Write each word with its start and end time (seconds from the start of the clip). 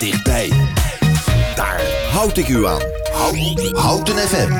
dichtbij. 0.00 0.52
Daar 1.54 1.80
houd 2.12 2.36
ik 2.36 2.48
u 2.48 2.66
aan. 2.66 2.80
Houten 3.72 4.16
FM. 4.16 4.52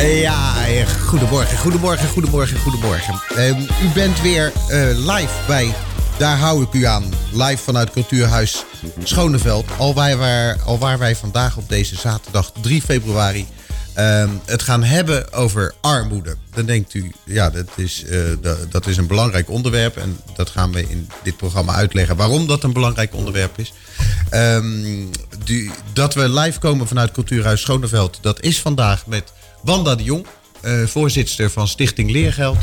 Ja, 0.00 0.66
eh, 0.66 0.88
goedemorgen, 1.06 1.58
goedemorgen, 1.58 2.08
goedemorgen, 2.08 2.58
goedemorgen. 2.58 3.14
Ehm, 3.36 3.60
u 3.60 3.88
bent 3.94 4.20
weer 4.20 4.52
eh, 4.68 4.80
live 4.96 5.34
bij 5.46 5.74
Daar 6.18 6.38
hou 6.38 6.62
ik 6.62 6.72
u 6.72 6.84
aan. 6.84 7.04
Live 7.32 7.62
vanuit 7.62 7.90
Cultuurhuis 7.90 8.64
Schoneveld. 9.04 9.64
Al 9.78 9.94
waar, 9.94 10.16
waar, 10.16 10.56
al 10.64 10.78
waar 10.78 10.98
wij 10.98 11.16
vandaag 11.16 11.56
op 11.56 11.68
deze 11.68 11.96
zaterdag 11.96 12.52
3 12.60 12.82
februari 12.82 13.46
ehm, 13.94 14.28
het 14.44 14.62
gaan 14.62 14.82
hebben 14.82 15.32
over 15.32 15.74
armoede. 15.80 16.36
Dan 16.54 16.66
denkt 16.66 16.94
u, 16.94 17.12
ja, 17.24 17.50
dat 17.50 17.66
is, 17.76 18.04
eh, 18.04 18.20
dat, 18.70 18.86
is 18.86 18.96
een 18.96 19.06
belangrijk 19.06 19.50
onderwerp. 19.50 19.96
En 19.96 20.18
dat 20.34 20.50
gaan 20.50 20.72
we 20.72 20.88
in 20.88 21.08
dit 21.22 21.36
programma 21.36 21.74
uitleggen 21.74 22.16
waarom 22.16 22.46
dat 22.46 22.62
een 22.62 22.72
belangrijk 22.72 23.14
onderwerp 23.14 23.58
is. 23.58 23.72
Ehm, 24.30 25.06
die, 25.44 25.70
dat 25.92 26.14
we 26.14 26.28
live 26.28 26.58
komen 26.58 26.86
vanuit 26.86 27.10
Cultuurhuis 27.10 27.60
Schoneveld, 27.60 28.18
dat 28.22 28.40
is 28.40 28.60
vandaag 28.60 29.06
met 29.06 29.32
Wanda 29.62 29.94
de 29.94 30.02
Jong, 30.02 30.26
uh, 30.62 30.86
voorzitter 30.86 31.50
van 31.50 31.68
Stichting 31.68 32.10
Leergeld. 32.10 32.58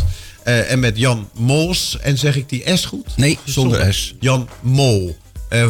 Uh, 0.46 0.72
en 0.72 0.80
met 0.80 0.98
Jan 0.98 1.30
Mols. 1.34 1.98
En 2.02 2.18
zeg 2.18 2.36
ik 2.36 2.50
die 2.50 2.78
S 2.78 2.86
goed? 2.86 3.18
Nee, 3.18 3.40
zonder 3.44 3.94
S. 3.94 4.16
Jan 4.20 4.50
Mol, 4.62 5.18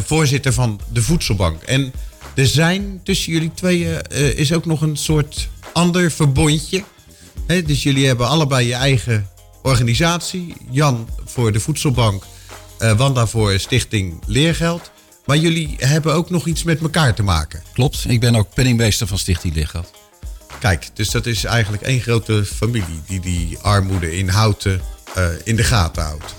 voorzitter 0.06 0.54
van 0.54 0.80
de 0.92 1.02
Voedselbank. 1.02 1.64
En 1.64 1.94
er 2.38 2.48
zijn 2.48 3.00
tussen 3.04 3.32
jullie 3.32 3.54
tweeën 3.54 4.02
is 4.36 4.54
ook 4.54 4.66
nog 4.66 4.82
een 4.82 4.98
soort 4.98 5.50
ander 5.74 6.12
verbondje. 6.12 6.84
He, 7.48 7.62
dus 7.62 7.84
jullie 7.84 8.08
hebben 8.08 8.28
allebei 8.28 8.68
je 8.68 8.74
eigen 8.74 9.30
organisatie. 9.62 10.54
Jan 10.70 11.10
voor 11.26 11.52
de 11.52 11.60
Voedselbank, 11.60 12.24
Wanda 12.98 13.28
voor 13.28 13.60
Stichting 13.60 14.22
Leergeld. 14.26 14.92
Maar 15.26 15.38
jullie 15.38 15.76
hebben 15.78 16.14
ook 16.14 16.30
nog 16.30 16.46
iets 16.46 16.64
met 16.64 16.82
elkaar 16.82 17.16
te 17.16 17.24
maken. 17.24 17.64
Klopt, 17.74 18.06
ik 18.08 18.20
ben 18.20 18.36
ook 18.36 18.54
penningmeester 18.54 19.08
van 19.08 19.18
Stichting 19.18 19.56
Leergeld. 19.56 19.92
Kijk, 20.60 20.90
dus 20.94 21.10
dat 21.10 21.26
is 21.26 21.44
eigenlijk 21.44 21.84
één 21.84 22.02
grote 22.02 22.46
familie 22.46 23.02
die 23.08 23.20
die 23.20 23.58
armoede 23.58 24.18
in 24.18 24.30
Houten 24.30 24.82
uh, 25.18 25.26
in 25.44 25.56
de 25.56 25.64
gaten 25.64 26.04
houdt. 26.04 26.36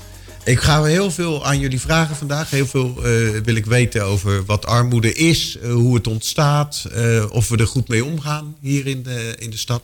Ik 0.48 0.60
ga 0.60 0.82
heel 0.82 1.10
veel 1.10 1.46
aan 1.46 1.58
jullie 1.58 1.80
vragen 1.80 2.16
vandaag. 2.16 2.50
Heel 2.50 2.66
veel 2.66 2.88
uh, 2.98 3.40
wil 3.40 3.54
ik 3.54 3.66
weten 3.66 4.04
over 4.04 4.44
wat 4.44 4.66
armoede 4.66 5.12
is, 5.12 5.58
uh, 5.62 5.72
hoe 5.72 5.94
het 5.94 6.06
ontstaat, 6.06 6.86
of 7.30 7.48
we 7.48 7.56
er 7.56 7.66
goed 7.66 7.88
mee 7.88 8.04
omgaan 8.04 8.56
hier 8.60 8.86
in 8.86 9.02
de, 9.02 9.34
in 9.38 9.50
de 9.50 9.56
stad. 9.56 9.82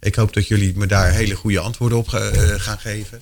Ik 0.00 0.14
hoop 0.14 0.32
dat 0.32 0.48
jullie 0.48 0.72
me 0.76 0.86
daar 0.86 1.10
hele 1.10 1.34
goede 1.34 1.58
antwoorden 1.58 1.98
op 1.98 2.08
gaan 2.56 2.78
geven. 2.78 3.20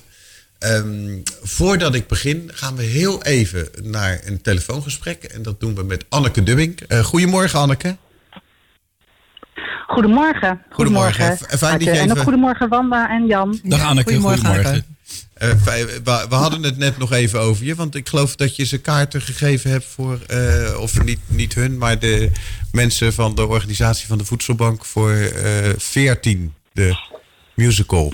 Um, 0.59 1.23
voordat 1.41 1.95
ik 1.95 2.07
begin, 2.07 2.51
gaan 2.53 2.75
we 2.75 2.83
heel 2.83 3.23
even 3.23 3.69
naar 3.83 4.21
een 4.25 4.41
telefoongesprek. 4.41 5.23
En 5.23 5.41
dat 5.41 5.59
doen 5.59 5.75
we 5.75 5.83
met 5.83 6.05
Anneke 6.09 6.43
Dubbing. 6.43 6.79
goedemorgen, 7.03 7.59
Anneke. 7.59 7.97
Goedemorgen. 9.87 10.61
Goedemorgen. 10.69 11.37
Fijn 11.37 11.71
dat 11.71 11.83
je 11.83 11.91
even... 11.91 12.03
En 12.03 12.11
ook 12.11 12.23
goedemorgen 12.23 12.69
Wanda 12.69 13.09
en 13.09 13.25
Jan. 13.25 13.59
Dag 13.63 13.81
Anneke, 13.81 14.09
goedemorgen. 14.09 14.45
goedemorgen. 14.45 14.94
Uh, 15.43 15.51
we, 15.51 16.25
we 16.29 16.35
hadden 16.35 16.63
het 16.63 16.77
net 16.77 16.97
nog 16.97 17.11
even 17.11 17.39
over 17.39 17.65
je, 17.65 17.75
want 17.75 17.95
ik 17.95 18.09
geloof 18.09 18.35
dat 18.35 18.55
je 18.55 18.65
ze 18.65 18.81
kaarten 18.81 19.21
gegeven 19.21 19.71
hebt 19.71 19.85
voor, 19.85 20.19
uh, 20.31 20.79
of 20.79 21.03
niet, 21.03 21.19
niet 21.27 21.53
hun, 21.53 21.77
maar 21.77 21.99
de 21.99 22.31
mensen 22.71 23.13
van 23.13 23.35
de 23.35 23.47
organisatie 23.47 24.07
van 24.07 24.17
de 24.17 24.25
Voedselbank 24.25 24.85
voor 24.85 25.11
uh, 25.11 25.69
14, 25.77 26.53
de 26.71 26.97
musical. 27.53 28.13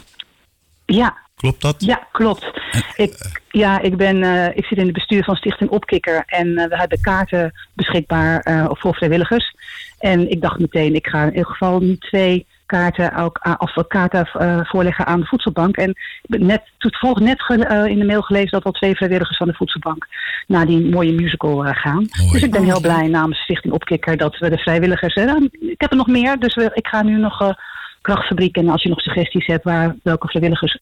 Ja. 0.86 1.19
Klopt 1.36 1.62
dat? 1.62 1.75
Ja, 1.78 2.08
klopt. 2.12 2.52
Ik, 2.95 3.31
ja, 3.50 3.81
ik, 3.81 3.97
ben, 3.97 4.23
ik 4.56 4.66
zit 4.66 4.78
in 4.78 4.84
het 4.84 4.94
bestuur 4.94 5.24
van 5.24 5.35
Stichting 5.35 5.69
Opkikker 5.69 6.24
en 6.25 6.53
we 6.53 6.78
hebben 6.78 7.01
kaarten 7.01 7.51
beschikbaar 7.74 8.68
voor 8.69 8.96
vrijwilligers. 8.96 9.56
En 10.00 10.31
ik 10.31 10.41
dacht 10.41 10.59
meteen, 10.59 10.96
ik 10.96 11.07
ga 11.07 11.22
in 11.22 11.30
ieder 11.30 11.46
geval 11.46 11.80
nu 11.80 11.97
twee 11.97 12.46
kaarten, 12.72 13.16
ook, 13.16 13.40
of 13.58 13.88
kaarten 13.88 14.28
voorleggen 14.68 15.06
aan 15.06 15.20
de 15.20 15.26
voedselbank. 15.26 15.76
En 15.76 15.96
net, 16.22 16.62
toevallig 16.78 17.20
net 17.20 17.44
in 17.90 18.00
de 18.00 18.06
mail 18.06 18.22
gelezen 18.22 18.52
dat 18.52 18.64
al 18.64 18.72
twee 18.72 18.96
vrijwilligers 18.96 19.38
van 19.38 19.48
de 19.48 19.54
voedselbank 19.54 20.08
naar 20.48 20.66
die 20.66 20.90
mooie 20.90 21.14
musical 21.14 21.64
gaan. 21.64 22.08
Mooi. 22.18 22.31
Dus 22.31 22.44
ik 22.44 22.52
ben 22.52 22.64
heel 22.64 22.81
blij 22.81 23.08
namens 23.08 23.40
Stichting 23.40 23.74
Opkikker 23.74 24.18
dat 24.18 24.38
we 24.38 24.50
de 24.50 24.58
vrijwilligers. 24.58 25.16
ik 25.60 25.81
heb 25.81 25.92
er 25.92 25.98
nog 25.98 26.08
meer, 26.08 26.40
dus 26.40 26.56
ik 26.56 26.88
ga 26.88 27.04
nu 27.04 27.18
nog 27.18 27.56
krachtfabriek. 28.02 28.58
En 28.58 28.70
als 28.70 28.84
je 28.84 28.90
nog 28.90 29.02
suggesties 29.02 29.46
hebt 29.46 29.64
waar 29.64 29.96
welke 30.04 30.28
vrijwilligers. 30.28 30.78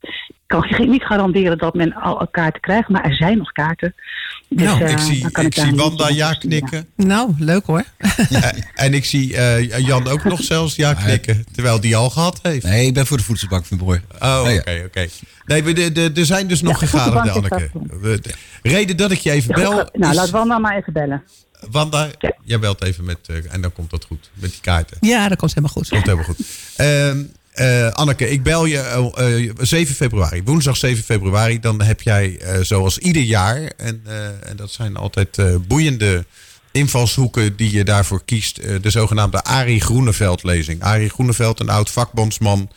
kan 0.48 0.66
je 0.78 0.86
niet 0.86 1.04
garanderen 1.04 1.58
dat 1.58 1.74
men 1.74 1.94
al 1.94 2.28
kaarten 2.32 2.62
krijgt, 2.62 2.90
maar 2.90 3.04
er 3.04 3.16
zijn 3.16 3.38
nog 3.38 3.52
kaarten. 3.52 3.96
Dus, 4.50 4.66
nou, 4.66 4.86
ik 4.86 5.00
zie, 5.00 5.26
ik, 5.28 5.38
ik 5.38 5.54
zie 5.54 5.76
Wanda 5.76 6.10
ja 6.10 6.34
knikken. 6.34 6.88
Nou, 6.96 7.34
leuk 7.38 7.66
hoor. 7.66 7.84
Ja, 8.30 8.54
en 8.74 8.94
ik 8.94 9.06
zie 9.06 9.34
uh, 9.34 9.80
Jan 9.80 10.08
ook 10.08 10.24
nog 10.24 10.44
zelfs 10.44 10.76
ja 10.76 10.94
knikken, 10.94 11.46
terwijl 11.52 11.80
die 11.80 11.96
al 11.96 12.10
gehad 12.10 12.40
heeft. 12.42 12.66
Nee, 12.66 12.86
ik 12.86 12.94
ben 12.94 13.06
voor 13.06 13.18
de 13.18 13.24
voedselbank 13.24 13.66
van 13.66 13.78
Broer. 13.78 14.02
Oh, 14.20 14.40
oké, 14.40 14.60
oké. 14.60 14.84
Okay, 14.86 15.10
nee, 15.46 16.12
er 16.12 16.26
zijn 16.26 16.48
dus 16.48 16.62
nog 16.62 16.82
ja, 16.82 16.88
gegaderde, 16.88 17.32
Anneke. 17.32 17.70
De 18.02 18.22
reden 18.62 18.98
dat 18.98 19.12
ik 19.12 19.20
je 19.20 19.32
even 19.32 19.54
bel... 19.54 19.72
Nou, 19.72 20.12
is... 20.12 20.16
laat 20.16 20.30
Wanda 20.30 20.58
maar 20.58 20.78
even 20.78 20.94
bellen. 20.94 21.24
Wanda, 21.72 22.10
jij 22.44 22.60
belt 22.60 22.84
even 22.84 23.04
met, 23.04 23.18
uh, 23.28 23.54
en 23.54 23.62
dan 23.62 23.74
komt 23.74 23.90
dat 23.90 24.06
goed, 24.06 24.30
met 24.34 24.50
die 24.50 24.62
kaarten. 24.62 24.98
Ja, 25.00 25.28
dat 25.28 25.38
komt 25.38 25.54
helemaal 25.54 25.76
goed. 25.76 25.90
Komt 25.90 26.06
helemaal 26.06 26.26
goed. 26.26 26.40
Uh, 26.78 27.12
uh, 27.59 27.90
Anneke, 27.90 28.30
ik 28.30 28.44
bel 28.44 28.66
je 28.66 29.53
7 29.62 29.96
februari, 29.96 30.44
woensdag 30.44 30.78
7 30.78 31.03
februari. 31.03 31.59
Dan 31.59 31.81
heb 31.81 32.02
jij 32.02 32.40
zoals 32.62 32.97
ieder 32.97 33.22
jaar, 33.22 33.72
en, 33.78 34.03
en 34.44 34.56
dat 34.56 34.72
zijn 34.72 34.96
altijd 34.96 35.38
boeiende 35.68 36.25
invalshoeken 36.72 37.56
die 37.56 37.72
je 37.72 37.84
daarvoor 37.84 38.22
kiest, 38.25 38.56
de 38.81 38.90
zogenaamde 38.90 39.44
Arie 39.44 39.81
Groeneveld-lezing. 39.81 40.81
Arie 40.81 41.09
Groeneveld, 41.09 41.59
een 41.59 41.69
oud 41.69 41.90
vakbondsman, 41.90 42.72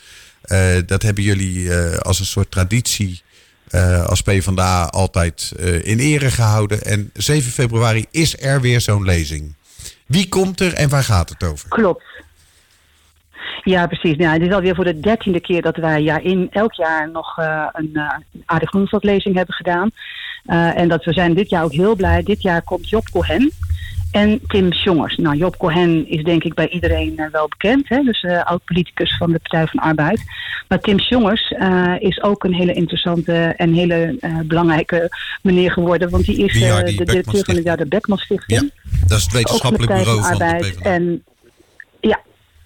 dat 0.87 1.03
hebben 1.03 1.25
jullie 1.25 1.75
als 1.99 2.19
een 2.19 2.27
soort 2.27 2.51
traditie 2.51 3.23
uh, 3.73 4.05
als 4.05 4.23
PvdA 4.23 4.85
altijd 4.85 5.53
in 5.83 5.99
ere 5.99 6.31
gehouden. 6.31 6.83
En 6.83 7.11
7 7.15 7.53
februari 7.53 8.07
is 8.11 8.43
er 8.43 8.61
weer 8.61 8.81
zo'n 8.81 9.05
lezing. 9.05 9.55
Wie 10.07 10.29
komt 10.29 10.61
er 10.61 10.75
en 10.75 10.89
waar 10.89 11.05
gaat 11.05 11.29
het 11.29 11.43
over? 11.43 11.69
Klopt. 11.69 12.03
Ja, 13.63 13.87
precies. 13.87 14.17
Nou, 14.17 14.39
dit 14.39 14.49
is 14.49 14.55
alweer 14.55 14.75
voor 14.75 14.85
de 14.85 15.01
dertiende 15.01 15.41
keer 15.41 15.63
dat 15.63 15.77
wij 15.77 16.03
ja, 16.03 16.19
in 16.19 16.49
elk 16.51 16.73
jaar 16.73 17.11
nog 17.11 17.39
uh, 17.39 17.67
een 17.73 17.91
uh, 17.93 18.11
Aardig 18.45 18.69
Groenveld-lezing 18.69 19.35
hebben 19.35 19.55
gedaan. 19.55 19.91
en 20.75 20.89
dat 20.89 21.05
we 21.05 21.13
zijn 21.13 21.35
dit 21.35 21.49
jaar 21.49 21.65
ook 21.65 21.73
heel 21.73 21.97
blij. 21.97 22.23
Dit 22.23 22.43
jaar 22.43 22.63
komt 22.63 22.89
Job 22.89 23.11
Cohen. 23.11 23.53
En 24.13 24.41
Tim 24.47 24.73
Sjongers. 24.73 25.17
Nou, 25.17 25.37
Job 25.37 25.57
Cohen 25.57 26.09
is 26.09 26.25
denk 26.25 26.45
ik 26.45 26.55
bij 26.55 26.69
iedereen 26.69 27.13
uh, 27.17 27.27
wel 27.31 27.49
bekend. 27.49 27.89
Hè? 27.89 28.03
Dus 28.03 28.23
uh, 28.23 28.45
oud-politicus 28.45 29.17
van 29.17 29.33
de 29.33 29.39
Partij 29.39 29.67
van 29.67 29.81
Arbeid. 29.81 30.23
Maar 30.69 30.81
Tim 30.81 30.99
Sjongers 30.99 31.51
uh, 31.51 31.95
is 31.99 32.23
ook 32.23 32.45
een 32.45 32.55
hele 32.55 32.73
interessante 32.73 33.55
en 33.57 33.73
hele 33.73 34.17
belangrijke 34.45 35.09
meneer 35.43 35.71
geworden. 35.71 36.11
Want 36.11 36.25
die 36.25 36.45
is 36.45 36.59
ja, 36.59 36.83
de 36.83 37.05
directeur 37.05 37.45
van 37.45 37.55
de, 37.55 37.63
ja, 37.65 37.77
de 37.77 37.87
Beckman 37.87 38.19
Stichting. 38.19 38.61
Ja, 38.61 38.99
dat 39.07 39.19
is 39.19 39.25
het 39.25 39.33
wetenschappelijk 39.33 39.95
bureau 39.95 40.23
van, 40.23 40.39
de 40.39 40.57
PvdA. 40.59 40.91
En, 40.91 41.03
ja, 41.13 41.32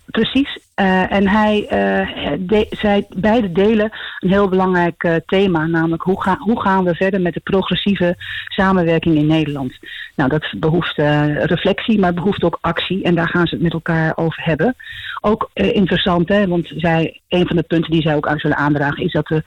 Precies. 0.07 0.59
Uh, 0.81 1.13
en 1.13 1.29
hij, 1.29 1.61
uh, 1.63 2.33
de, 2.39 2.67
zij 2.71 3.07
beide 3.17 3.53
delen 3.53 3.91
een 4.19 4.29
heel 4.29 4.49
belangrijk 4.49 5.05
uh, 5.05 5.15
thema, 5.27 5.67
namelijk 5.67 6.03
hoe, 6.03 6.37
hoe 6.39 6.61
gaan 6.61 6.85
we 6.85 6.95
verder 6.95 7.21
met 7.21 7.35
de 7.35 7.41
progressieve 7.41 8.15
samenwerking 8.49 9.17
in 9.17 9.27
Nederland. 9.27 9.73
Nou, 10.15 10.31
dat 10.31 10.47
behoeft 10.57 10.97
reflectie, 11.43 11.99
maar 11.99 12.15
behoeft 12.15 12.43
ook 12.43 12.59
actie 12.61 13.03
en 13.03 13.15
daar 13.15 13.29
gaan 13.29 13.47
ze 13.47 13.55
het 13.55 13.65
met 13.65 13.73
elkaar 13.73 14.13
over 14.17 14.43
hebben. 14.45 14.77
Ook 15.21 15.51
interessant, 15.53 16.29
hè, 16.29 16.47
want 16.47 16.73
zij, 16.77 17.21
een 17.29 17.47
van 17.47 17.57
de 17.57 17.63
punten 17.63 17.91
die 17.91 18.03
zij 18.03 18.15
ook 18.15 18.29
uit 18.29 18.41
zullen 18.41 18.57
aandragen 18.57 19.05
is 19.05 19.13
dat 19.13 19.27
de 19.27 19.43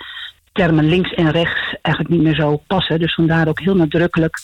termen 0.51 0.89
links 0.89 1.13
en 1.13 1.31
rechts 1.31 1.75
eigenlijk 1.81 2.15
niet 2.15 2.23
meer 2.23 2.35
zo 2.35 2.61
passen. 2.67 2.99
Dus 2.99 3.13
vandaar 3.13 3.47
ook 3.47 3.59
heel 3.59 3.75
nadrukkelijk 3.75 4.37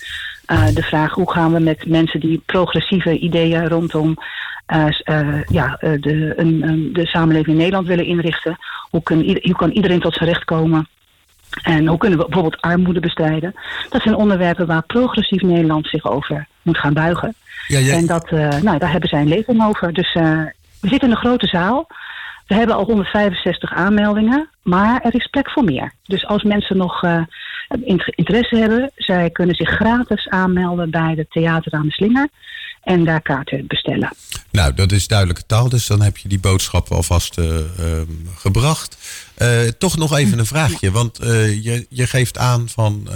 de 0.74 0.84
vraag 0.84 1.14
hoe 1.14 1.32
gaan 1.32 1.54
we 1.54 1.60
met 1.60 1.86
mensen 1.86 2.20
die 2.20 2.42
progressieve 2.46 3.18
ideeën 3.18 3.68
rondom 3.68 4.18
ja, 5.48 5.78
uh, 5.82 6.02
de, 6.02 6.34
een, 6.36 6.90
de 6.94 7.06
samenleving 7.06 7.52
in 7.52 7.58
Nederland 7.58 7.88
willen 7.88 8.06
inrichten. 8.06 8.58
Hoe, 8.90 9.04
kun, 9.04 9.40
hoe 9.42 9.56
kan 9.56 9.72
iedereen 9.72 10.00
tot 10.00 10.14
zijn 10.14 10.30
recht 10.30 10.44
komen? 10.44 10.88
En 11.64 11.88
hoe 11.88 11.98
kunnen 11.98 12.20
we 12.20 12.26
bijvoorbeeld 12.26 12.62
armoede 12.62 13.00
bestrijden? 13.00 13.56
Dat 13.90 14.02
zijn 14.02 14.16
onderwerpen 14.16 14.66
waar 14.68 14.84
progressief 14.84 15.42
Nederland 15.42 15.88
zich 15.88 16.06
over 16.06 16.48
moet 16.62 16.78
gaan 16.78 16.94
buigen. 16.94 17.34
Ja. 17.68 17.80
En 17.80 18.06
dat, 18.06 18.32
nou, 18.62 18.78
daar 18.78 18.92
hebben 18.92 19.10
zij 19.10 19.22
een 19.22 19.28
lezing 19.28 19.66
over. 19.66 19.94
Dus 19.94 20.14
we 20.14 20.54
zitten 20.82 21.08
in 21.08 21.16
een 21.16 21.22
grote 21.22 21.48
zaal. 21.48 21.88
We 22.48 22.56
hebben 22.56 22.76
al 22.76 22.86
165 22.86 23.74
aanmeldingen, 23.74 24.50
maar 24.62 25.02
er 25.02 25.16
is 25.16 25.28
plek 25.28 25.52
voor 25.52 25.64
meer. 25.64 25.92
Dus 26.04 26.26
als 26.26 26.44
mensen 26.44 26.78
nog 26.78 27.04
interesse 28.06 28.56
hebben, 28.56 28.92
zij 28.96 29.30
kunnen 29.30 29.56
zich 29.56 29.70
gratis 29.70 30.30
aanmelden 30.30 30.90
bij 30.90 31.16
de 31.16 31.26
Theater 31.30 31.72
aan 31.74 31.86
de 31.86 31.92
Slinger. 31.92 32.30
En 32.86 33.04
daar 33.04 33.22
kaarten 33.22 33.68
bestellen. 33.68 34.16
Nou, 34.52 34.74
dat 34.74 34.92
is 34.92 35.08
duidelijke 35.08 35.46
taal, 35.46 35.70
dus 35.70 35.88
dan 35.88 36.02
heb 36.02 36.18
je 36.18 36.28
die 36.28 36.40
boodschap 36.40 36.92
alvast 36.92 37.38
uh, 37.38 37.58
gebracht. 38.36 38.98
Uh, 39.38 39.62
toch 39.78 39.98
nog 39.98 40.18
even 40.18 40.40
een 40.40 40.46
vraagje, 40.46 40.92
want 40.92 41.18
je, 41.18 41.86
je 41.90 42.08
geeft 42.08 42.38
aan 42.38 42.70
van 42.70 43.10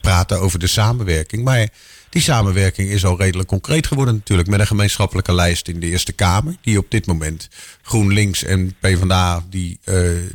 praten 0.00 0.40
over 0.40 0.58
de 0.58 0.66
samenwerking. 0.66 1.44
Maar 1.44 1.68
die 2.08 2.22
samenwerking 2.22 2.90
is 2.90 3.04
al 3.04 3.18
redelijk 3.18 3.48
concreet 3.48 3.86
geworden 3.86 4.14
natuurlijk. 4.14 4.48
Met 4.48 4.60
een 4.60 4.66
gemeenschappelijke 4.66 5.34
lijst 5.34 5.68
in 5.68 5.80
de 5.80 5.86
Eerste 5.86 6.12
Kamer. 6.12 6.56
Die 6.60 6.78
op 6.78 6.90
dit 6.90 7.06
moment 7.06 7.48
GroenLinks 7.82 8.44
en 8.44 8.74
PvdA 8.80 9.44
die, 9.50 9.80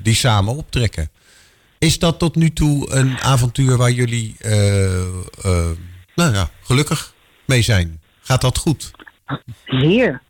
die 0.02 0.16
samen 0.16 0.56
optrekken. 0.56 1.10
Is 1.80 2.00
dat 2.00 2.20
tot 2.20 2.36
nu 2.36 2.54
toe 2.54 2.92
een 2.92 3.20
avontuur 3.20 3.78
waar 3.78 3.92
jullie 3.92 4.36
nou 6.16 6.34
ja, 6.34 6.50
gelukkig 6.64 7.14
mee 7.46 7.62
zijn? 7.62 8.02
Gaat 8.24 8.42
dat 8.42 8.58
goed? 8.58 8.92
Zeer. 9.66 10.22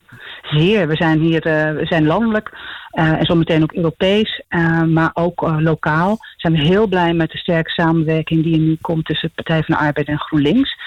Zeer. 0.42 0.88
We 0.88 0.96
zijn 0.96 1.20
hier 1.20 1.48
uh, 1.48 1.80
we 1.80 1.86
zijn 1.86 2.06
landelijk 2.06 2.52
uh, 2.92 3.12
en 3.12 3.26
zometeen 3.26 3.64
ook 3.64 3.74
Europees, 3.74 4.42
uh, 4.50 4.84
maar 4.84 5.12
ook 5.14 5.42
lokaal. 5.42 6.18
Zijn 6.38 6.54
we 6.54 6.60
heel 6.60 6.88
blij 6.88 7.14
met 7.14 7.32
de 7.32 7.38
sterke 7.38 7.70
samenwerking 7.70 8.44
die 8.44 8.54
er 8.54 8.60
nu 8.60 8.78
komt 8.82 9.06
tussen 9.06 9.32
Partij 9.36 9.64
van 9.64 9.76
de 9.76 9.82
Arbeid 9.82 10.08
en 10.08 10.20
GroenLinks. 10.20 10.78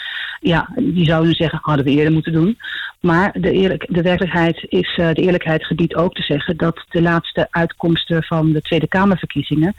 Ja, 0.40 0.68
die 0.76 1.04
zouden 1.04 1.34
zeggen, 1.34 1.58
hadden 1.62 1.84
we 1.84 1.90
eerder 1.90 2.12
moeten 2.12 2.32
doen. 2.32 2.58
Maar 3.00 3.32
de, 3.40 3.50
eerlijk, 3.50 3.86
de 3.88 4.02
werkelijkheid 4.02 4.66
is, 4.68 4.94
de 4.96 5.14
eerlijkheid 5.14 5.64
gebiedt 5.64 5.94
ook 5.94 6.14
te 6.14 6.22
zeggen 6.22 6.56
dat 6.56 6.84
de 6.88 7.02
laatste 7.02 7.46
uitkomsten 7.50 8.22
van 8.22 8.52
de 8.52 8.60
Tweede 8.60 8.88
Kamerverkiezingen 8.88 9.74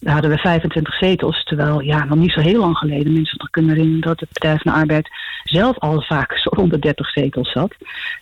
daar 0.00 0.12
hadden 0.12 0.30
we 0.30 0.38
25 0.38 0.94
zetels. 0.94 1.44
Terwijl, 1.44 1.80
ja, 1.80 2.04
nog 2.04 2.18
niet 2.18 2.32
zo 2.32 2.40
heel 2.40 2.60
lang 2.60 2.76
geleden 2.76 3.12
mensen 3.12 3.38
nog 3.38 3.50
kunnen 3.50 3.74
herinneren 3.74 4.06
dat 4.06 4.18
de 4.18 4.26
Partij 4.32 4.58
van 4.58 4.72
de 4.72 4.78
Arbeid 4.78 5.08
zelf 5.44 5.78
al 5.78 6.02
vaak 6.02 6.38
zo 6.38 6.50
rond 6.52 6.70
de 6.70 6.78
30 6.78 7.10
zetels 7.10 7.52
zat. 7.52 7.74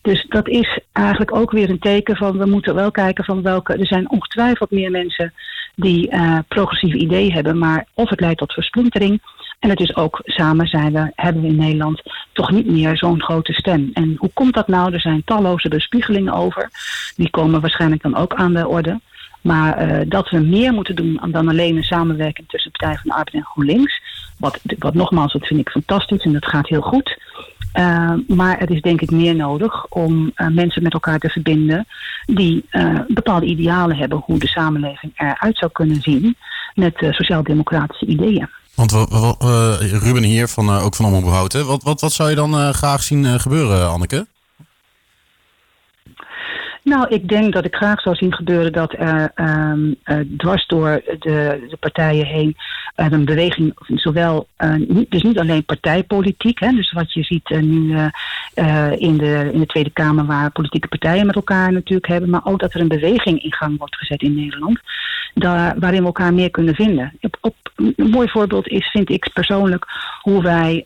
Dus 0.02 0.26
dat 0.28 0.48
is 0.48 0.78
eigenlijk 0.92 1.36
ook 1.36 1.50
weer 1.50 1.70
een 1.70 1.78
teken 1.78 2.16
van 2.16 2.38
we 2.38 2.46
moeten 2.46 2.74
wel 2.74 2.90
kijken 2.90 3.24
van 3.24 3.42
welke. 3.42 3.72
Er 3.72 3.86
zijn 3.86 4.10
ongetwijfeld 4.10 4.70
meer 4.70 4.90
mensen 4.90 5.32
die 5.74 6.12
uh, 6.12 6.38
progressieve 6.48 6.98
ideeën 6.98 7.32
hebben, 7.32 7.58
maar 7.58 7.86
of 7.94 8.08
het 8.10 8.20
leidt 8.20 8.38
tot 8.38 8.52
versplintering. 8.52 9.20
En 9.58 9.70
het 9.70 9.80
is 9.80 9.96
ook 9.96 10.20
samen 10.24 10.66
zijn 10.66 10.92
we, 10.92 11.12
hebben 11.14 11.42
we 11.42 11.48
in 11.48 11.56
Nederland 11.56 12.02
toch 12.32 12.50
niet 12.50 12.66
meer 12.66 12.96
zo'n 12.96 13.22
grote 13.22 13.52
stem. 13.52 13.90
En 13.94 14.14
hoe 14.18 14.30
komt 14.32 14.54
dat 14.54 14.68
nou? 14.68 14.92
Er 14.92 15.00
zijn 15.00 15.24
talloze 15.24 15.68
bespiegelingen 15.68 16.32
over. 16.32 16.70
Die 17.16 17.30
komen 17.30 17.60
waarschijnlijk 17.60 18.02
dan 18.02 18.16
ook 18.16 18.34
aan 18.34 18.54
de 18.54 18.68
orde. 18.68 19.00
Maar 19.44 19.86
uh, 19.86 20.00
dat 20.08 20.30
we 20.30 20.38
meer 20.38 20.72
moeten 20.72 20.96
doen 20.96 21.20
dan 21.30 21.48
alleen 21.48 21.76
een 21.76 21.82
samenwerking 21.82 22.48
tussen 22.48 22.70
Partij 22.70 22.94
van 22.94 23.10
de 23.10 23.16
Arbeid 23.16 23.34
en 23.34 23.50
GroenLinks. 23.50 24.02
Wat, 24.38 24.60
wat 24.78 24.94
nogmaals, 24.94 25.32
dat 25.32 25.46
vind 25.46 25.60
ik 25.60 25.68
fantastisch 25.68 26.24
en 26.24 26.32
dat 26.32 26.46
gaat 26.46 26.68
heel 26.68 26.80
goed. 26.80 27.18
Uh, 27.74 28.12
maar 28.28 28.58
het 28.58 28.70
is 28.70 28.80
denk 28.80 29.00
ik 29.00 29.10
meer 29.10 29.34
nodig 29.34 29.86
om 29.86 30.32
uh, 30.36 30.48
mensen 30.48 30.82
met 30.82 30.92
elkaar 30.92 31.18
te 31.18 31.28
verbinden 31.28 31.86
die 32.26 32.64
bepaalde 33.08 33.46
idealen 33.46 33.96
hebben 33.96 34.22
hoe 34.24 34.38
de 34.38 34.48
samenleving 34.48 35.12
eruit 35.14 35.58
zou 35.58 35.72
kunnen 35.72 36.00
zien 36.00 36.36
met 36.74 36.94
sociaal-democratische 37.10 38.06
ideeën. 38.06 38.48
Want 38.74 38.92
Ruben 40.02 40.22
hier, 40.22 40.48
van, 40.48 40.70
ook 40.70 40.94
van 40.94 41.04
Omroep 41.04 41.32
Houten. 41.32 41.66
Wat, 41.66 41.82
wat, 41.82 42.00
wat 42.00 42.12
zou 42.12 42.30
je 42.30 42.36
dan 42.36 42.74
graag 42.74 43.02
zien 43.02 43.40
gebeuren, 43.40 43.90
Anneke? 43.90 44.26
Nou, 46.84 47.06
ik 47.08 47.28
denk 47.28 47.52
dat 47.52 47.64
ik 47.64 47.74
graag 47.74 48.00
zou 48.00 48.16
zien 48.16 48.34
gebeuren 48.34 48.72
dat 48.72 48.92
er 48.92 49.32
um, 49.34 49.96
uh, 50.04 50.18
dwars 50.36 50.66
door 50.66 51.02
de, 51.04 51.66
de 51.68 51.76
partijen 51.80 52.26
heen 52.26 52.56
uh, 52.96 53.06
een 53.10 53.24
beweging, 53.24 53.74
zowel, 53.86 54.46
niet, 54.88 55.10
dus 55.10 55.22
niet 55.22 55.38
alleen 55.38 55.64
partijpolitiek, 55.64 56.60
hè, 56.60 56.70
dus 56.70 56.92
wat 56.92 57.12
je 57.12 57.22
ziet 57.22 57.48
nu 57.48 57.96
in, 58.98 59.16
de, 59.16 59.48
in 59.52 59.60
de 59.60 59.66
Tweede 59.66 59.90
Kamer 59.90 60.26
waar 60.26 60.50
politieke 60.50 60.88
partijen 60.88 61.26
met 61.26 61.34
elkaar 61.34 61.72
natuurlijk 61.72 62.08
hebben, 62.08 62.30
maar 62.30 62.44
ook 62.44 62.60
dat 62.60 62.74
er 62.74 62.80
een 62.80 62.88
beweging 62.88 63.42
in 63.42 63.52
gang 63.52 63.78
wordt 63.78 63.96
gezet 63.96 64.22
in 64.22 64.34
Nederland, 64.34 64.80
daar, 65.34 65.78
waarin 65.78 66.00
we 66.00 66.06
elkaar 66.06 66.34
meer 66.34 66.50
kunnen 66.50 66.74
vinden. 66.74 67.12
Op, 67.40 67.56
een 67.76 68.10
mooi 68.10 68.28
voorbeeld 68.28 68.68
is, 68.68 68.90
vind 68.90 69.10
ik 69.10 69.30
persoonlijk, 69.32 69.86
hoe 70.20 70.42
wij 70.42 70.84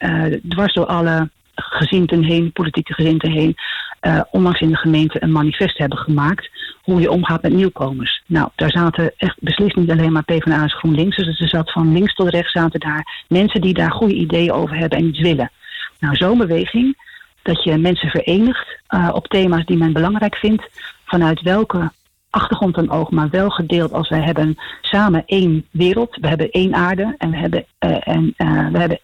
dwars 0.48 0.74
door 0.74 0.86
alle 0.86 1.28
gezinten 1.54 2.22
heen, 2.22 2.52
politieke 2.52 2.94
gezinten 2.94 3.30
heen, 3.30 3.56
uh, 4.00 4.20
onlangs 4.30 4.60
in 4.60 4.68
de 4.68 4.76
gemeente 4.76 5.22
een 5.22 5.32
manifest 5.32 5.78
hebben 5.78 5.98
gemaakt 5.98 6.50
hoe 6.82 7.00
je 7.00 7.10
omgaat 7.10 7.42
met 7.42 7.52
nieuwkomers. 7.52 8.22
Nou, 8.26 8.48
daar 8.54 8.70
zaten 8.70 9.12
echt 9.16 9.36
beslist 9.40 9.76
niet 9.76 9.90
alleen 9.90 10.12
maar 10.12 10.24
PvdA's 10.24 10.74
GroenLinks, 10.74 11.16
dus 11.16 11.40
er 11.40 11.48
zat 11.48 11.72
van 11.72 11.92
links 11.92 12.14
tot 12.14 12.28
rechts 12.28 12.52
zaten 12.52 12.80
daar 12.80 13.24
mensen 13.28 13.60
die 13.60 13.74
daar 13.74 13.90
goede 13.90 14.14
ideeën 14.14 14.52
over 14.52 14.76
hebben 14.76 14.98
en 14.98 15.06
iets 15.06 15.20
willen. 15.20 15.50
Nou, 15.98 16.16
zo'n 16.16 16.38
beweging, 16.38 16.96
dat 17.42 17.64
je 17.64 17.76
mensen 17.76 18.08
verenigt 18.08 18.80
uh, 18.90 19.10
op 19.12 19.26
thema's 19.26 19.64
die 19.64 19.76
men 19.76 19.92
belangrijk 19.92 20.36
vindt, 20.36 20.68
vanuit 21.04 21.42
welke 21.42 21.92
achtergrond 22.30 22.74
dan 22.74 22.90
ook, 22.90 23.10
maar 23.10 23.30
wel 23.30 23.50
gedeeld 23.50 23.92
als 23.92 24.08
wij 24.08 24.22
hebben 24.22 24.58
samen 24.80 25.22
één 25.26 25.66
wereld, 25.70 26.16
we 26.20 26.28
hebben 26.28 26.50
één 26.50 26.74
aarde 26.74 27.14
en 27.18 27.30
we 27.30 27.36
hebben, 27.36 27.64
uh, 27.80 27.96
en, 28.00 28.34
we 28.72 28.78
hebben 28.78 28.98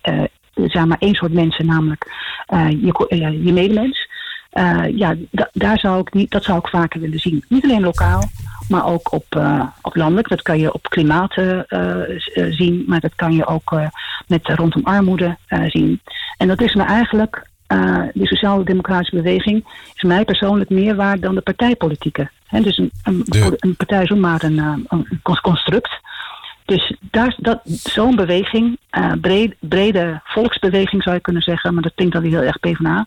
maar 0.89 0.99
één 0.99 1.15
soort 1.15 1.33
mensen, 1.33 1.67
namelijk 1.67 2.13
je, 2.69 3.41
je 3.45 3.53
medemens. 3.53 4.09
Uh, 4.55 4.97
ja, 4.97 5.15
daar 5.53 5.79
zou 5.79 6.01
ik 6.01 6.13
niet, 6.13 6.31
dat 6.31 6.45
zou 6.45 6.59
ik 6.59 6.69
vaker 6.69 7.01
willen 7.01 7.19
zien. 7.19 7.45
Niet 7.49 7.65
alleen 7.65 7.81
lokaal, 7.81 8.23
maar 8.69 8.87
ook 8.87 9.13
op, 9.13 9.25
uh, 9.37 9.65
op 9.83 9.97
landelijk. 9.97 10.29
Dat 10.29 10.43
kan 10.43 10.59
je 10.59 10.73
op 10.73 10.89
klimaat 10.89 11.37
uh, 11.37 11.61
zien, 12.51 12.85
maar 12.87 13.01
dat 13.01 13.15
kan 13.15 13.33
je 13.33 13.47
ook 13.47 13.75
met 14.27 14.49
rondom 14.49 14.85
armoede 14.85 15.37
zien. 15.67 16.01
En 16.37 16.49
dat 16.49 16.61
is 16.61 16.75
me 16.75 16.83
eigenlijk, 16.83 17.51
de 18.13 18.27
sociaal-democratische 18.27 19.17
beweging, 19.17 19.65
is 19.95 20.03
mij 20.03 20.25
persoonlijk 20.25 20.71
meer 20.71 20.97
waard 20.97 21.23
dan 21.23 21.35
de 21.35 21.41
partijpolitieke. 21.41 22.31
He, 22.47 22.61
dus 22.61 22.79
een, 22.79 22.91
een, 23.03 23.25
een 23.59 23.77
partij 23.77 24.03
is 24.03 24.11
maar 24.11 24.43
een, 24.43 24.59
een 24.89 25.21
construct. 25.43 26.01
Dus 26.65 26.97
daar, 27.01 27.35
dat, 27.39 27.61
zo'n 27.65 28.17
beweging, 28.17 28.79
breed, 29.21 29.55
brede 29.61 30.21
volksbeweging 30.25 31.03
zou 31.03 31.15
je 31.15 31.23
kunnen 31.23 31.43
zeggen, 31.43 31.75
maar 31.75 31.83
dat 31.83 31.95
klinkt 31.95 32.15
dan 32.15 32.23
heel 32.23 32.41
erg 32.43 32.61
PvdA 32.61 33.07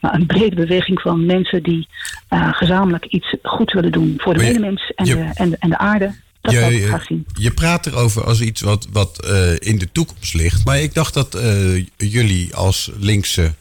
maar 0.00 0.14
een 0.14 0.26
brede 0.26 0.54
beweging 0.54 1.00
van 1.00 1.26
mensen 1.26 1.62
die 1.62 1.88
uh, 2.30 2.52
gezamenlijk 2.52 3.04
iets 3.04 3.34
goed 3.42 3.72
willen 3.72 3.92
doen 3.92 4.14
voor 4.16 4.34
de 4.34 4.40
medemens 4.42 4.92
en, 4.94 5.04
de, 5.04 5.30
en, 5.34 5.58
en 5.58 5.70
de 5.70 5.78
aarde. 5.78 6.14
Dat 6.40 6.52
je, 6.52 6.74
ik 6.74 6.84
graag 6.84 7.04
zien. 7.04 7.26
Je 7.32 7.50
praat 7.50 7.86
erover 7.86 8.24
als 8.24 8.40
iets 8.40 8.60
wat, 8.60 8.88
wat 8.92 9.26
uh, 9.30 9.52
in 9.58 9.78
de 9.78 9.92
toekomst 9.92 10.34
ligt. 10.34 10.64
Maar 10.64 10.80
ik 10.80 10.94
dacht 10.94 11.14
dat 11.14 11.34
uh, 11.34 11.84
jullie 11.96 12.54
als 12.54 12.90
linkse 12.98 13.54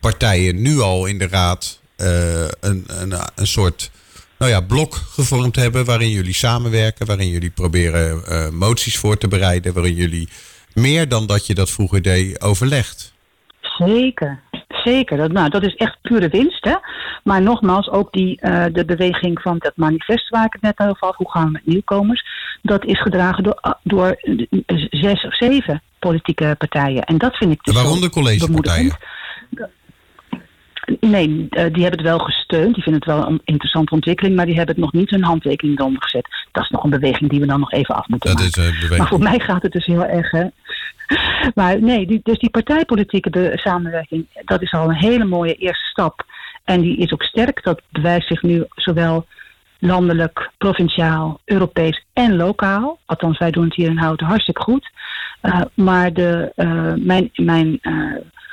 partijen 0.00 0.62
nu 0.62 0.78
al 0.78 1.06
in 1.06 1.18
de 1.18 1.28
raad 1.28 1.80
een, 1.96 2.84
een, 2.86 3.12
een 3.34 3.46
soort 3.46 3.90
nou 4.38 4.50
ja, 4.50 4.60
blok 4.60 4.94
gevormd 4.94 5.56
hebben. 5.56 5.84
Waarin 5.84 6.10
jullie 6.10 6.34
samenwerken, 6.34 7.06
waarin 7.06 7.28
jullie 7.28 7.50
proberen 7.50 8.56
moties 8.56 8.98
voor 8.98 9.18
te 9.18 9.28
bereiden. 9.28 9.72
Waarin 9.72 9.94
jullie 9.94 10.28
meer 10.74 11.08
dan 11.08 11.26
dat 11.26 11.46
je 11.46 11.54
dat 11.54 11.70
vroeger 11.70 12.02
deed 12.02 12.40
overlegt. 12.40 13.12
Zeker, 13.78 14.40
Zeker, 14.84 15.16
dat, 15.16 15.32
nou, 15.32 15.48
dat 15.48 15.62
is 15.62 15.74
echt 15.74 15.96
pure 16.02 16.28
winst. 16.28 16.64
Hè? 16.64 16.74
Maar 17.24 17.42
nogmaals, 17.42 17.90
ook 17.90 18.12
die, 18.12 18.38
uh, 18.42 18.64
de 18.72 18.84
beweging 18.84 19.40
van 19.40 19.58
dat 19.58 19.72
manifest 19.74 20.28
waar 20.28 20.44
ik 20.44 20.52
het 20.52 20.62
net 20.62 20.78
over 20.88 21.06
had, 21.06 21.16
hoe 21.16 21.30
gaan 21.30 21.44
we 21.44 21.50
met 21.50 21.66
nieuwkomers, 21.66 22.24
dat 22.62 22.84
is 22.84 23.00
gedragen 23.00 23.42
door, 23.42 23.54
ah, 23.54 23.74
door 23.82 24.16
zes 24.90 25.24
of 25.24 25.36
zeven 25.36 25.82
politieke 25.98 26.54
partijen. 26.58 27.04
En 27.04 27.18
dat 27.18 27.36
vind 27.36 27.52
ik 27.52 27.64
dus 27.64 27.74
Waaronder 27.74 28.10
collegepartijen? 28.10 28.96
Nee, 31.00 31.28
uh, 31.28 31.48
die 31.50 31.60
hebben 31.60 31.90
het 31.90 32.02
wel 32.02 32.18
gesteund. 32.18 32.74
Die 32.74 32.82
vinden 32.82 33.02
het 33.02 33.10
wel 33.10 33.26
een 33.26 33.40
interessante 33.44 33.94
ontwikkeling, 33.94 34.36
maar 34.36 34.46
die 34.46 34.56
hebben 34.56 34.74
het 34.74 34.84
nog 34.84 34.92
niet 34.92 35.10
hun 35.10 35.24
handtekening 35.24 35.78
eronder 35.78 36.02
gezet. 36.02 36.28
Dat 36.52 36.62
is 36.64 36.70
nog 36.70 36.84
een 36.84 36.90
beweging 36.90 37.30
die 37.30 37.40
we 37.40 37.46
dan 37.46 37.60
nog 37.60 37.72
even 37.72 37.94
af 37.94 38.08
moeten 38.08 38.36
dat 38.36 38.56
maken. 38.56 38.74
Is, 38.90 38.98
maar 38.98 39.08
voor 39.08 39.22
mij 39.22 39.38
gaat 39.38 39.62
het 39.62 39.72
dus 39.72 39.86
heel 39.86 40.04
erg 40.04 40.32
maar 41.54 41.82
nee, 41.82 42.06
die, 42.06 42.20
dus 42.22 42.38
die 42.38 42.50
partijpolitieke 42.50 43.30
de, 43.30 43.52
samenwerking, 43.54 44.26
dat 44.44 44.62
is 44.62 44.72
al 44.72 44.88
een 44.88 44.94
hele 44.94 45.24
mooie 45.24 45.54
eerste 45.54 45.88
stap. 45.88 46.24
En 46.64 46.80
die 46.80 46.96
is 46.96 47.12
ook 47.12 47.22
sterk. 47.22 47.62
Dat 47.62 47.82
bewijst 47.88 48.28
zich 48.28 48.42
nu 48.42 48.64
zowel 48.74 49.26
landelijk, 49.78 50.50
provinciaal, 50.58 51.40
Europees 51.44 52.04
en 52.12 52.36
lokaal. 52.36 52.98
Althans, 53.06 53.38
wij 53.38 53.50
doen 53.50 53.64
het 53.64 53.74
hier 53.74 53.88
in 53.88 53.98
Houten 53.98 54.26
hartstikke 54.26 54.62
goed. 54.62 54.90
Uh, 55.42 55.60
maar 55.74 56.12
de, 56.12 56.52
uh, 56.56 56.92
mijn, 56.96 57.30
mijn, 57.34 57.78
uh, 57.82 57.92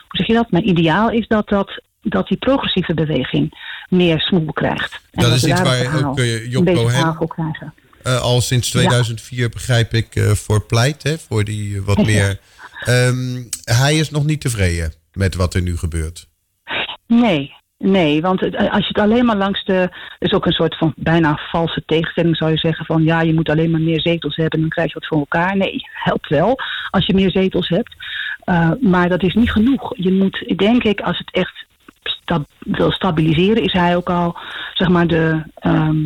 hoe 0.07 0.17
zeg 0.17 0.27
je 0.27 0.33
dat? 0.33 0.51
Mijn 0.51 0.69
ideaal 0.69 1.09
is 1.09 1.27
dat, 1.27 1.49
dat, 1.49 1.81
dat 2.01 2.27
die 2.27 2.37
progressieve 2.37 2.93
beweging 2.93 3.51
meer 3.89 4.19
smoel 4.19 4.53
krijgt. 4.53 5.01
En 5.11 5.23
dat, 5.23 5.33
is 5.33 5.45
iets 5.45 5.61
waar 5.61 6.05
ook 6.05 6.19
Job 6.49 6.65
Cohen 6.65 7.17
al 8.21 8.41
sinds 8.41 8.69
2004 8.69 9.39
ja. 9.39 9.49
begrijp 9.49 9.93
ik 9.93 10.29
voor 10.33 10.65
pleit. 10.65 11.03
Hè, 11.03 11.17
voor 11.17 11.43
die 11.43 11.81
wat 11.81 12.05
meer 12.05 12.39
Um, 12.85 13.49
hij 13.63 13.95
is 13.95 14.09
nog 14.09 14.25
niet 14.25 14.41
tevreden 14.41 14.93
met 15.13 15.35
wat 15.35 15.53
er 15.53 15.61
nu 15.61 15.77
gebeurt. 15.77 16.27
Nee, 17.07 17.55
Nee, 17.79 18.21
want 18.21 18.41
als 18.41 18.81
je 18.81 18.87
het 18.87 18.99
alleen 18.99 19.25
maar 19.25 19.37
langs 19.37 19.65
de. 19.65 19.89
Is 20.19 20.31
ook 20.31 20.45
een 20.45 20.51
soort 20.51 20.77
van 20.77 20.93
bijna 20.95 21.39
valse 21.51 21.83
tegenstelling, 21.85 22.37
zou 22.37 22.51
je 22.51 22.57
zeggen. 22.57 22.85
Van 22.85 23.03
ja, 23.03 23.21
je 23.21 23.33
moet 23.33 23.49
alleen 23.49 23.71
maar 23.71 23.81
meer 23.81 24.01
zetels 24.01 24.35
hebben, 24.35 24.59
dan 24.59 24.69
krijg 24.69 24.87
je 24.87 24.99
wat 24.99 25.07
voor 25.07 25.17
elkaar. 25.17 25.57
Nee, 25.57 25.81
helpt 25.93 26.29
wel 26.29 26.59
als 26.89 27.05
je 27.05 27.13
meer 27.13 27.31
zetels 27.31 27.67
hebt. 27.69 27.95
Uh, 28.45 28.71
maar 28.81 29.09
dat 29.09 29.23
is 29.23 29.33
niet 29.33 29.51
genoeg. 29.51 29.93
Je 29.95 30.11
moet, 30.11 30.57
denk 30.57 30.83
ik, 30.83 31.01
als 31.01 31.17
het 31.17 31.31
echt 31.31 31.65
wil 32.59 32.91
stabiliseren, 32.91 33.63
is 33.63 33.73
hij 33.73 33.95
ook 33.95 34.09
al 34.09 34.37
zeg 34.73 34.87
maar 34.87 35.07
de, 35.07 35.43
ehm, 35.55 35.97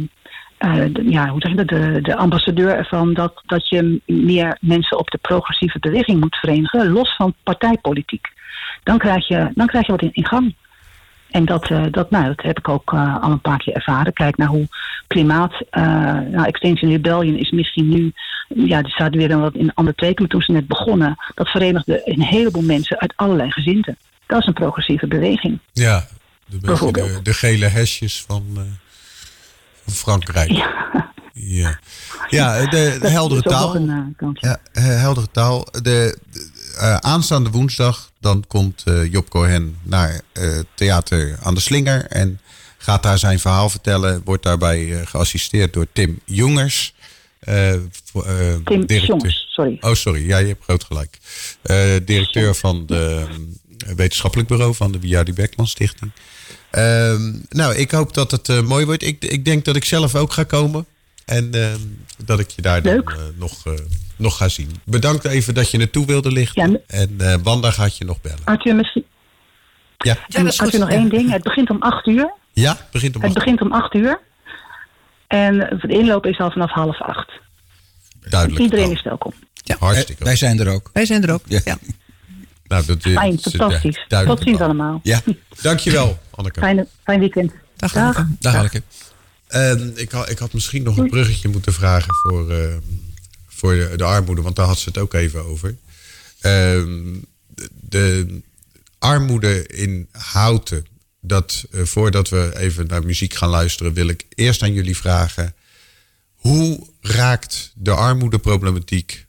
eh, 0.62 0.74
de- 0.94 1.10
ja, 1.10 1.28
hoe 1.28 1.42
zeg 1.42 1.52
je 1.52 1.58
dat, 1.58 1.68
de, 1.68 2.00
de 2.02 2.16
ambassadeur 2.16 2.76
ervan 2.76 3.14
dat, 3.14 3.42
dat 3.46 3.70
je 3.70 4.02
meer 4.06 4.58
mensen 4.60 4.98
op 4.98 5.10
de 5.12 5.18
progressieve 5.18 5.80
beweging 5.80 6.20
moet 6.20 6.36
verenigen, 6.36 6.92
los 6.92 7.16
van 7.16 7.34
partijpolitiek. 7.44 8.28
Dan 8.84 8.98
krijg 8.98 9.28
je, 9.28 9.52
dan 9.56 9.68
krijg 9.68 9.86
je 9.86 9.92
wat 9.92 10.02
in, 10.02 10.14
in 10.14 10.26
gang. 10.26 10.56
En 11.32 11.46
dat, 11.46 11.70
eh, 11.70 11.84
dat, 11.92 12.10
nou, 12.12 12.26
dat 12.26 12.42
heb 12.42 12.58
ik 12.58 12.70
ook 12.70 12.94
eh, 12.94 13.24
al 13.24 13.32
een 13.32 13.42
paar 13.42 13.58
keer 13.58 13.74
ervaren. 13.74 14.14
Kijk 14.14 14.38
naar 14.38 14.48
hoe 14.48 14.68
klimaat. 15.08 15.54
nou, 15.72 16.46
Extinction 16.46 16.92
Rebellion 16.92 17.38
is 17.38 17.52
misschien 17.52 17.90
nu. 17.90 18.14
Ja, 18.48 18.82
die 18.82 18.92
staat 18.92 19.16
weer 19.16 19.32
een 19.32 19.42
wat 19.42 19.54
in 19.54 19.62
een 19.64 19.74
ander 19.74 19.96
teken. 19.96 20.16
Maar 20.22 20.28
toen 20.28 20.42
ze 20.42 20.52
net 20.52 20.68
begonnen, 20.68 21.16
dat 21.36 21.48
verenigde 21.50 22.02
een 22.06 22.22
heleboel 22.22 22.62
mensen 22.64 23.00
uit 23.00 23.14
allerlei 23.16 23.52
gezinten. 23.52 23.98
Dat 24.28 24.40
is 24.42 24.48
een 24.48 24.54
progressieve 24.54 25.08
beweging. 25.08 25.60
Ja, 25.74 26.06
de, 26.46 26.60
de, 26.60 27.20
de 27.24 27.34
gele 27.34 27.66
hesjes 27.66 28.24
van, 28.28 28.44
van 28.54 28.68
Frankrijk. 29.88 30.50
Ja, 31.34 31.80
ja. 32.30 32.66
de, 32.66 32.98
de 33.02 33.10
heldere 33.10 33.42
taal. 33.42 33.76
een, 33.76 34.16
eh. 34.18 34.28
Ja, 34.34 34.60
heldere 34.72 35.28
taal. 35.32 35.68
De, 35.72 35.82
de, 35.82 36.18
eh, 36.80 36.96
aanstaande 36.96 37.50
woensdag 37.50 38.12
dan 38.20 38.44
komt 38.48 38.84
eh, 38.86 39.12
Job 39.12 39.30
Cohen 39.30 39.78
naar 39.84 40.22
Theater 40.76 41.38
aan 41.42 41.54
de 41.54 41.60
Slinger. 41.60 42.06
En 42.06 42.40
gaat 42.78 43.04
daar 43.04 43.18
zijn 43.18 43.40
verhaal 43.40 43.70
vertellen. 43.70 44.22
Wordt 44.26 44.44
daarbij 44.44 45.06
geassisteerd 45.06 45.74
door 45.74 45.86
Tim 45.94 46.20
Jongers. 46.26 46.94
Tim 47.44 47.90
directeur- 48.66 49.06
Jongs, 49.06 49.46
sorry. 49.50 49.78
Oh, 49.82 49.94
sorry. 49.94 50.28
Ja, 50.28 50.38
je 50.38 50.48
hebt 50.48 50.64
groot 50.64 50.84
gelijk. 50.84 51.18
Directeur 52.06 52.56
van 52.56 52.86
de 52.86 53.26
eh, 53.88 53.94
wetenschappelijk 53.96 54.50
bureau 54.50 54.76
van 54.76 54.92
de 54.92 55.00
Wiardi 55.00 55.34
Beckman 55.34 55.68
Stichting. 55.68 56.12
Ehm, 56.70 57.32
nou, 57.50 57.76
ik 57.76 57.92
hoop 57.92 58.14
dat 58.14 58.32
het 58.32 58.50
eh, 58.50 58.62
mooi 58.62 58.86
wordt. 58.86 59.04
Ik, 59.04 59.24
ik 59.26 59.46
denk 59.46 59.66
dat 59.66 59.76
ik 59.76 59.86
zelf 59.86 60.16
ook 60.16 60.32
ga 60.34 60.44
komen. 60.44 60.86
En 61.26 61.54
ehm, 61.54 61.80
dat 62.26 62.40
ik 62.40 62.50
je 62.50 62.62
daar 62.62 62.82
dan 62.82 62.94
eh, 63.04 63.16
nog, 63.36 63.66
eh, 63.66 63.74
nog 64.16 64.38
ga 64.38 64.50
zien. 64.50 64.70
Bedankt 64.86 65.26
even 65.26 65.54
dat 65.54 65.72
je 65.72 65.78
naartoe 65.78 66.06
wilde 66.06 66.32
lichten. 66.32 66.72
Ja, 66.72 66.80
en 66.88 67.16
eh, 67.18 67.36
Wanda 67.44 67.72
gaat 67.72 67.98
je 67.98 68.06
nog 68.06 68.22
bellen. 68.22 68.40
Arthur, 68.44 68.76
misschien. 68.76 69.06
Ja, 69.98 70.18
En 70.28 70.44
dat 70.44 70.54
is 70.54 70.60
Arthur, 70.60 70.80
nog 70.80 70.90
één 70.90 71.10
ding. 71.10 71.32
Het 71.32 71.44
begint 71.44 71.70
om 71.70 71.82
acht 71.82 72.08
uur. 72.08 72.34
ja 72.54 72.88
begint 72.92 73.16
om 73.16 73.22
Het 73.22 73.30
acht. 73.36 73.40
begint 73.40 73.62
om 73.62 73.72
acht 73.72 73.94
uur. 73.94 74.20
En 75.28 75.58
de 75.82 75.88
inloop 75.88 76.26
is 76.26 76.40
al 76.40 76.52
vanaf 76.52 76.72
half 76.72 77.02
acht. 77.02 77.32
Duidelijk. 78.30 78.62
Iedereen 78.62 78.86
Oh, 78.86 78.92
is 78.92 79.02
welkom. 79.04 79.34
Hartstikke. 79.80 80.24
Wij 80.24 80.36
zijn 80.36 80.60
er 80.60 80.68
ook. 80.74 80.90
Wij 80.94 81.06
zijn 81.06 81.24
er 81.24 81.34
ook. 81.34 81.42
Ja. 81.48 81.60
Ja. 81.66 81.78
Nou, 82.72 82.86
dat 82.86 83.06
is, 83.06 83.14
Fijn, 83.14 83.40
eh, 83.44 83.52
fantastisch. 83.52 84.06
Tot 84.26 84.42
ziens 84.42 84.60
allemaal. 84.60 85.00
Ja, 85.04 85.22
Dankjewel, 85.62 86.20
Anneke. 86.30 86.60
Fijne, 86.60 86.88
fijn 87.04 87.20
weekend. 87.20 87.52
Dag, 87.76 87.92
Dag. 88.40 88.56
Anneke. 88.56 88.82
het. 88.88 89.14
Ehm, 89.48 89.90
ik, 89.96 90.12
had, 90.12 90.30
ik 90.30 90.38
had 90.38 90.54
misschien 90.54 90.84
nog 90.84 90.98
een 90.98 91.10
bruggetje 91.10 91.50
moeten 91.50 91.74
vragen 91.74 92.14
voor, 92.22 92.52
ehm, 92.52 92.80
voor 93.48 93.74
de, 93.74 93.94
de 93.96 94.04
armoede, 94.04 94.42
want 94.42 94.56
daar 94.56 94.66
had 94.66 94.80
ze 94.80 94.88
het 94.90 94.98
ook 94.98 95.14
even 95.14 95.46
over. 95.46 95.78
Ehm, 96.40 97.14
de, 97.48 97.70
de 97.90 98.42
armoede 99.00 99.68
in 99.68 100.08
Houten, 100.12 100.86
dat, 101.22 101.66
eh, 101.72 101.82
voordat 101.82 102.30
we 102.30 102.52
even 102.56 102.88
naar 102.88 103.06
muziek 103.06 103.34
gaan 103.34 103.50
luisteren, 103.50 103.94
wil 103.94 104.08
ik 104.08 104.26
eerst 104.36 104.62
aan 104.64 104.74
jullie 104.74 104.98
vragen: 104.98 105.56
hoe 106.34 106.88
raakt 107.02 107.74
de 107.76 107.92
armoedeproblematiek 107.92 109.26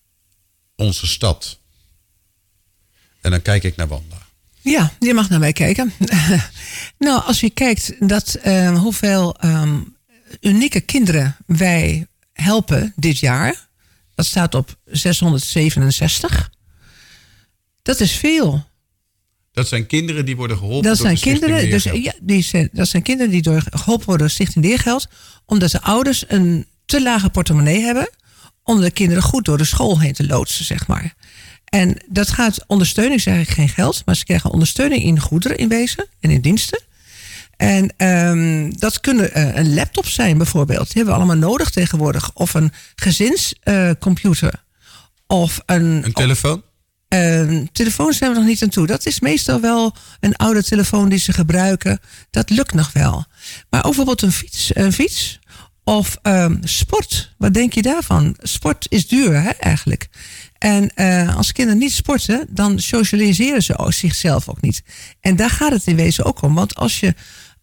onze 0.76 1.06
stad? 1.06 1.60
En 3.22 3.30
dan 3.30 3.42
kijk 3.42 3.62
ik 3.62 3.76
naar 3.76 3.88
Wanda. 3.88 4.16
Ja, 4.60 4.92
je 4.98 5.14
mag 5.14 5.28
naar 5.28 5.38
mij 5.38 5.52
kijken. 5.52 5.92
nou, 6.98 7.22
als 7.22 7.40
je 7.40 7.50
kijkt 7.50 8.08
dat, 8.08 8.34
eh, 8.34 8.78
hoeveel 8.78 9.36
ehm, 9.36 9.80
unieke 10.40 10.80
kinderen 10.80 11.36
wij 11.46 12.06
helpen 12.32 12.92
dit 12.96 13.18
jaar. 13.18 13.68
Dat 14.14 14.26
staat 14.26 14.54
op 14.54 14.76
667. 14.84 16.50
Dat 17.82 18.00
is 18.00 18.12
veel. 18.12 18.66
Dat 19.52 19.68
zijn 19.68 19.86
kinderen 19.86 20.24
die 20.24 20.36
worden 20.36 20.56
geholpen. 20.56 20.82
Dat 20.82 20.98
door 20.98 21.06
zijn 21.06 21.18
kinderen, 21.18 21.70
dus, 21.70 21.82
ja, 21.82 22.12
die 22.20 22.42
zijn, 22.42 22.68
dat 22.72 22.88
zijn 22.88 23.02
kinderen 23.02 23.32
die 23.32 23.42
door, 23.42 23.62
geholpen 23.70 24.06
worden 24.06 24.26
door 24.26 24.30
Stichting 24.34 24.64
Leergeld. 24.64 25.08
Omdat 25.46 25.70
de 25.70 25.80
ouders 25.80 26.24
een 26.28 26.66
te 26.84 27.02
lage 27.02 27.30
portemonnee 27.30 27.80
hebben. 27.80 28.10
Om 28.62 28.80
de 28.80 28.90
kinderen 28.90 29.22
goed 29.22 29.44
door 29.44 29.58
de 29.58 29.64
school 29.64 30.00
heen 30.00 30.12
te 30.12 30.26
loodsen, 30.26 30.64
zeg 30.64 30.86
maar. 30.86 31.14
En 31.72 31.96
dat 32.08 32.30
gaat 32.30 32.64
ondersteuning, 32.66 33.20
zeg 33.20 33.40
ik 33.40 33.50
geen 33.50 33.68
geld. 33.68 34.02
Maar 34.04 34.16
ze 34.16 34.24
krijgen 34.24 34.50
ondersteuning 34.50 35.02
in 35.02 35.20
goederen 35.20 35.56
in 35.56 35.68
wezen 35.68 36.06
en 36.20 36.30
in 36.30 36.40
diensten. 36.40 36.80
En 37.56 37.92
ehm, 37.96 38.70
dat 38.70 39.00
kunnen 39.00 39.34
eh, 39.34 39.56
een 39.56 39.74
laptop 39.74 40.06
zijn 40.06 40.36
bijvoorbeeld. 40.36 40.84
Die 40.84 40.94
hebben 40.94 41.14
we 41.14 41.20
allemaal 41.20 41.48
nodig 41.48 41.70
tegenwoordig. 41.70 42.30
Of 42.34 42.54
een 42.54 42.72
gezinscomputer. 42.94 44.64
of 45.26 45.60
een, 45.66 46.04
Een 46.04 46.12
telefoon? 46.12 46.62
Ehm, 47.08 47.64
telefoon 47.72 48.12
zijn 48.12 48.30
we 48.30 48.36
nog 48.36 48.46
niet 48.46 48.62
aan 48.62 48.68
toe. 48.68 48.86
Dat 48.86 49.06
is 49.06 49.20
meestal 49.20 49.60
wel 49.60 49.96
een 50.20 50.36
oude 50.36 50.62
telefoon 50.62 51.08
die 51.08 51.18
ze 51.18 51.32
gebruiken. 51.32 52.00
Dat 52.30 52.50
lukt 52.50 52.74
nog 52.74 52.92
wel. 52.92 53.24
Maar 53.70 53.80
ook 53.80 53.94
bijvoorbeeld 53.94 54.22
een 54.22 54.32
fiets. 54.32 54.70
Een 54.74 54.92
fiets 54.92 55.40
of 55.84 56.18
ehm, 56.22 56.56
sport. 56.60 57.34
Wat 57.38 57.54
denk 57.54 57.72
je 57.72 57.82
daarvan? 57.82 58.36
Sport 58.42 58.86
is 58.88 59.08
duur 59.08 59.42
hè, 59.42 59.50
eigenlijk. 59.50 60.08
En 60.62 60.94
eh, 60.94 61.36
als 61.36 61.52
kinderen 61.52 61.80
niet 61.80 61.92
sporten, 61.92 62.46
dan 62.50 62.78
socialiseren 62.78 63.62
ze 63.62 63.86
zichzelf 63.88 64.48
ook 64.48 64.60
niet. 64.60 64.82
En 65.20 65.36
daar 65.36 65.50
gaat 65.50 65.72
het 65.72 65.86
in 65.86 65.96
wezen 65.96 66.24
ook 66.24 66.42
om. 66.42 66.54
Want 66.54 66.74
als 66.74 67.00
je 67.00 67.14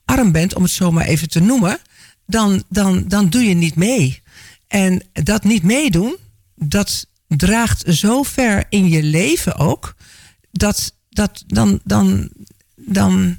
arm 0.06 0.32
bent, 0.32 0.56
om 0.56 0.63
het 0.63 0.72
zo 0.72 0.91
maar 0.91 1.06
even 1.06 1.29
te 1.29 1.39
noemen, 1.39 1.77
dan, 2.25 2.63
dan, 2.70 3.03
dan 3.08 3.29
doe 3.29 3.44
je 3.44 3.53
niet 3.53 3.75
mee. 3.75 4.22
En 4.68 5.03
dat 5.13 5.44
niet 5.44 5.63
meedoen, 5.63 6.15
dat 6.56 7.06
draagt 7.27 7.84
zo 7.88 8.24
ver 8.24 8.65
in 8.70 8.89
je 8.89 9.03
leven 9.03 9.56
ook, 9.56 9.96
dat, 10.51 10.94
dat 11.10 11.44
dan, 11.48 11.79
dan, 11.84 12.29
dan, 12.75 13.38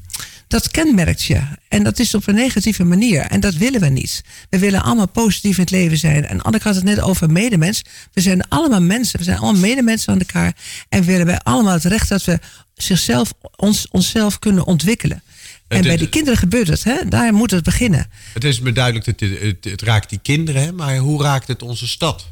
dat 0.50 0.71
kenmerkt 0.71 1.23
je. 1.23 1.40
En 1.69 1.83
dat 1.83 1.99
is 1.99 2.14
op 2.14 2.26
een 2.28 2.35
negatieve 2.35 2.85
manier. 2.85 3.21
En 3.21 3.40
dat 3.40 3.54
willen 3.54 3.80
we 3.80 3.88
niet. 3.88 4.23
We 4.50 4.59
willen 4.59 4.83
allemaal 4.83 5.09
positief 5.09 5.54
in 5.57 5.61
het 5.62 5.71
leven 5.71 5.99
zijn. 5.99 6.26
En 6.26 6.42
Anneke 6.42 6.66
had 6.66 6.75
het 6.75 6.85
net 6.85 7.00
over 7.00 7.30
medemens. 7.30 7.83
We 8.12 8.21
zijn 8.21 8.49
allemaal 8.49 8.80
mensen. 8.83 9.19
We 9.19 9.25
zijn 9.25 9.38
allemaal 9.38 9.61
medemensen 9.61 10.12
aan 10.12 10.19
elkaar. 10.19 10.52
En 10.88 11.02
we 11.04 11.12
hebben 11.12 11.42
allemaal 11.42 11.73
het 11.73 11.85
recht 11.85 12.09
dat 12.09 12.25
we 12.25 12.38
zichzelf, 12.75 13.33
ons, 13.57 13.87
onszelf 13.90 14.38
kunnen 14.38 14.66
ontwikkelen. 14.66 15.23
En 15.69 15.76
Het- 15.76 15.87
bij 15.87 15.97
die 15.97 16.09
kinderen 16.09 16.38
gebeurt 16.38 16.69
het. 16.69 16.85
Hè? 16.85 17.09
Daar 17.09 17.33
moet 17.35 17.50
het 17.50 17.64
beginnen. 17.64 18.07
Het 18.35 18.45
is 18.45 18.61
me 18.61 18.73
duidelijk 18.73 19.04
dat 19.04 19.21
het, 19.21 19.40
het, 19.40 19.64
het 19.64 19.83
raakt 19.83 20.09
die 20.11 20.19
kinderen, 20.23 20.62
hè? 20.62 20.73
maar 20.73 20.97
hoe 20.97 21.23
raakt 21.23 21.49
het 21.49 21.62
onze 21.62 21.88
stad? 21.88 22.26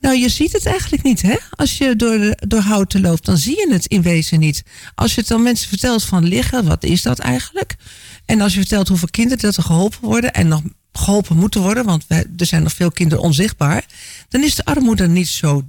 Nou, 0.00 0.16
je 0.16 0.28
ziet 0.28 0.52
het 0.52 0.66
eigenlijk 0.66 1.02
niet, 1.02 1.22
hè? 1.22 1.36
Als 1.50 1.78
je 1.78 1.96
door, 1.96 2.34
door 2.46 2.60
houten 2.60 3.00
loopt, 3.00 3.24
dan 3.24 3.38
zie 3.38 3.56
je 3.56 3.72
het 3.72 3.86
in 3.86 4.02
wezen 4.02 4.38
niet. 4.38 4.62
Als 4.94 5.14
je 5.14 5.20
het 5.20 5.28
dan 5.28 5.42
mensen 5.42 5.68
vertelt 5.68 6.04
van 6.04 6.24
liggen, 6.24 6.64
wat 6.64 6.84
is 6.84 7.02
dat 7.02 7.18
eigenlijk? 7.18 7.76
En 8.24 8.40
als 8.40 8.52
je 8.52 8.60
vertelt 8.60 8.88
hoeveel 8.88 9.08
kinderen 9.10 9.42
dat 9.42 9.56
er 9.56 9.62
geholpen 9.62 10.00
worden 10.00 10.32
en 10.32 10.48
nog 10.48 10.62
geholpen 10.92 11.36
moeten 11.36 11.60
worden, 11.60 11.84
want 11.84 12.04
er 12.08 12.46
zijn 12.46 12.62
nog 12.62 12.72
veel 12.72 12.90
kinderen 12.90 13.24
onzichtbaar, 13.24 13.84
dan 14.28 14.42
is 14.42 14.54
de 14.54 14.64
armoede 14.64 15.08
niet 15.08 15.28
zo 15.28 15.62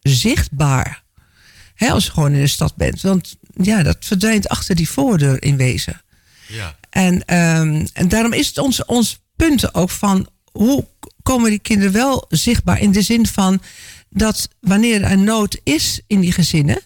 zichtbaar. 0.00 1.02
Hè, 1.74 1.90
als 1.90 2.04
je 2.04 2.10
gewoon 2.10 2.32
in 2.32 2.40
de 2.40 2.46
stad 2.46 2.76
bent. 2.76 3.00
Want 3.00 3.36
ja, 3.62 3.82
dat 3.82 3.96
verdwijnt 4.00 4.48
achter 4.48 4.74
die 4.74 4.88
voordeur 4.88 5.42
in 5.42 5.56
wezen. 5.56 6.02
Ja. 6.48 6.76
En, 6.90 7.24
ehm, 7.24 7.86
en 7.92 8.08
daarom 8.08 8.32
is 8.32 8.46
het 8.46 8.58
ons, 8.58 8.84
ons 8.84 9.20
punt 9.36 9.74
ook 9.74 9.90
van 9.90 10.28
hoe 10.52 10.86
komen 11.24 11.50
die 11.50 11.58
kinderen 11.58 11.92
wel 11.92 12.24
zichtbaar 12.28 12.80
in 12.80 12.92
de 12.92 13.02
zin 13.02 13.26
van 13.26 13.60
dat 14.10 14.48
wanneer 14.60 15.02
er 15.02 15.18
nood 15.18 15.60
is 15.62 16.00
in 16.06 16.20
die 16.20 16.32
gezinnen, 16.32 16.80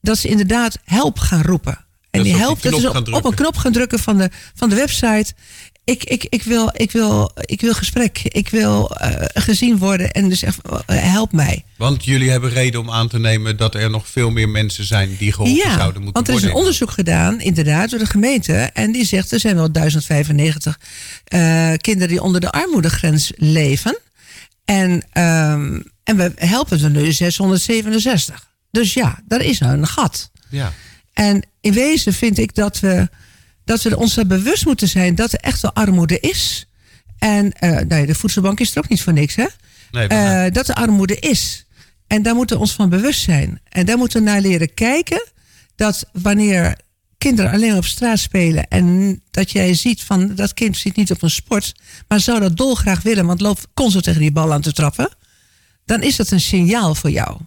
dat 0.00 0.18
ze 0.18 0.28
inderdaad 0.28 0.78
help 0.84 1.18
gaan 1.18 1.42
roepen. 1.42 1.84
En 2.10 2.22
Dat 2.22 2.22
die 2.22 2.32
ze 2.32 2.38
op 2.38 2.44
help, 2.44 2.62
die 2.62 2.70
dat 2.70 2.96
op, 2.96 3.14
op 3.14 3.24
een 3.24 3.34
knop 3.34 3.56
gaan 3.56 3.72
drukken 3.72 3.98
van 3.98 4.18
de, 4.18 4.30
van 4.54 4.68
de 4.68 4.74
website. 4.74 5.32
Ik, 5.84 6.04
ik, 6.04 6.26
ik, 6.28 6.42
wil, 6.42 6.70
ik, 6.72 6.90
wil, 6.90 7.32
ik 7.40 7.60
wil 7.60 7.72
gesprek. 7.72 8.20
Ik 8.22 8.48
wil 8.48 8.90
eh, 8.96 9.42
gezien 9.42 9.78
worden 9.78 10.12
en 10.12 10.28
dus 10.28 10.42
echt, 10.42 10.58
eh, 10.86 10.96
help 11.12 11.32
mij. 11.32 11.64
Want 11.76 12.04
jullie 12.04 12.30
hebben 12.30 12.50
reden 12.50 12.80
om 12.80 12.90
aan 12.90 13.08
te 13.08 13.18
nemen 13.18 13.56
dat 13.56 13.74
er 13.74 13.90
nog 13.90 14.08
veel 14.08 14.30
meer 14.30 14.48
mensen 14.48 14.84
zijn 14.84 15.16
die 15.18 15.32
geholpen 15.32 15.72
zouden 15.72 16.02
moeten 16.02 16.12
want 16.12 16.28
er 16.28 16.34
is 16.34 16.40
een 16.40 16.46
worden. 16.46 16.58
onderzoek 16.58 16.90
gedaan, 16.90 17.40
inderdaad, 17.40 17.90
door 17.90 17.98
de 17.98 18.06
gemeente. 18.06 18.52
En 18.54 18.92
die 18.92 19.04
zegt 19.04 19.32
er 19.32 19.40
zijn 19.40 19.54
wel 19.54 19.72
1095 19.72 20.80
eh, 21.24 21.72
kinderen 21.76 22.08
die 22.08 22.22
onder 22.22 22.40
de 22.40 22.50
armoedegrens 22.50 23.32
leven. 23.36 23.98
En, 24.64 25.06
ehm, 25.12 25.80
en 26.04 26.16
we 26.16 26.32
helpen 26.34 26.82
er 26.82 26.90
nu 26.90 27.12
667. 27.12 28.50
Dus 28.70 28.94
ja, 28.94 29.20
daar 29.26 29.40
is 29.40 29.58
nou 29.58 29.78
een 29.78 29.86
gat. 29.86 30.30
Ja. 30.48 30.72
En 31.12 31.46
in 31.60 31.72
wezen 31.72 32.12
vind 32.12 32.38
ik 32.38 32.54
dat 32.54 32.80
we, 32.80 33.08
dat 33.64 33.82
we 33.82 33.96
ons 33.96 34.16
er 34.16 34.26
bewust 34.26 34.64
moeten 34.66 34.88
zijn 34.88 35.14
dat 35.14 35.32
er 35.32 35.38
echt 35.38 35.60
wel 35.60 35.72
armoede 35.74 36.20
is. 36.20 36.66
En 37.18 37.52
eh, 37.52 37.70
nou 37.70 37.94
ja, 37.94 38.06
de 38.06 38.14
voedselbank 38.14 38.60
is 38.60 38.70
er 38.70 38.78
ook 38.78 38.88
niet 38.88 39.02
voor 39.02 39.12
niks, 39.12 39.34
hè? 39.34 39.46
Nee, 39.90 40.06
Eh, 40.08 40.52
dat 40.52 40.68
er 40.68 40.74
armoede 40.74 41.18
is. 41.18 41.66
En 42.06 42.22
daar 42.22 42.34
moeten 42.34 42.56
we 42.56 42.62
ons 42.62 42.72
van 42.72 42.88
bewust 42.88 43.20
zijn. 43.20 43.60
En 43.68 43.86
daar 43.86 43.96
moeten 43.98 44.24
we 44.24 44.30
naar 44.30 44.40
leren 44.40 44.74
kijken. 44.74 45.30
Dat 45.76 46.04
wanneer 46.12 46.76
kinderen 47.18 47.52
alleen 47.52 47.76
op 47.76 47.84
straat 47.84 48.18
spelen 48.18 48.68
en 48.68 49.20
dat 49.30 49.50
jij 49.50 49.74
ziet 49.74 50.02
van 50.02 50.34
dat 50.34 50.54
kind 50.54 50.76
zit 50.76 50.96
niet 50.96 51.10
op 51.10 51.22
een 51.22 51.30
sport, 51.30 51.74
maar 52.08 52.20
zou 52.20 52.40
dat 52.40 52.56
dolgraag 52.56 53.02
willen, 53.02 53.26
want 53.26 53.40
loopt 53.40 53.66
constant 53.74 54.04
tegen 54.04 54.20
die 54.20 54.32
bal 54.32 54.52
aan 54.52 54.60
te 54.60 54.72
trappen, 54.72 55.08
dan 55.84 56.02
is 56.02 56.16
dat 56.16 56.30
een 56.30 56.40
signaal 56.40 56.94
voor 56.94 57.10
jou. 57.10 57.38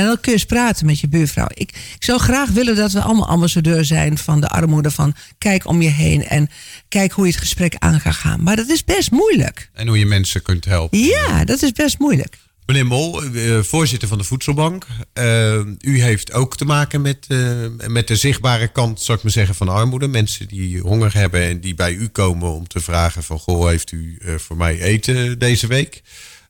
En 0.00 0.06
dan 0.06 0.20
kun 0.20 0.32
je 0.32 0.38
eens 0.38 0.46
praten 0.46 0.86
met 0.86 1.00
je 1.00 1.08
buurvrouw. 1.08 1.46
Ik, 1.48 1.70
ik 1.94 2.04
zou 2.04 2.20
graag 2.20 2.50
willen 2.50 2.76
dat 2.76 2.92
we 2.92 3.00
allemaal 3.00 3.28
ambassadeur 3.28 3.84
zijn 3.84 4.18
van 4.18 4.40
de 4.40 4.48
armoede. 4.48 4.90
Van 4.90 5.14
kijk 5.38 5.66
om 5.66 5.82
je 5.82 5.88
heen 5.88 6.24
en 6.24 6.50
kijk 6.88 7.12
hoe 7.12 7.26
je 7.26 7.30
het 7.30 7.40
gesprek 7.40 7.74
aan 7.78 8.00
gaat 8.00 8.14
gaan. 8.14 8.42
Maar 8.42 8.56
dat 8.56 8.68
is 8.68 8.84
best 8.84 9.10
moeilijk. 9.10 9.70
En 9.72 9.86
hoe 9.86 9.98
je 9.98 10.06
mensen 10.06 10.42
kunt 10.42 10.64
helpen. 10.64 10.98
Ja, 10.98 11.44
dat 11.44 11.62
is 11.62 11.72
best 11.72 11.98
moeilijk. 11.98 12.38
Meneer 12.66 12.86
Mol, 12.86 13.22
eh, 13.22 13.58
voorzitter 13.62 14.08
van 14.08 14.18
de 14.18 14.24
Voedselbank. 14.24 14.86
Uh, 15.14 15.60
u 15.80 16.00
heeft 16.02 16.32
ook 16.32 16.56
te 16.56 16.64
maken 16.64 17.00
met, 17.00 17.26
uh, 17.28 17.66
met 17.86 18.08
de 18.08 18.16
zichtbare 18.16 18.68
kant, 18.68 19.00
zou 19.00 19.18
ik 19.18 19.24
maar 19.24 19.32
zeggen, 19.32 19.54
van 19.54 19.68
armoede. 19.68 20.08
Mensen 20.08 20.48
die 20.48 20.80
honger 20.80 21.14
hebben 21.14 21.42
en 21.42 21.60
die 21.60 21.74
bij 21.74 21.92
u 21.92 22.08
komen 22.08 22.52
om 22.52 22.66
te 22.66 22.80
vragen 22.80 23.22
van... 23.22 23.38
Goh, 23.38 23.68
heeft 23.68 23.92
u 23.92 24.18
voor 24.36 24.56
mij 24.56 24.80
eten 24.80 25.38
deze 25.38 25.66
week? 25.66 26.02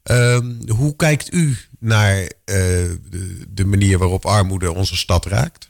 Ehm, 0.02 0.52
hoe 0.68 0.96
kijkt 0.96 1.32
u 1.32 1.56
naar 1.80 2.30
de, 2.44 2.98
de, 3.48 3.64
manier 3.64 3.98
waarop 3.98 4.26
armoede 4.26 4.72
onze 4.72 4.96
stad 4.96 5.26
raakt? 5.26 5.68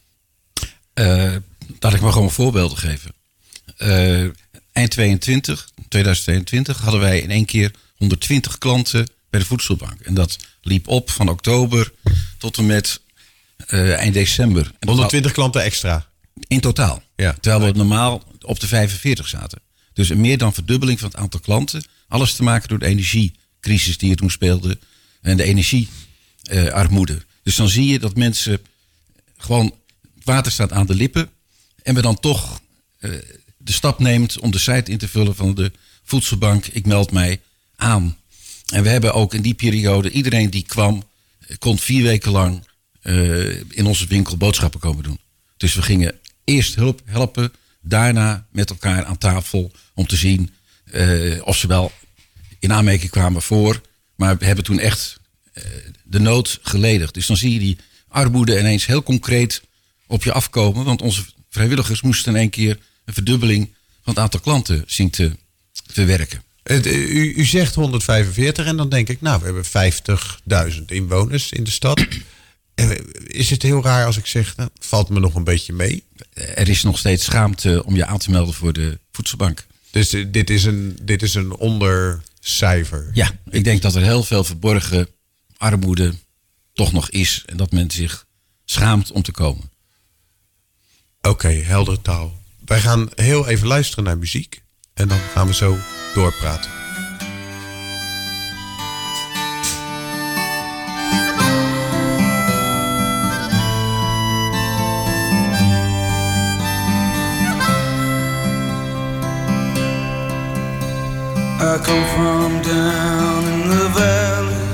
laat 1.79 1.95
ik 1.95 2.00
maar 2.00 2.12
gewoon 2.12 2.31
voorbeelden 2.31 2.79
geven. 2.79 3.14
eind 4.73 4.90
22, 4.90 5.71
2022 5.88 6.79
hadden 6.81 7.00
wij 7.00 7.21
in 7.21 7.31
één 7.31 7.45
keer 7.45 7.71
120 7.97 8.59
klanten 8.59 9.07
bij 9.31 9.40
de 9.40 9.47
voedselbank. 9.47 10.00
En 10.00 10.14
dat 10.14 10.38
liep 10.62 10.88
op 10.88 11.11
van 11.11 11.29
oktober 11.29 11.93
tot 12.38 12.59
en 12.59 12.67
met 12.67 13.00
uh, 13.69 13.95
eind 13.95 14.14
december. 14.14 14.73
120 14.81 15.33
klanten 15.33 15.62
extra? 15.62 16.07
In 16.47 16.61
totaal. 16.61 17.02
Ja. 17.17 17.37
Terwijl 17.40 17.73
we 17.73 17.79
normaal 17.79 18.23
op 18.40 18.61
de 18.61 18.67
45 18.67 19.29
zaten. 19.29 19.61
Dus 19.93 20.09
een 20.09 20.21
meer 20.21 20.38
dan 20.38 20.55
verdubbeling 20.55 21.00
van 21.00 21.09
het 21.09 21.19
aantal 21.19 21.40
klanten. 21.40 21.85
Alles 22.09 22.35
te 22.35 22.43
maken 22.43 22.69
door 22.69 22.79
de 22.79 22.87
energiecrisis 22.87 23.99
die 23.99 24.11
er 24.11 24.17
toen 24.17 24.31
speelde. 24.31 24.79
En 25.20 25.36
de 25.36 25.44
energiearmoede. 25.44 27.22
Dus 27.42 27.56
dan 27.56 27.68
zie 27.68 27.86
je 27.86 27.98
dat 27.98 28.16
mensen 28.16 28.60
gewoon 29.36 29.74
water 30.22 30.52
staat 30.52 30.72
aan 30.72 30.86
de 30.86 30.94
lippen. 30.94 31.30
En 31.82 31.94
we 31.94 32.02
dan 32.02 32.20
toch 32.20 32.60
uh, 33.00 33.18
de 33.56 33.72
stap 33.72 33.98
neemt 33.98 34.38
om 34.38 34.50
de 34.50 34.58
site 34.58 34.90
in 34.90 34.98
te 34.98 35.08
vullen 35.08 35.36
van 35.36 35.54
de 35.54 35.72
voedselbank. 36.04 36.66
Ik 36.66 36.86
meld 36.86 37.12
mij 37.12 37.40
aan. 37.76 38.16
En 38.72 38.82
we 38.82 38.88
hebben 38.88 39.14
ook 39.14 39.34
in 39.34 39.42
die 39.42 39.54
periode, 39.54 40.10
iedereen 40.10 40.50
die 40.50 40.62
kwam, 40.62 41.04
kon 41.58 41.78
vier 41.78 42.02
weken 42.02 42.30
lang 42.30 42.66
uh, 43.02 43.60
in 43.70 43.86
onze 43.86 44.06
winkel 44.06 44.36
boodschappen 44.36 44.80
komen 44.80 45.02
doen. 45.02 45.18
Dus 45.56 45.74
we 45.74 45.82
gingen 45.82 46.18
eerst 46.44 46.74
hulp 46.74 47.00
helpen, 47.04 47.52
daarna 47.80 48.46
met 48.50 48.70
elkaar 48.70 49.04
aan 49.04 49.18
tafel 49.18 49.72
om 49.94 50.06
te 50.06 50.16
zien 50.16 50.50
of 51.44 51.56
ze 51.56 51.66
wel 51.66 51.92
in 52.58 52.72
aanmerking 52.72 53.10
kwamen 53.10 53.42
voor. 53.42 53.80
Maar 54.20 54.38
we 54.38 54.44
hebben 54.44 54.64
toen 54.64 54.78
echt 54.78 55.20
uh, 55.54 55.64
de 56.04 56.18
nood 56.18 56.58
geledigd. 56.62 57.14
Dus 57.14 57.26
dan 57.26 57.36
zie 57.36 57.52
je 57.52 57.58
die 57.58 57.78
armoede 58.08 58.58
ineens 58.58 58.86
heel 58.86 59.02
concreet 59.02 59.62
op 60.06 60.24
je 60.24 60.32
afkomen. 60.32 60.84
Want 60.84 61.02
onze 61.02 61.24
vrijwilligers 61.50 62.02
moesten 62.02 62.32
in 62.32 62.40
één 62.40 62.50
keer 62.50 62.78
een 63.04 63.14
verdubbeling 63.14 63.74
van 64.02 64.14
het 64.14 64.22
aantal 64.22 64.40
klanten 64.40 64.84
zien 64.86 65.10
te 65.10 65.32
verwerken. 65.86 66.42
U, 66.64 67.34
u, 67.36 67.44
zegt 67.44 67.74
145 67.74 68.66
en 68.66 68.76
dan 68.76 68.88
denk 68.88 69.08
ik, 69.08 69.20
nou, 69.20 69.40
we 69.40 69.44
hebben 69.44 70.74
50.000 70.74 70.84
inwoners 70.86 71.52
in 71.52 71.64
de 71.64 71.70
stad. 71.70 72.06
Is 73.26 73.50
het 73.50 73.62
heel 73.62 73.82
raar 73.82 74.06
als 74.06 74.16
ik 74.16 74.26
zeg, 74.26 74.56
nou, 74.56 74.70
valt 74.78 75.08
me 75.08 75.20
nog 75.20 75.34
een 75.34 75.44
beetje 75.44 75.72
mee? 75.72 76.04
Er 76.34 76.68
is 76.68 76.82
nog 76.82 76.98
steeds 76.98 77.24
schaamte 77.24 77.84
om 77.84 77.96
je 77.96 78.06
aan 78.06 78.18
te 78.18 78.30
melden 78.30 78.54
voor 78.54 78.72
de 78.72 78.98
voedselbank. 79.12 79.66
Dus 79.90 80.12
eh, 80.12 80.24
dit 80.28 80.50
is 80.50 80.64
een, 80.64 80.98
dit 81.02 81.22
is 81.22 81.34
een 81.34 81.56
Ja, 83.12 83.30
ik 83.50 83.64
denk 83.64 83.82
dat 83.82 83.94
er 83.94 84.02
heel 84.02 84.23
veel 84.23 84.44
verborgen 84.44 85.09
armoede 85.56 86.14
toch 86.72 86.92
nog 86.92 87.11
is. 87.11 87.42
En 87.46 87.57
dat 87.57 87.72
men 87.72 87.90
zich 87.90 88.26
schaamt 88.64 89.12
om 89.12 89.22
te 89.22 89.33
komen. 89.33 89.70
Oké, 91.18 91.29
okay, 91.29 91.62
heldere 91.62 92.03
taal. 92.03 92.42
Wij 92.64 92.81
gaan 92.81 93.09
heel 93.14 93.48
even 93.48 93.66
luisteren 93.66 94.05
naar 94.05 94.18
muziek. 94.18 94.62
En 94.94 95.09
dan 95.09 95.18
gaan 95.18 95.46
we 95.46 95.55
zo 95.55 95.79
doorpraten. 96.14 96.80
Come 111.85 112.05
from 112.14 112.62
down 112.62 113.45
in 113.45 113.69
the 113.69 113.88
valley 114.01 114.66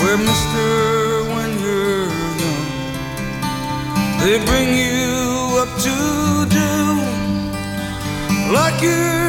where 0.00 0.18
Mister 0.18 0.66
when 1.34 1.50
you're 1.64 2.08
young 2.42 2.66
they 4.20 4.36
bring 4.44 4.70
you 4.76 5.58
up 5.62 5.70
to 5.86 5.96
do 6.58 6.72
like 8.52 8.82
your 8.82 9.25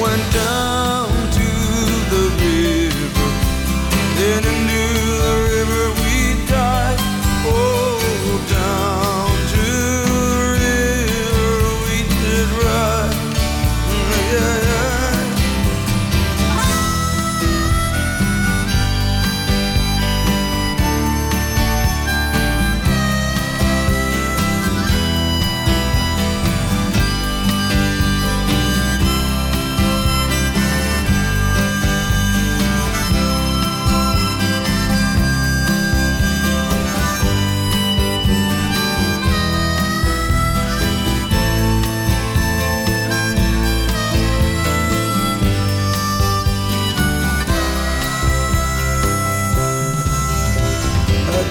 went 0.00 0.32
down 0.32 1.08
to 1.38 1.48
the 2.12 2.24
river, 2.42 3.28
then 4.18 4.44
into 4.44 4.78
the 4.82 4.87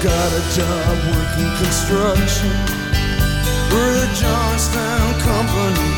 got 0.07 0.31
a 0.31 0.43
job 0.55 0.95
working 1.11 1.51
construction 1.59 2.51
for 3.67 3.87
the 3.99 4.07
Johnstown 4.15 5.07
Company. 5.19 5.91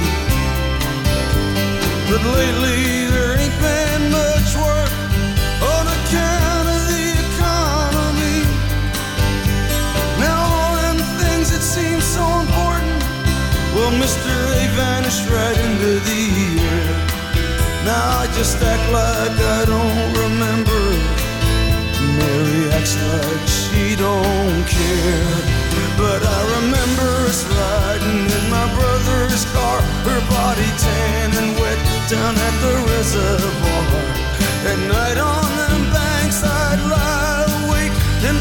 But 2.10 2.22
lately 2.34 3.06
there 3.14 3.38
ain't 3.38 3.58
been 3.62 4.02
much 4.10 4.50
work 4.66 4.94
on 5.62 5.84
account 5.98 6.66
of 6.76 6.82
the 6.90 7.06
economy. 7.22 8.42
Now 10.18 10.42
all 10.58 10.74
them 10.82 10.98
things 11.22 11.52
that 11.54 11.62
seem 11.62 12.02
so 12.02 12.26
important, 12.42 12.98
well, 13.78 13.94
Mr. 14.02 14.34
A 14.58 14.66
vanished 14.74 15.30
right 15.30 15.60
into 15.68 16.02
the 16.10 16.22
air. 16.66 16.90
Now 17.86 18.22
I 18.22 18.26
just 18.34 18.58
act 18.58 18.86
like 18.90 19.38
I 19.58 19.66
don't 19.70 20.10
remember. 20.24 21.19
Mary 22.30 22.70
acts 22.78 22.96
like 23.10 23.48
she 23.48 23.96
don't 23.96 24.64
care. 24.70 25.38
But 25.98 26.22
I 26.22 26.40
remember 26.58 27.10
us 27.26 27.42
riding 27.58 28.26
in 28.38 28.46
my 28.54 28.68
brother's 28.78 29.46
car, 29.56 29.82
her 30.08 30.22
body 30.30 30.70
tan 30.78 31.30
and 31.42 31.50
wet 31.60 31.80
down 32.08 32.36
at 32.48 32.56
the 32.64 32.74
reservoir. 32.92 34.02
At 34.72 34.80
night 34.96 35.18
on 35.18 35.50
them 35.62 35.82
banks, 35.92 36.44
I'd 36.44 36.82
lie 36.94 37.46
awake 37.66 37.98
and 38.30 38.38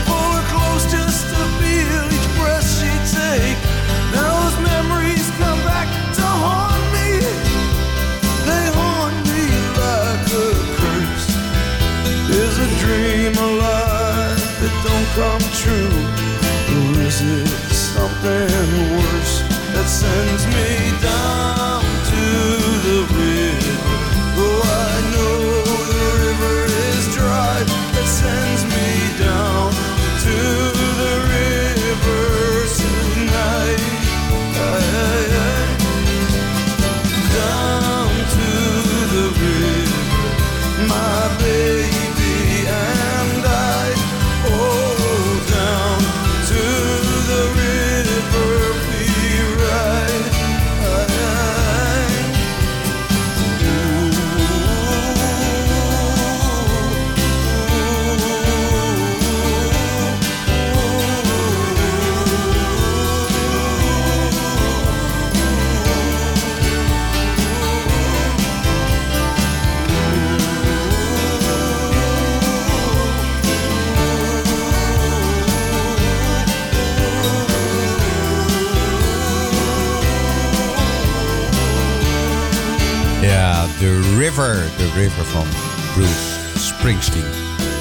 River. 84.98 85.24
Van 85.24 85.46
Bruce 85.94 86.38
Springsteen. 86.58 87.24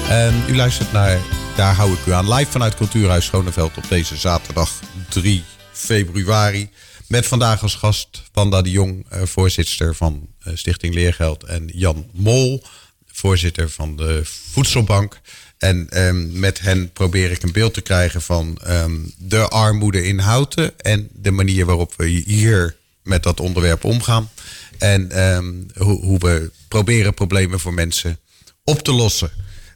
En 0.08 0.44
u 0.48 0.56
luistert 0.56 0.92
naar 0.92 1.20
Daar 1.56 1.74
hou 1.74 1.92
ik 1.92 2.06
u 2.06 2.12
aan. 2.12 2.32
Live 2.32 2.50
vanuit 2.50 2.74
Cultuurhuis 2.74 3.24
Schoneveld 3.24 3.76
op 3.76 3.88
deze 3.88 4.16
zaterdag 4.16 4.80
3 5.08 5.44
februari. 5.72 6.70
Met 7.06 7.26
vandaag 7.26 7.62
als 7.62 7.74
gast 7.74 8.22
Wanda 8.32 8.62
de 8.62 8.70
Jong, 8.70 9.06
eh, 9.08 9.22
voorzitter 9.22 9.94
van 9.94 10.28
eh, 10.42 10.52
Stichting 10.56 10.94
Leergeld. 10.94 11.44
En 11.44 11.70
Jan 11.74 12.06
Mol, 12.12 12.62
voorzitter 13.06 13.70
van 13.70 13.96
de 13.96 14.20
Voedselbank. 14.24 15.20
En 15.58 15.86
ehm, 15.90 16.38
met 16.38 16.60
hen 16.60 16.92
probeer 16.92 17.30
ik 17.30 17.42
een 17.42 17.52
beeld 17.52 17.74
te 17.74 17.80
krijgen 17.80 18.22
van 18.22 18.58
ehm, 18.64 18.96
de 19.18 19.48
armoede 19.48 20.04
in 20.04 20.18
Houten. 20.18 20.80
En 20.80 21.08
de 21.12 21.30
manier 21.30 21.66
waarop 21.66 21.94
we 21.96 22.06
hier 22.06 22.76
met 23.08 23.22
dat 23.22 23.40
onderwerp 23.40 23.84
omgaan. 23.84 24.30
En 24.78 25.10
ehm, 25.10 25.52
hoe, 25.76 26.00
hoe 26.00 26.18
we 26.18 26.50
proberen 26.68 27.14
problemen 27.14 27.60
voor 27.60 27.74
mensen 27.74 28.18
op 28.64 28.82
te 28.82 28.92
lossen. 28.92 29.30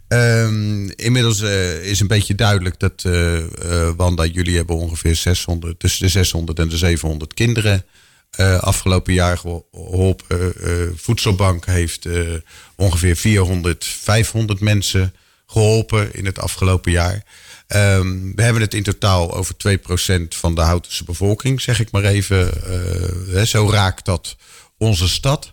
Ehm, 0.09 0.89
inmiddels 0.89 1.41
eh, 1.41 1.85
is 1.85 2.01
een 2.01 2.07
beetje 2.07 2.35
duidelijk 2.35 2.79
dat, 2.79 3.03
eh, 3.05 3.37
eh, 3.37 3.93
Wanda, 3.97 4.25
jullie 4.25 4.57
hebben 4.57 4.77
ongeveer 4.77 5.17
600, 5.17 5.79
tussen 5.81 6.03
de 6.03 6.09
600 6.09 6.59
en 6.59 6.69
de 6.69 6.77
700 6.77 7.35
kinderen 7.35 7.85
afgelopen 8.61 9.13
jaar 9.13 9.39
geho- 9.39 9.67
geholpen. 9.73 10.55
Eh, 10.63 10.73
Voedselbank 10.97 11.67
heeft 11.67 12.09
ongeveer 12.77 13.17
400, 13.17 13.85
500 13.85 14.61
mensen 14.61 15.15
geholpen 15.47 16.15
in 16.15 16.25
het 16.25 16.39
afgelopen 16.39 16.93
jaar. 16.93 17.25
Ehm, 17.73 18.35
we 18.35 18.43
hebben 18.43 18.63
het 18.63 18.75
in 18.75 18.83
totaal 18.83 19.35
over 19.35 19.57
2% 19.57 20.35
van 20.35 20.55
de 20.55 20.61
Houtense 20.61 21.05
bevolking, 21.05 21.61
zeg 21.61 21.81
ik 21.81 21.91
maar 21.91 22.05
even. 22.05 22.65
Eh, 23.35 23.43
zo 23.43 23.71
raakt 23.71 24.05
dat 24.05 24.37
onze 24.79 25.09
stad. 25.09 25.53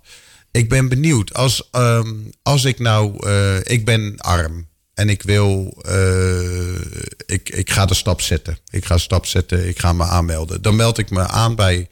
Ik 0.52 0.70
ben 0.70 0.90
benieuwd, 0.90 1.34
als, 1.34 1.70
ehm, 1.72 2.14
als 2.44 2.66
ik 2.66 2.80
nou, 2.80 3.28
eh, 3.28 3.58
ik 3.64 3.86
ben 3.86 4.18
arm 4.18 4.68
en 4.94 5.10
ik 5.10 5.22
wil, 5.22 5.78
eh, 5.86 6.82
ik, 7.26 7.50
ik 7.50 7.70
ga 7.72 7.86
de 7.86 7.94
stap 7.94 8.22
zetten. 8.22 8.58
Ik 8.70 8.86
ga 8.86 8.98
stap 8.98 9.26
zetten, 9.26 9.68
ik 9.68 9.80
ga 9.80 9.94
me 9.94 10.04
aanmelden. 10.04 10.62
Dan 10.62 10.76
meld 10.76 10.98
ik 10.98 11.10
me 11.10 11.28
aan 11.28 11.56
bij 11.56 11.88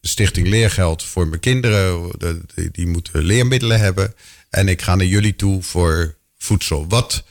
Stichting 0.00 0.48
Leergeld 0.48 1.02
voor 1.02 1.26
mijn 1.28 1.40
kinderen. 1.40 2.10
De- 2.18 2.40
die, 2.54 2.70
die 2.70 2.86
moeten 2.86 3.22
leermiddelen 3.22 3.80
hebben. 3.80 4.14
En 4.50 4.68
ik 4.68 4.82
ga 4.82 4.94
naar 4.94 5.06
jullie 5.06 5.36
toe 5.36 5.62
voor 5.62 6.16
voedsel. 6.38 6.86
Wat, 6.88 7.24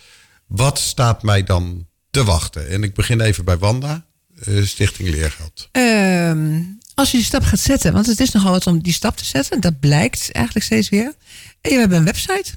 wat 0.52 0.80
staat 0.80 1.24
mij 1.24 1.44
dan 1.44 1.88
te 2.10 2.24
wachten? 2.24 2.70
En 2.70 2.84
ik 2.84 2.94
begin 2.94 3.22
even 3.22 3.46
bij 3.46 3.58
Wanda, 3.58 4.06
eh, 4.44 4.64
Stichting 4.64 5.10
Leergeld. 5.10 5.70
Ehm, 5.72 6.62
als 6.94 7.12
je 7.12 7.18
die 7.18 7.26
stap 7.26 7.44
gaat 7.44 7.60
zetten, 7.60 7.94
want 7.94 8.06
het 8.06 8.20
is 8.20 8.32
nogal 8.32 8.52
wat 8.52 8.68
om 8.68 8.82
die 8.82 8.94
stap 8.94 9.18
te 9.18 9.26
zetten, 9.26 9.62
dat 9.62 9.80
blijkt 9.80 10.32
eigenlijk 10.32 10.66
steeds 10.66 10.90
weer. 10.90 11.14
En 11.62 11.72
je 11.72 11.80
hebt 11.80 11.94
een 11.94 12.04
website. 12.04 12.52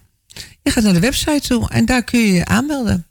Je 0.63 0.71
gaat 0.71 0.85
naar 0.85 0.93
de 0.93 1.01
website 1.01 1.41
toe 1.41 1.69
en 1.71 1.85
daar 1.85 2.05
kun 2.05 2.21
je 2.21 2.33
je 2.33 2.45
aanmelden. 2.45 3.07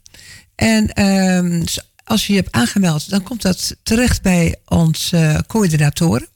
En 0.54 0.92
ehm, 0.92 1.64
als 2.04 2.26
je 2.26 2.32
je 2.32 2.38
hebt 2.38 2.54
aangemeld, 2.54 3.10
dan 3.10 3.22
komt 3.22 3.42
dat 3.42 3.76
terecht 3.82 4.22
bij 4.22 4.56
onze 4.66 5.44
coördinatoren. 5.46 6.28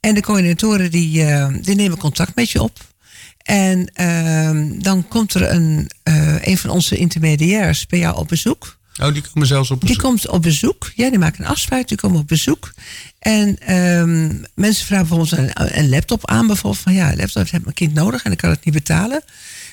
En 0.00 0.14
de 0.14 0.20
coördinatoren 0.20 0.90
die, 0.90 1.24
eh, 1.24 1.54
die 1.60 1.74
nemen 1.74 1.98
contact 1.98 2.34
met 2.34 2.50
je 2.50 2.62
op. 2.62 2.89
En 3.42 3.86
ehm, 3.94 4.78
dan 4.78 5.08
komt 5.08 5.34
er 5.34 5.50
een, 5.50 5.90
eh, 6.02 6.46
een 6.46 6.58
van 6.58 6.70
onze 6.70 6.96
intermediairs 6.96 7.86
bij 7.86 7.98
jou 7.98 8.16
op 8.16 8.28
bezoek. 8.28 8.78
Oh, 9.02 9.12
die 9.12 9.22
komen 9.32 9.48
zelfs 9.48 9.70
op 9.70 9.80
Die 9.80 9.88
bezoek. 9.88 10.02
komt 10.04 10.28
op 10.28 10.42
bezoek. 10.42 10.90
Ja, 10.94 11.10
die 11.10 11.18
maken 11.18 11.44
een 11.44 11.50
afspraak. 11.50 11.88
Die 11.88 11.96
komen 11.96 12.20
op 12.20 12.28
bezoek. 12.28 12.72
En 13.18 13.58
ehm, 13.58 14.26
mensen 14.54 14.86
vragen 14.86 15.08
bijvoorbeeld 15.08 15.32
een, 15.54 15.78
een 15.78 15.88
laptop 15.88 16.26
aan. 16.30 16.46
Bijvoorbeeld 16.46 16.82
van 16.82 16.94
ja, 16.94 17.10
een 17.10 17.16
laptop 17.16 17.50
heeft 17.50 17.64
mijn 17.64 17.74
kind 17.74 17.94
nodig 17.94 18.22
en 18.22 18.32
ik 18.32 18.38
kan 18.38 18.50
het 18.50 18.64
niet 18.64 18.74
betalen. 18.74 19.22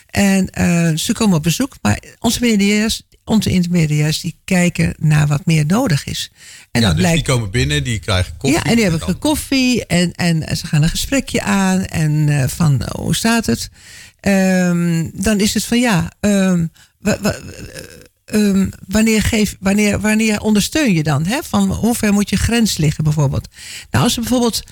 En 0.08 0.49
eh, 0.49 0.91
ze 0.95 1.13
komen 1.13 1.38
op 1.38 1.43
bezoek. 1.43 1.75
Maar 1.82 1.99
onze 2.19 2.39
intermediairs, 2.39 3.01
onze 3.27 3.49
intermediairs 3.49 4.21
die 4.21 4.39
kijken 4.45 4.93
naar 4.99 5.27
wat 5.27 5.45
meer 5.45 5.65
nodig 5.65 6.05
is. 6.05 6.31
En 6.71 6.81
ja, 6.81 6.87
dat 6.87 6.95
dus 6.95 7.05
blijkt 7.05 7.25
die 7.25 7.33
komen 7.35 7.51
binnen, 7.51 7.83
die 7.83 7.99
krijgen 7.99 8.37
koffie. 8.37 8.57
ja, 8.59 8.63
en 8.69 8.73
die 8.75 8.83
hebben 8.83 8.99
dan- 9.07 9.19
koffie 9.19 9.85
en, 9.85 10.11
en 10.13 10.57
ze 10.57 10.67
gaan 10.67 10.83
een 10.83 10.89
gesprekje 10.89 11.41
aan 11.41 11.85
en 11.85 12.29
eh, 12.29 12.47
van 12.47 12.81
eh, 12.81 12.87
hoe 12.95 13.15
staat 13.15 13.45
het? 13.45 13.69
Ehm, 14.19 15.09
dan 15.13 15.39
is 15.39 15.53
het 15.53 15.63
van 15.65 15.79
ja, 15.79 16.11
ehm, 16.19 16.65
wa- 16.99 17.17
wa- 17.21 17.39
ehm, 18.25 18.69
wanneer, 18.87 19.21
geef, 19.21 19.55
wanneer, 19.59 19.99
wanneer 19.99 20.39
ondersteun 20.41 20.93
je 20.93 21.03
dan? 21.03 21.25
Hè? 21.25 21.39
Van 21.43 21.71
hoe 21.71 21.95
ver 21.95 22.13
moet 22.13 22.29
je 22.29 22.35
grens 22.35 22.77
liggen 22.77 23.03
bijvoorbeeld? 23.03 23.47
Nou, 23.91 24.03
als 24.03 24.13
ze 24.13 24.19
bijvoorbeeld 24.19 24.63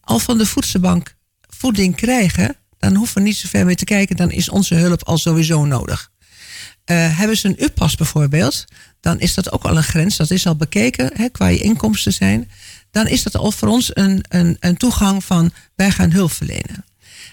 al 0.00 0.18
van 0.18 0.38
de 0.38 0.46
voedselbank 0.46 1.14
voeding 1.48 1.96
krijgen, 1.96 2.56
dan 2.78 2.94
hoeven 2.94 3.14
we 3.16 3.22
niet 3.28 3.36
zo 3.36 3.48
ver 3.48 3.64
mee 3.64 3.74
te 3.74 3.84
kijken, 3.84 4.16
dan 4.16 4.30
is 4.30 4.48
onze 4.48 4.74
hulp 4.74 5.04
al 5.04 5.18
sowieso 5.18 5.64
nodig. 5.64 6.10
Eh, 6.90 7.18
hebben 7.18 7.36
ze 7.36 7.48
een 7.48 7.64
UPAS 7.64 7.94
bijvoorbeeld, 7.94 8.64
dan 9.00 9.20
is 9.20 9.34
dat 9.34 9.52
ook 9.52 9.64
al 9.64 9.76
een 9.76 9.82
grens. 9.82 10.16
Dat 10.16 10.30
is 10.30 10.46
al 10.46 10.56
bekeken 10.56 11.10
hè, 11.14 11.28
qua 11.28 11.46
je 11.46 11.58
inkomsten 11.58 12.12
zijn. 12.12 12.50
Dan 12.90 13.06
is 13.06 13.22
dat 13.22 13.36
al 13.36 13.52
voor 13.52 13.68
ons 13.68 13.90
een, 13.96 14.24
een, 14.28 14.56
een 14.60 14.76
toegang 14.76 15.24
van 15.24 15.52
wij 15.74 15.90
gaan 15.90 16.10
hulp 16.10 16.32
verlenen. 16.32 16.84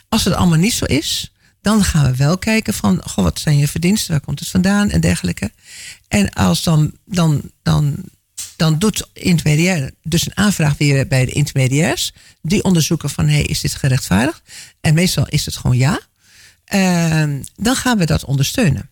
Als 0.10 0.24
het 0.24 0.34
allemaal 0.34 0.58
niet 0.58 0.74
zo 0.74 0.86
is, 0.86 1.32
dan 1.62 1.84
gaan 1.84 2.12
we 2.12 2.18
wel 2.18 2.38
kijken 2.38 2.74
van 2.74 3.02
goh, 3.04 3.24
wat 3.24 3.40
zijn 3.40 3.58
je 3.58 3.68
verdiensten, 3.68 4.12
waar 4.12 4.22
komt 4.22 4.40
het 4.40 4.50
vandaan 4.50 4.90
en 4.90 5.02
dergelijke. 5.02 5.52
En 6.08 6.34
als 6.34 6.64
dan, 6.64 6.92
dan, 7.06 7.42
dan 7.64 7.96
Dan 8.56 8.80
doet 8.80 9.10
intermediair 9.14 9.92
dus 10.04 10.26
een 10.26 10.38
aanvraag 10.38 10.78
weer 10.78 11.08
bij 11.08 11.26
de 11.26 11.32
intermediairs. 11.32 12.14
Die 12.42 12.64
onderzoeken 12.64 13.10
van, 13.10 13.28
hey, 13.28 13.42
is 13.42 13.62
dit 13.62 13.76
gerechtvaardigd? 13.76 14.42
En 14.82 14.94
meestal 14.94 15.28
is 15.28 15.46
het 15.46 15.56
gewoon 15.56 15.78
ja. 15.78 16.00
Ehm, 16.66 17.42
dan 17.56 17.76
gaan 17.76 17.98
we 17.98 18.06
dat 18.06 18.26
ondersteunen. 18.26 18.90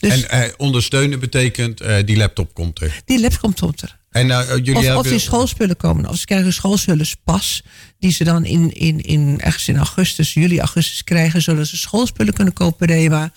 Dus 0.00 0.22
En 0.22 0.30
eh, 0.30 0.52
ondersteunen 0.56 1.20
betekent, 1.20 1.80
eh, 1.80 1.96
die 2.04 2.16
laptop 2.16 2.54
komt 2.54 2.80
er. 2.80 3.00
die 3.04 3.20
lab 3.20 3.38
komt 3.40 3.60
er. 3.60 3.98
En 4.10 4.30
eh, 4.30 4.48
jullie 4.48 4.74
Of, 4.76 4.82
hebben... 4.82 5.00
of 5.00 5.08
die 5.08 5.18
schoolspullen 5.18 5.76
komen. 5.76 6.08
Of 6.08 6.16
ze 6.16 6.24
krijgen 6.24 6.46
een 6.46 6.52
schoolspullenspas. 6.52 7.62
Die 7.98 8.12
ze 8.12 8.24
dan 8.24 8.44
in, 8.44 8.72
in, 8.72 9.00
in, 9.00 9.40
ergens 9.40 9.68
in 9.68 9.76
augustus, 9.76 10.34
juli, 10.34 10.58
augustus 10.58 11.04
krijgen. 11.04 11.42
Zodat 11.42 11.66
ze 11.66 11.76
schoolspullen 11.76 12.34
kunnen 12.34 12.54
kopen 12.54 12.86
bij 12.86 12.96
Rema. 12.96 13.32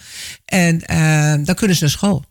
En 0.45 0.82
eh, 0.82 1.45
dan 1.45 1.56
kunnen 1.56 1.76
ze 1.76 1.84
naar 1.84 1.91
school. 1.91 2.26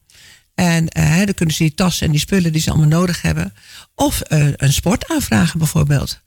En 0.55 0.89
eh, 0.89 1.17
dan 1.17 1.35
kunnen 1.35 1.55
ze 1.55 1.63
die 1.63 1.75
tassen 1.75 2.07
en 2.07 2.13
die 2.13 2.21
spullen 2.21 2.53
die 2.53 2.61
ze 2.61 2.71
allemaal 2.71 2.89
nodig 2.89 3.23
hebben. 3.23 3.55
Of 3.95 4.21
eh, 4.21 4.47
een 4.57 4.73
sport 4.73 5.09
aanvragen 5.09 5.59
bijvoorbeeld. 5.59 6.21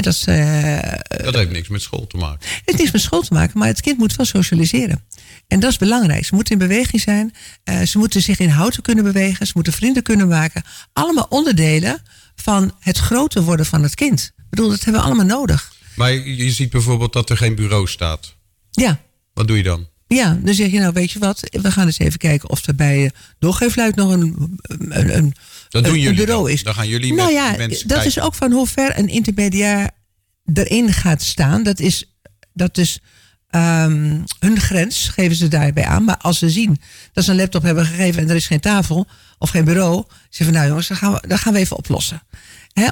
Dat 0.00 0.22
eh, 0.26 0.92
Dat 1.24 1.34
heeft 1.34 1.50
niks 1.50 1.68
met 1.68 1.82
school 1.82 2.06
te 2.06 2.16
maken. 2.16 2.48
het 2.48 2.62
heeft 2.64 2.78
niks 2.78 2.90
met 2.90 3.00
school 3.00 3.20
te 3.20 3.34
maken, 3.34 3.58
maar 3.58 3.68
het 3.68 3.80
kind 3.80 3.98
moet 3.98 4.16
wel 4.16 4.26
socialiseren. 4.26 5.04
En 5.48 5.60
dat 5.60 5.70
is 5.70 5.78
belangrijk. 5.78 6.24
Ze 6.24 6.34
moeten 6.34 6.52
in 6.52 6.68
beweging 6.68 7.02
zijn. 7.02 7.34
eh, 7.64 7.82
ze 7.82 7.98
moeten 7.98 8.22
zich 8.22 8.38
inhoudelijk 8.38 8.84
kunnen 8.84 9.04
bewegen. 9.04 9.46
Ze 9.46 9.52
moeten 9.54 9.72
vrienden 9.72 10.02
kunnen 10.02 10.28
maken. 10.28 10.62
Allemaal 10.92 11.26
onderdelen 11.28 12.02
van 12.34 12.74
het 12.80 12.98
groter 12.98 13.42
worden 13.42 13.66
van 13.66 13.82
het 13.82 13.94
kind. 13.94 14.32
Ik 14.36 14.44
bedoel, 14.50 14.68
dat 14.68 14.84
hebben 14.84 15.00
we 15.02 15.06
allemaal 15.06 15.26
nodig. 15.38 15.72
Maar 15.94 16.12
je 16.12 16.50
ziet 16.50 16.70
bijvoorbeeld 16.70 17.12
dat 17.12 17.30
er 17.30 17.36
geen 17.36 17.54
bureau 17.54 17.86
staat. 17.86 18.36
Ja, 18.70 19.00
Wat 19.34 19.46
doe 19.48 19.56
je 19.56 19.62
dan? 19.62 19.88
Ja, 20.16 20.38
dan 20.42 20.54
zeg 20.54 20.70
je 20.70 20.78
nou, 20.78 20.92
weet 20.92 21.10
je 21.10 21.18
wat? 21.18 21.40
We 21.50 21.70
gaan 21.70 21.86
eens 21.86 21.98
even 21.98 22.18
kijken 22.18 22.50
of 22.50 22.66
er 22.66 22.74
bij 22.74 23.04
eh, 23.04 23.10
doorgeefluid 23.38 23.94
nog 23.96 24.10
een, 24.12 24.58
een, 24.62 25.16
een, 25.16 25.34
Dat 25.68 25.84
doen 25.84 25.92
een- 25.94 26.00
jullie 26.00 26.16
bureau 26.16 26.42
dan. 26.44 26.52
is. 26.52 26.62
Dan 26.62 26.74
gaan 26.74 26.88
jullie 26.88 27.14
nou 27.14 27.32
met 27.32 27.42
ja, 27.42 27.54
mensen 27.56 27.88
dat 27.88 28.04
is 28.04 28.20
ook 28.20 28.34
van 28.34 28.52
hoe 28.52 28.66
ver 28.66 28.98
een 28.98 29.08
intermediair 29.08 29.90
erin 30.54 30.92
gaat 30.92 31.22
staan. 31.22 31.62
Dat 31.62 31.80
is, 31.80 32.14
dat 32.52 32.78
is 32.78 32.98
ehm, 33.48 34.18
hun 34.38 34.60
grens, 34.60 35.08
geven 35.08 35.36
ze 35.36 35.48
daarbij 35.48 35.84
aan. 35.84 36.04
Maar 36.04 36.16
als 36.16 36.38
ze 36.38 36.50
zien 36.50 36.80
dat 37.12 37.24
ze 37.24 37.30
een 37.30 37.36
laptop 37.36 37.62
hebben 37.62 37.86
gegeven 37.86 38.22
en 38.22 38.28
er 38.30 38.36
is 38.36 38.46
geen 38.46 38.60
tafel 38.60 39.06
of 39.38 39.50
geen 39.50 39.64
bureau, 39.64 40.04
zeggen 40.30 40.44
van 40.44 40.52
nou 40.54 40.66
jongens, 40.68 40.88
dan 40.88 40.96
gaan 40.96 41.12
we, 41.12 41.22
dan 41.28 41.38
gaan 41.38 41.52
we 41.52 41.58
even 41.58 41.76
oplossen. 41.76 42.22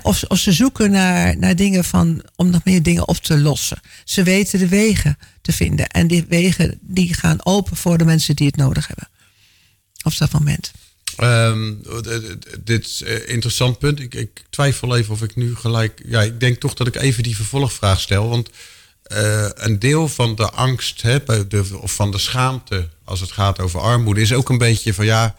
Of, 0.03 0.25
of 0.29 0.39
ze 0.39 0.53
zoeken 0.53 0.91
naar, 0.91 1.39
naar 1.39 1.57
dingen 1.57 1.85
van, 1.85 2.23
om 2.37 2.51
nog 2.51 2.65
meer 2.65 2.83
dingen 2.83 3.09
op 3.09 3.17
te 3.17 3.39
lossen. 3.39 3.81
Ze 4.05 4.23
weten 4.23 4.59
de 4.59 4.69
wegen 4.69 5.19
te 5.43 5.53
vinden. 5.53 5.89
En 5.89 6.07
die 6.07 6.25
wegen 6.29 6.79
die 6.81 7.15
gaan 7.15 7.45
open 7.45 7.77
voor 7.77 7.99
de 7.99 8.05
mensen 8.05 8.37
die 8.37 8.47
het 8.47 8.57
nodig 8.57 8.87
hebben. 8.87 9.09
Op 10.03 10.17
dat 10.17 10.33
moment. 10.33 10.73
Ehm, 11.17 11.75
dit 12.65 12.87
is 12.87 13.03
een 13.05 13.29
interessant 13.29 13.79
punt. 13.79 14.01
Ik, 14.01 14.15
ik 14.15 14.43
twijfel 14.51 14.97
even 14.97 15.13
of 15.13 15.23
ik 15.23 15.37
nu 15.37 15.57
gelijk. 15.57 16.03
Ja, 16.07 16.23
ik 16.23 16.41
denk 16.41 16.61
toch 16.61 16.75
dat 16.75 16.87
ik 16.87 16.97
even 16.97 17.23
die 17.23 17.37
vervolgvraag 17.37 18.01
stel. 18.01 18.29
Want 18.29 18.51
eh, 19.03 19.49
een 19.55 19.79
deel 19.79 20.09
van 20.09 20.35
de 20.35 20.51
angst 20.51 21.03
hè, 21.03 21.19
of 21.81 21.95
van 21.95 22.11
de 22.11 22.19
schaamte 22.19 22.89
als 23.05 23.21
het 23.21 23.31
gaat 23.31 23.61
over 23.61 23.81
armoede 23.81 24.21
is 24.21 24.33
ook 24.33 24.49
een 24.49 24.59
beetje 24.59 24.95
van 24.95 25.05
ja. 25.05 25.35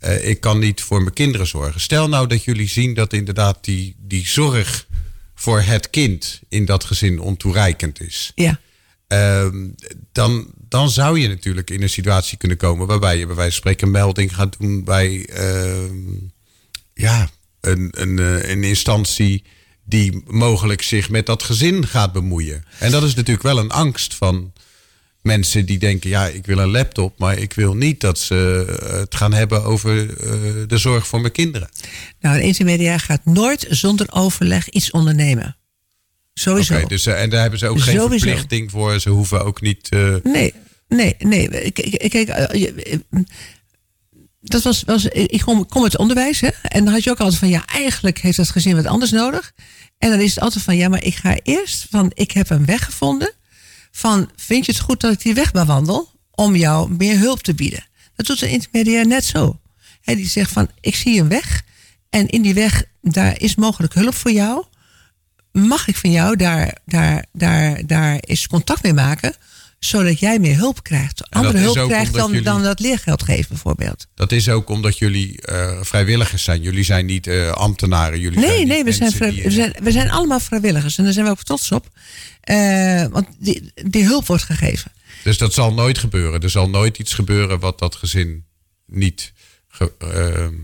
Eh, 0.00 0.28
ik 0.28 0.40
kan 0.40 0.58
niet 0.58 0.82
voor 0.82 1.02
mijn 1.02 1.14
kinderen 1.14 1.46
zorgen. 1.46 1.80
Stel 1.80 2.08
nou 2.08 2.26
dat 2.26 2.44
jullie 2.44 2.68
zien 2.68 2.94
dat 2.94 3.12
inderdaad 3.12 3.64
die, 3.64 3.96
die 3.98 4.26
zorg 4.26 4.86
voor 5.34 5.60
het 5.60 5.90
kind 5.90 6.40
in 6.48 6.64
dat 6.64 6.84
gezin 6.84 7.20
ontoereikend 7.20 8.00
is. 8.00 8.32
Ja. 8.34 8.60
Ehm, 9.06 9.68
dan, 10.12 10.46
dan 10.68 10.90
zou 10.90 11.18
je 11.18 11.28
natuurlijk 11.28 11.70
in 11.70 11.82
een 11.82 11.90
situatie 11.90 12.38
kunnen 12.38 12.56
komen 12.56 12.86
waarbij 12.86 13.18
je 13.18 13.26
bij 13.26 13.34
wijze 13.34 13.50
van 13.50 13.60
spreken 13.60 13.86
een 13.86 13.92
melding 13.92 14.34
gaat 14.34 14.56
doen 14.58 14.84
bij 14.84 15.26
ehm, 15.26 15.94
ja, 16.94 17.30
een, 17.60 17.88
een, 17.90 18.18
eh, 18.18 18.50
een 18.50 18.64
instantie 18.64 19.44
die 19.84 20.22
mogelijk 20.26 20.82
zich 20.82 21.10
met 21.10 21.26
dat 21.26 21.42
gezin 21.42 21.86
gaat 21.86 22.12
bemoeien. 22.12 22.64
En 22.78 22.90
dat 22.90 23.02
is 23.02 23.14
natuurlijk 23.14 23.42
wel 23.42 23.58
een 23.58 23.70
angst 23.70 24.14
van 24.14 24.52
mensen 25.22 25.66
die 25.66 25.78
denken, 25.78 26.10
ja, 26.10 26.26
ik 26.26 26.46
wil 26.46 26.58
een 26.58 26.70
laptop, 26.70 27.18
maar 27.18 27.38
ik 27.38 27.52
wil 27.52 27.74
niet 27.74 28.00
dat 28.00 28.18
ze 28.18 28.64
eh, 28.82 28.98
het 28.98 29.14
gaan 29.14 29.32
hebben 29.32 29.64
over 29.64 30.20
eh, 30.20 30.32
de 30.66 30.78
zorg 30.78 31.06
voor 31.06 31.20
mijn 31.20 31.32
kinderen. 31.32 31.68
Nou, 32.20 32.36
een 32.36 32.42
intermediair 32.42 33.00
gaat 33.00 33.24
nooit 33.24 33.66
zonder 33.68 34.06
overleg 34.12 34.68
iets 34.68 34.90
ondernemen. 34.90 35.56
Sowieso. 36.34 36.74
Oké, 36.76 36.86
dus, 36.86 37.06
eh, 37.06 37.22
en 37.22 37.30
daar 37.30 37.40
hebben 37.40 37.58
ze 37.58 37.66
ook 37.68 37.80
geen 37.80 37.94
verplichting 38.30 38.70
voor. 38.70 39.00
Ze 39.00 39.10
hoeven 39.10 39.44
ook 39.44 39.60
niet. 39.60 39.88
eh, 39.88 40.14
Nee, 40.22 40.54
nee, 40.88 41.14
nee. 41.18 41.48
Ik- 41.64 41.78
ik- 41.78 42.10
Kijk, 42.10 42.28
dat 44.40 44.62
was, 44.62 44.82
was 44.86 45.04
ik 45.04 45.40
kom, 45.44 45.66
kom 45.66 45.82
uit 45.82 45.92
het 45.92 46.00
onderwijs, 46.00 46.40
hè? 46.40 46.48
En 46.62 46.84
dan 46.84 46.92
had 46.92 47.04
je 47.04 47.10
ook 47.10 47.18
altijd 47.20 47.38
van, 47.38 47.48
ja, 47.48 47.66
eigenlijk 47.66 48.18
heeft 48.18 48.36
dat 48.36 48.50
gezin 48.50 48.76
wat 48.76 48.86
anders 48.86 49.10
nodig. 49.10 49.52
En 49.98 50.10
dan 50.10 50.20
is 50.20 50.34
het 50.34 50.44
altijd 50.44 50.64
van, 50.64 50.76
ja, 50.76 50.88
maar 50.88 51.04
ik 51.04 51.14
ga 51.14 51.36
eerst 51.42 51.86
van, 51.90 52.10
ik 52.14 52.30
heb 52.30 52.50
een 52.50 52.64
weg 52.64 52.84
gevonden. 52.84 53.32
Van, 54.00 54.30
vind 54.36 54.66
je 54.66 54.72
het 54.72 54.80
goed 54.80 55.00
dat 55.00 55.12
ik 55.12 55.22
die 55.22 55.34
weg 55.34 55.52
bewandel 55.52 56.10
om 56.30 56.56
jou 56.56 56.90
meer 56.90 57.18
hulp 57.18 57.42
te 57.42 57.54
bieden? 57.54 57.84
Dat 58.16 58.26
doet 58.26 58.42
een 58.42 58.50
intermediair 58.50 59.06
net 59.06 59.24
zo. 59.24 59.60
Hè, 60.00 60.14
die 60.14 60.28
zegt 60.28 60.52
van, 60.52 60.70
ik 60.80 60.94
zie 60.94 61.20
een 61.20 61.28
weg 61.28 61.62
en 62.10 62.28
in 62.28 62.42
die 62.42 62.54
weg, 62.54 62.84
daar 63.00 63.40
is 63.40 63.54
mogelijk 63.54 63.94
hulp 63.94 64.14
voor 64.14 64.30
jou. 64.30 64.64
Mag 65.52 65.88
ik 65.88 65.96
van 65.96 66.10
jou 66.10 66.36
daar, 66.36 66.78
daar, 66.84 67.26
daar, 67.32 67.86
daar 67.86 68.18
eens 68.18 68.46
contact 68.46 68.82
mee 68.82 68.92
maken, 68.92 69.34
zodat 69.80 70.18
jij 70.18 70.38
meer 70.38 70.56
hulp 70.56 70.82
krijgt? 70.82 71.30
Andere 71.30 71.58
hulp 71.58 71.88
krijgt 71.88 72.12
dan, 72.14 72.28
jullie- 72.30 72.44
dan 72.44 72.62
dat 72.62 72.80
leergeld 72.80 73.22
geven 73.22 73.48
bijvoorbeeld. 73.48 74.06
Dat 74.14 74.32
is 74.32 74.48
ook 74.48 74.68
omdat 74.68 74.98
jullie 74.98 75.40
eh, 75.42 75.78
vrijwilligers 75.82 76.44
zijn. 76.44 76.62
Jullie 76.62 76.84
zijn 76.84 77.06
niet 77.06 77.26
eh, 77.26 77.50
ambtenaren. 77.50 78.20
Jullie 78.20 78.38
zijn 78.38 78.50
Nee, 78.50 78.58
niet 78.60 78.68
nee, 78.68 78.84
we 78.84 78.92
zijn, 78.92 79.12
vrij- 79.12 79.34
we, 79.42 79.50
zijn, 79.50 79.74
we 79.82 79.90
zijn 79.90 80.10
allemaal 80.10 80.40
vrijwilligers 80.40 80.98
en 80.98 81.04
daar 81.04 81.12
zijn 81.12 81.24
we 81.24 81.30
ook 81.30 81.42
trots 81.42 81.72
op. 81.72 81.88
Eh, 82.40 83.04
want 83.10 83.26
die, 83.38 83.72
die 83.74 84.04
hulp 84.04 84.26
wordt 84.26 84.42
gegeven. 84.42 84.92
Dus 85.24 85.38
dat 85.38 85.52
zal 85.52 85.72
nooit 85.74 85.98
gebeuren. 85.98 86.40
Er 86.42 86.50
zal 86.50 86.68
nooit 86.70 86.98
iets 86.98 87.14
gebeuren 87.14 87.58
wat 87.58 87.78
dat 87.78 87.94
gezin 87.94 88.44
niet. 88.86 89.32
ge- 89.68 89.92
ehm, 89.98 90.54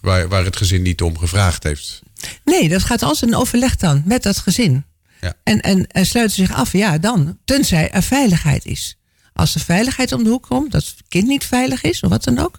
waar, 0.00 0.28
waar 0.28 0.44
het 0.44 0.56
gezin 0.56 0.82
niet 0.82 1.02
om 1.02 1.18
gevraagd 1.18 1.62
heeft. 1.62 2.02
Nee, 2.44 2.68
dat 2.68 2.82
gaat 2.82 3.02
altijd 3.02 3.32
een 3.32 3.38
overleg 3.38 3.76
dan 3.76 4.02
met 4.04 4.22
dat 4.22 4.38
gezin. 4.38 4.84
Ja. 5.20 5.34
En, 5.42 5.60
en, 5.60 5.86
en 5.86 6.06
sluiten 6.06 6.36
zich 6.36 6.52
af, 6.54 6.72
ja, 6.72 6.98
dan. 6.98 7.38
Tenzij 7.44 7.90
er 7.90 8.02
veiligheid 8.02 8.64
is. 8.64 8.96
Als 9.32 9.54
er 9.54 9.60
veiligheid 9.60 10.12
om 10.12 10.24
de 10.24 10.30
hoek 10.30 10.46
komt, 10.46 10.72
dat 10.72 10.84
het 10.84 10.94
kind 11.08 11.26
niet 11.26 11.44
veilig 11.44 11.82
is 11.82 12.00
of 12.00 12.10
wat 12.10 12.24
dan 12.24 12.38
ook. 12.38 12.58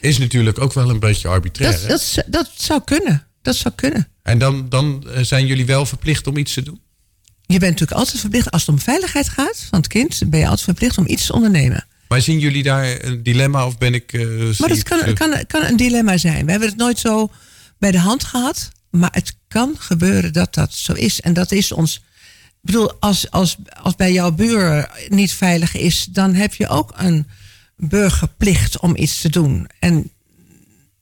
Is 0.00 0.18
natuurlijk 0.18 0.60
ook 0.60 0.72
wel 0.72 0.90
een 0.90 0.98
beetje 1.00 1.28
arbitrair. 1.28 1.88
Dat, 1.88 2.12
dat, 2.14 2.24
dat 2.26 2.50
zou 2.56 2.80
kunnen. 2.84 3.26
Dat 3.42 3.56
zou 3.56 3.74
kunnen. 3.74 4.08
En 4.22 4.38
dan, 4.38 4.68
dan 4.68 5.06
eh, 5.14 5.22
zijn 5.22 5.46
jullie 5.46 5.66
wel 5.66 5.86
verplicht 5.86 6.26
om 6.26 6.36
iets 6.36 6.54
te 6.54 6.62
doen. 6.62 6.80
Je 7.46 7.58
bent 7.58 7.70
natuurlijk 7.72 7.98
altijd 7.98 8.20
verplicht, 8.20 8.50
als 8.50 8.60
het 8.60 8.70
om 8.70 8.78
veiligheid 8.80 9.28
gaat 9.28 9.66
van 9.68 9.78
het 9.78 9.88
kind, 9.88 10.22
ben 10.26 10.38
je 10.38 10.44
altijd 10.44 10.64
verplicht 10.64 10.98
om 10.98 11.04
iets 11.06 11.26
te 11.26 11.32
ondernemen. 11.32 11.86
Maar 12.08 12.20
zien 12.20 12.38
jullie 12.38 12.62
daar 12.62 13.04
een 13.04 13.22
dilemma 13.22 13.66
of 13.66 13.78
ben 13.78 13.94
ik. 13.94 14.12
eh, 14.12 14.26
Maar 14.58 14.68
dat 14.68 14.82
kan, 14.82 15.00
eh, 15.00 15.14
kan, 15.14 15.46
kan 15.46 15.62
een 15.64 15.76
dilemma 15.76 16.16
zijn. 16.16 16.44
We 16.44 16.50
hebben 16.50 16.68
het 16.68 16.78
nooit 16.78 16.98
zo 16.98 17.30
bij 17.78 17.90
de 17.90 17.98
hand 17.98 18.24
gehad. 18.24 18.70
Maar 18.90 19.10
het 19.12 19.36
kan 19.48 19.74
gebeuren 19.78 20.32
dat 20.32 20.54
dat 20.54 20.74
zo 20.74 20.92
is. 20.92 21.20
En 21.20 21.32
dat 21.32 21.52
is 21.52 21.72
ons. 21.72 21.96
Ik 21.96 22.66
bedoel, 22.66 22.92
als, 23.00 23.30
als, 23.30 23.56
als 23.82 23.96
bij 23.96 24.12
jouw 24.12 24.32
buur 24.32 24.90
niet 25.08 25.32
veilig 25.32 25.76
is, 25.76 26.04
dan 26.10 26.34
heb 26.34 26.54
je 26.54 26.68
ook 26.68 26.92
een 26.96 27.26
burgerplicht 27.76 28.78
om 28.80 28.96
iets 28.96 29.20
te 29.20 29.28
doen. 29.28 29.68
En 29.78 30.10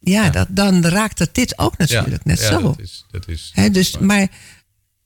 ja, 0.01 0.31
Dat, 0.31 0.47
dan 0.51 0.85
raakt 0.87 1.19
het 1.19 1.35
dit 1.35 1.59
ook 1.59 1.79
natuurlijk 1.79 2.25
net 2.25 2.41
ja, 2.41 2.47
zo. 2.49 2.61
Dat 2.63 2.81
is, 2.81 3.05
dat 3.11 3.29
is, 3.29 3.51
Hè, 3.55 3.71
dus, 3.71 3.99
maar 3.99 4.29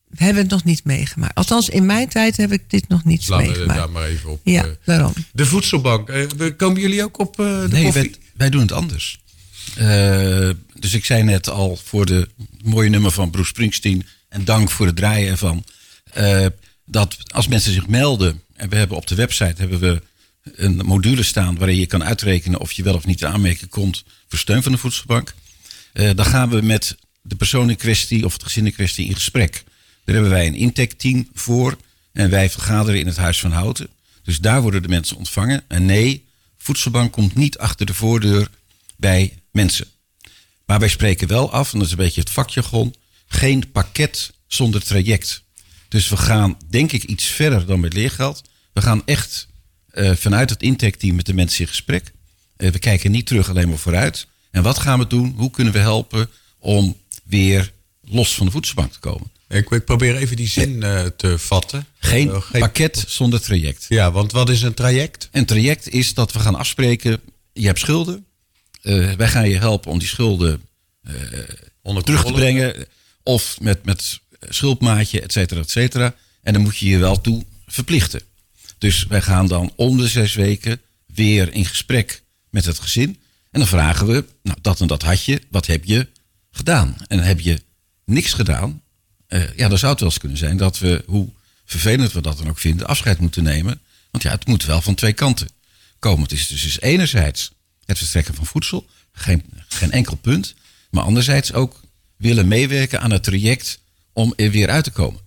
we 0.09 0.25
hebben 0.25 0.43
het 0.43 0.51
nog 0.53 0.65
niet 0.65 0.85
meegemaakt. 0.85 1.35
Althans, 1.35 1.69
in 1.69 1.87
mijn 1.87 2.09
tijd 2.09 2.37
heb 2.37 2.53
ik 2.53 2.71
dit 2.71 2.89
nog 2.89 3.05
niet 3.05 3.29
Laten 3.29 3.47
we 3.47 3.53
meegemaakt. 3.53 3.79
daar 3.81 3.91
maar 3.91 4.05
even 4.05 4.31
op. 4.31 4.41
Ja, 4.45 4.65
eh, 4.65 4.71
daarom. 4.85 5.13
de 5.33 5.47
voedselbank. 5.47 6.09
eh, 6.09 6.29
we- 6.37 6.57
komen 6.57 6.81
jullie 6.81 7.05
ook 7.05 7.19
op 7.19 7.41
eh, 7.41 7.47
de 7.61 7.69
Nee, 7.71 7.83
koffie? 7.85 8.03
wij, 8.11 8.19
wij 8.37 8.51
doen 8.51 8.61
het 8.61 8.73
anders. 8.73 9.22
Eh, 9.77 10.51
dus 10.79 10.93
ik 10.93 11.05
zei 11.05 11.23
net 11.23 11.49
al 11.49 11.79
voor 11.85 12.07
de 12.07 12.29
mooie 12.65 12.91
nummer 12.91 13.11
van 13.11 13.31
Bruce 13.31 13.49
Springsteen. 13.49 14.07
En 14.29 14.45
dank 14.45 14.71
voor 14.71 14.87
het 14.87 14.97
draaien 14.97 15.31
ervan. 15.31 15.65
eh, 16.13 16.47
dat 16.85 17.17
als 17.27 17.49
mensen 17.49 17.73
zich 17.73 17.87
melden. 17.87 18.43
En 18.55 18.69
we 18.69 18.77
hebben 18.77 18.97
op 18.97 19.07
de 19.07 19.15
website 19.15 19.55
hebben 19.57 19.81
we 19.81 20.03
een 20.43 20.77
module 20.77 21.23
staan. 21.23 21.59
waarin 21.59 21.77
je 21.77 21.87
kan 21.87 22.05
uitrekenen 22.05 22.61
of 22.61 22.73
je 22.73 22.83
wel 22.83 22.95
of 22.95 23.07
niet 23.07 23.23
in 23.23 23.69
komt. 23.69 24.05
voor 24.29 24.39
steun 24.39 24.63
van 24.63 24.73
de 24.73 24.79
voedselbank. 24.79 25.35
Eh, 25.93 26.11
dan 26.15 26.25
gaan 26.25 26.51
we 26.51 26.63
met 26.63 26.97
de 27.23 27.37
persoon 27.37 27.71
in 27.71 27.77
kwestie 27.77 28.25
of 28.25 28.33
het 28.33 28.43
gezin 28.43 28.67
in 28.67 28.73
kwestie 28.73 29.07
in 29.07 29.15
gesprek. 29.15 29.65
Daar 30.05 30.15
hebben 30.15 30.33
wij 30.33 30.47
een 30.47 30.55
intake-team 30.55 31.29
voor. 31.35 31.77
En 32.13 32.31
wij 32.31 32.51
vergaderen 32.51 33.01
in 33.01 33.07
het 33.07 33.17
Huis 33.17 33.41
van 33.41 33.53
Houten. 33.53 33.89
Dus 34.23 34.39
daar 34.39 34.63
worden 34.63 34.83
de 34.83 34.89
mensen 34.89 35.17
ontvangen. 35.17 35.65
En 35.69 35.87
nee, 35.87 36.25
voedselbank 36.59 37.13
komt 37.13 37.35
niet 37.35 37.59
achter 37.59 37.87
de 37.87 37.95
voordeur 37.95 38.49
bij 39.03 39.39
mensen. 39.51 39.87
Maar 40.67 40.79
wij 40.79 40.89
spreken 40.89 41.29
wel 41.29 41.53
af, 41.53 41.73
en 41.73 41.79
dat 41.79 41.87
is 41.87 41.93
een 41.93 41.99
beetje 41.99 42.21
het 42.21 42.31
vakjargon, 42.31 42.95
geen 43.27 43.71
pakket 43.71 44.33
zonder 44.47 44.83
traject. 44.83 45.43
Dus 45.89 46.09
we 46.09 46.17
gaan, 46.17 46.57
denk 46.69 46.93
ik, 46.93 47.03
iets 47.05 47.25
verder 47.25 47.67
dan 47.67 47.81
met 47.81 47.93
leergeld. 47.93 48.43
We 48.73 48.83
gaan 48.83 49.03
echt 49.05 49.49
eh, 49.91 50.15
vanuit 50.15 50.51
het 50.51 50.63
intake-team 50.63 51.15
met 51.15 51.27
de 51.27 51.35
mensen 51.35 51.61
in 51.61 51.69
gesprek. 51.69 52.13
Eh, 52.57 52.71
we 52.71 52.79
kijken 52.79 53.11
niet 53.11 53.27
terug, 53.27 53.49
alleen 53.49 53.69
maar 53.69 53.79
vooruit. 53.79 54.27
En 54.51 54.63
wat 54.63 54.79
gaan 54.79 54.99
we 54.99 55.07
doen? 55.07 55.35
Hoe 55.37 55.51
kunnen 55.51 55.73
we 55.73 55.79
helpen 55.79 56.29
om 56.59 56.97
weer 57.25 57.73
los 58.01 58.35
van 58.35 58.47
de 58.47 58.53
voedselbank 58.53 58.93
te 58.93 58.99
komen. 58.99 59.31
Ik, 59.49 59.71
ik 59.71 59.85
probeer 59.85 60.17
even 60.17 60.37
die 60.37 60.49
zin 60.49 60.83
eh, 60.83 61.05
te 61.05 61.39
vatten. 61.39 61.87
Geen, 61.99 62.43
pakket 62.53 63.05
zonder 63.07 63.41
traject. 63.41 63.87
Ja, 63.89 64.13
want 64.13 64.33
wat 64.33 64.49
is 64.49 64.63
een 64.63 64.75
traject? 64.75 65.29
Een 65.33 65.47
traject 65.47 65.89
is 65.89 66.15
dat 66.15 66.33
we 66.33 66.39
gaan 66.39 66.55
afspreken, 66.55 67.21
je 67.53 67.67
hebt 67.67 67.79
schulden. 67.79 68.27
Eh, 68.83 69.13
wij 69.13 69.29
gaan 69.29 69.49
je 69.49 69.59
helpen 69.59 69.91
om 69.91 69.99
die 69.99 70.09
schulden 70.09 70.63
Onder 71.83 72.03
terug 72.03 72.25
te 72.25 72.33
brengen. 72.33 72.87
Of 73.23 73.61
met, 73.61 73.85
met 73.85 74.21
schuldmaatje, 74.49 75.21
et 75.21 75.33
cetera, 75.33 75.61
et 75.61 75.71
cetera. 75.71 76.15
En 76.43 76.53
dan 76.53 76.63
moet 76.63 76.77
je 76.77 76.87
je 76.87 76.99
wel 76.99 77.21
toe 77.21 77.45
verplichten. 77.67 78.23
Dus 78.79 79.07
wij 79.07 79.23
gaan 79.23 79.47
dan 79.47 79.73
om 79.77 79.97
de 79.97 80.09
zes 80.09 80.35
weken 80.35 80.81
weer 81.07 81.53
in 81.53 81.65
gesprek 81.65 82.23
met 82.51 82.65
het 82.65 82.79
gezin. 82.79 83.09
En 83.51 83.61
dan 83.61 83.69
vragen 83.69 84.07
we, 84.07 84.25
nou 84.43 84.59
dat 84.61 84.81
en 84.81 84.87
dat 84.87 85.03
had 85.03 85.25
je, 85.25 85.43
wat 85.51 85.67
heb 85.67 85.85
je 85.85 86.09
gedaan? 86.51 86.97
En 87.09 87.19
heb 87.19 87.41
je 87.41 87.63
niks 88.05 88.33
gedaan, 88.33 88.83
eh, 89.27 89.57
ja 89.57 89.69
dan 89.69 89.79
zou 89.79 89.91
het 89.91 90.01
wel 90.01 90.11
eens 90.11 90.19
kunnen 90.19 90.39
zijn 90.39 90.57
dat 90.57 90.79
we, 90.79 91.03
hoe 91.07 91.29
vervelend 91.65 92.13
we 92.13 92.21
dat 92.21 92.39
dan 92.39 92.49
ook 92.49 92.59
vinden, 92.59 92.87
afscheid 92.87 93.19
moeten 93.19 93.43
nemen. 93.43 93.81
Want 94.11 94.25
ja, 94.25 94.31
het 94.31 94.47
moet 94.47 94.65
wel 94.65 94.81
van 94.81 94.95
twee 94.95 95.13
kanten 95.13 95.49
komen. 95.99 96.23
Het 96.23 96.33
is 96.33 96.47
dus 96.47 96.65
is 96.65 96.81
enerzijds 96.81 97.53
het 97.85 97.99
verstrekken 97.99 98.35
van 98.35 98.47
voedsel, 98.47 98.87
geen, 99.13 99.45
geen 99.69 99.91
enkel 99.91 100.17
punt. 100.17 100.55
Maar 100.91 101.05
anderzijds 101.05 101.53
ook 101.53 101.81
willen 102.17 102.49
meewerken 102.49 103.01
aan 103.01 103.11
het 103.11 103.23
traject 103.23 103.79
om 104.13 104.33
er 104.37 104.51
weer 104.51 104.69
uit 104.69 104.85
te 104.85 104.91
komen. 104.91 105.21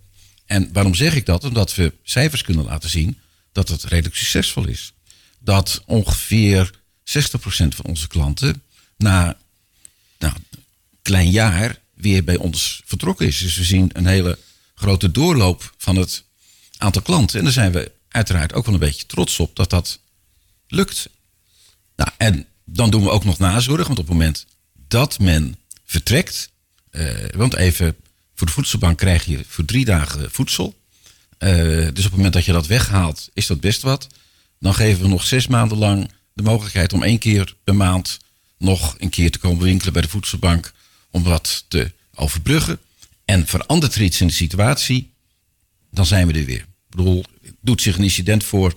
En 0.46 0.72
waarom 0.72 0.94
zeg 0.94 1.14
ik 1.14 1.26
dat? 1.26 1.44
Omdat 1.44 1.74
we 1.74 1.92
cijfers 2.02 2.42
kunnen 2.42 2.64
laten 2.64 2.90
zien 2.90 3.18
dat 3.52 3.68
het 3.68 3.84
redelijk 3.84 4.16
succesvol 4.16 4.66
is. 4.66 4.92
Dat 5.38 5.82
ongeveer 5.86 6.70
60% 6.70 6.72
van 7.68 7.84
onze 7.84 8.08
klanten 8.08 8.62
na 8.96 9.36
nou, 10.18 10.34
een 10.34 10.58
klein 11.02 11.30
jaar 11.30 11.78
weer 11.94 12.24
bij 12.24 12.36
ons 12.36 12.82
vertrokken 12.84 13.26
is. 13.26 13.38
Dus 13.38 13.56
we 13.56 13.64
zien 13.64 13.90
een 13.92 14.06
hele 14.06 14.38
grote 14.74 15.10
doorloop 15.10 15.74
van 15.78 15.96
het 15.96 16.24
aantal 16.76 17.02
klanten. 17.02 17.38
En 17.38 17.44
daar 17.44 17.52
zijn 17.52 17.72
we 17.72 17.92
uiteraard 18.08 18.52
ook 18.52 18.64
wel 18.64 18.74
een 18.74 18.80
beetje 18.80 19.06
trots 19.06 19.38
op 19.38 19.56
dat 19.56 19.70
dat 19.70 19.98
lukt. 20.68 21.08
Nou, 21.96 22.10
en 22.16 22.46
dan 22.64 22.90
doen 22.90 23.02
we 23.02 23.10
ook 23.10 23.24
nog 23.24 23.38
nazorg, 23.38 23.86
want 23.86 23.98
op 23.98 24.04
het 24.08 24.14
moment 24.14 24.46
dat 24.88 25.18
men 25.18 25.56
vertrekt, 25.84 26.50
eh, 26.90 27.14
want 27.34 27.54
even 27.54 27.96
voor 28.34 28.46
de 28.46 28.52
voedselbank 28.52 28.98
krijg 28.98 29.24
je 29.24 29.44
voor 29.48 29.64
drie 29.64 29.84
dagen 29.84 30.30
voedsel. 30.30 30.74
Eh, 31.38 31.50
dus 31.68 31.88
op 31.88 31.94
het 31.94 32.10
moment 32.10 32.32
dat 32.32 32.44
je 32.44 32.52
dat 32.52 32.66
weghaalt, 32.66 33.28
is 33.32 33.46
dat 33.46 33.60
best 33.60 33.82
wat. 33.82 34.06
Dan 34.58 34.74
geven 34.74 35.02
we 35.02 35.08
nog 35.08 35.26
zes 35.26 35.46
maanden 35.46 35.78
lang 35.78 36.10
de 36.32 36.42
mogelijkheid 36.42 36.92
om 36.92 37.02
één 37.02 37.18
keer 37.18 37.54
per 37.64 37.76
maand 37.76 38.18
nog 38.58 38.94
een 38.98 39.10
keer 39.10 39.30
te 39.30 39.38
komen 39.38 39.64
winkelen 39.64 39.92
bij 39.92 40.02
de 40.02 40.08
voedselbank 40.08 40.72
om 41.10 41.22
wat 41.22 41.64
te 41.68 41.92
overbruggen. 42.14 42.78
En 43.24 43.46
verandert 43.46 43.94
er 43.94 44.02
iets 44.02 44.20
in 44.20 44.26
de 44.26 44.32
situatie, 44.32 45.12
dan 45.90 46.06
zijn 46.06 46.26
we 46.26 46.32
er 46.32 46.44
weer. 46.44 46.60
Ik 46.60 46.96
bedoel, 46.96 47.24
doet 47.60 47.82
zich 47.82 47.96
een 47.96 48.02
incident 48.02 48.44
voor, 48.44 48.74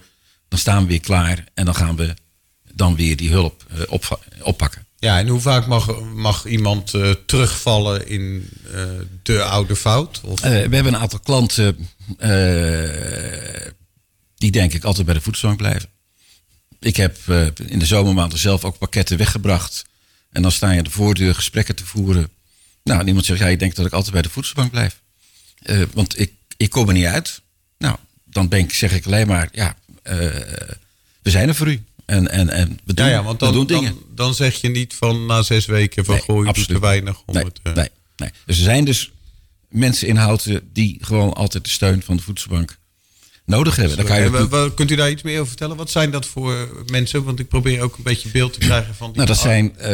dan 0.47 0.59
staan 0.59 0.81
we 0.81 0.87
weer 0.87 0.99
klaar 0.99 1.43
en 1.53 1.65
dan 1.65 1.75
gaan 1.75 1.95
we 1.95 2.13
dan 2.79 2.95
weer 2.95 3.17
die 3.17 3.29
hulp 3.29 3.65
eh, 3.69 3.81
oppakken. 4.39 4.85
Ja, 4.97 5.19
en 5.19 5.27
hoe 5.27 5.39
vaak 5.39 5.67
mag, 5.67 6.01
mag 6.01 6.45
iemand 6.45 6.93
eh, 6.93 7.11
terugvallen 7.25 8.07
in 8.07 8.49
eh, 8.73 8.83
de 9.23 9.43
oude 9.43 9.75
fout? 9.75 10.21
Of, 10.23 10.41
we 10.41 10.47
hebben 10.47 10.85
een 10.85 10.97
aantal 10.97 11.19
klanten 11.19 11.89
die 14.35 14.51
denk 14.51 14.73
ik 14.73 14.83
altijd 14.83 15.05
bij 15.05 15.15
de 15.15 15.21
voedselbank 15.21 15.61
blijven. 15.61 15.89
Ik 16.79 16.95
heb 16.95 17.17
in 17.65 17.79
de 17.79 17.85
zomermaanden 17.85 18.39
zelf 18.39 18.63
ook 18.63 18.77
pakketten 18.77 19.17
weggebracht. 19.17 19.85
En 20.31 20.41
dan 20.41 20.51
sta 20.51 20.71
je 20.71 20.77
aan 20.77 20.83
de 20.83 20.89
voordeur 20.89 21.35
gesprekken 21.35 21.75
te 21.75 21.85
voeren. 21.85 22.29
Nou, 22.83 22.99
en 22.99 23.07
iemand 23.07 23.25
zegt, 23.25 23.39
ja, 23.39 23.47
ik 23.47 23.59
denk 23.59 23.75
dat 23.75 23.85
ik 23.85 23.93
altijd 23.93 24.13
bij 24.13 24.21
de 24.21 24.29
voedselbank 24.29 24.71
blijf. 24.71 25.01
Want 25.93 26.19
ik, 26.19 26.31
ik 26.57 26.69
kom 26.69 26.87
er 26.87 26.93
niet 26.93 27.05
uit. 27.05 27.41
Nou, 27.77 27.95
dan 28.23 28.47
ben 28.47 28.59
ik, 28.59 28.73
zeg 28.73 28.93
ik 28.93 29.05
alleen 29.05 29.27
maar, 29.27 29.49
ja, 29.51 29.75
we 31.21 31.29
zijn 31.29 31.47
er 31.47 31.55
voor 31.55 31.67
u. 31.67 31.83
En, 32.09 32.31
en, 32.31 32.49
en 32.49 32.79
we 32.85 32.93
doen, 32.93 33.05
ja, 33.05 33.11
ja, 33.11 33.23
want 33.23 33.39
dan, 33.39 33.67
dingen. 33.67 33.93
dan, 33.93 34.03
dan 34.15 34.33
zeg 34.33 34.61
je 34.61 34.69
niet 34.69 34.93
van 34.93 35.25
na 35.25 35.41
zes 35.41 35.65
weken 35.65 36.05
van 36.05 36.13
Nee, 36.13 36.23
goh, 36.23 36.55
je 36.55 36.65
te 36.65 36.79
weinig 36.79 37.21
om 37.25 37.33
nee, 37.33 37.43
het... 37.43 37.59
eh, 37.63 37.73
nee, 37.73 37.89
nee. 38.17 38.29
Dus 38.45 38.57
er 38.57 38.63
zijn 38.63 38.85
dus 38.85 39.11
mensen 39.69 40.07
in 40.07 40.15
Houten 40.15 40.69
die 40.73 40.97
gewoon 41.01 41.33
altijd 41.33 41.63
de 41.63 41.69
steun 41.69 42.03
van 42.03 42.17
de 42.17 42.23
voedselbank 42.23 42.77
nodig 43.45 43.75
hebben. 43.75 43.97
Dan 43.97 44.05
kan 44.05 44.17
je 44.19 44.23
En 44.37 44.49
wa- 44.49 44.69
kunt 44.75 44.91
u 44.91 44.95
daar 44.95 45.09
iets 45.11 45.21
meer 45.21 45.35
over 45.35 45.47
vertellen? 45.47 45.75
Wat 45.75 45.91
zijn 45.91 46.11
dat 46.11 46.25
voor 46.25 46.83
mensen? 46.91 47.23
Want 47.23 47.39
ik 47.39 47.47
probeer 47.47 47.81
ook 47.81 47.97
een 47.97 48.03
beetje 48.03 48.29
beeld 48.29 48.53
te 48.53 48.59
krijgen 48.59 48.95
van 48.95 49.07
die... 49.07 49.15
nou, 49.15 49.27
dat 49.27 49.37
zijn 49.37 49.77
eh, 49.77 49.89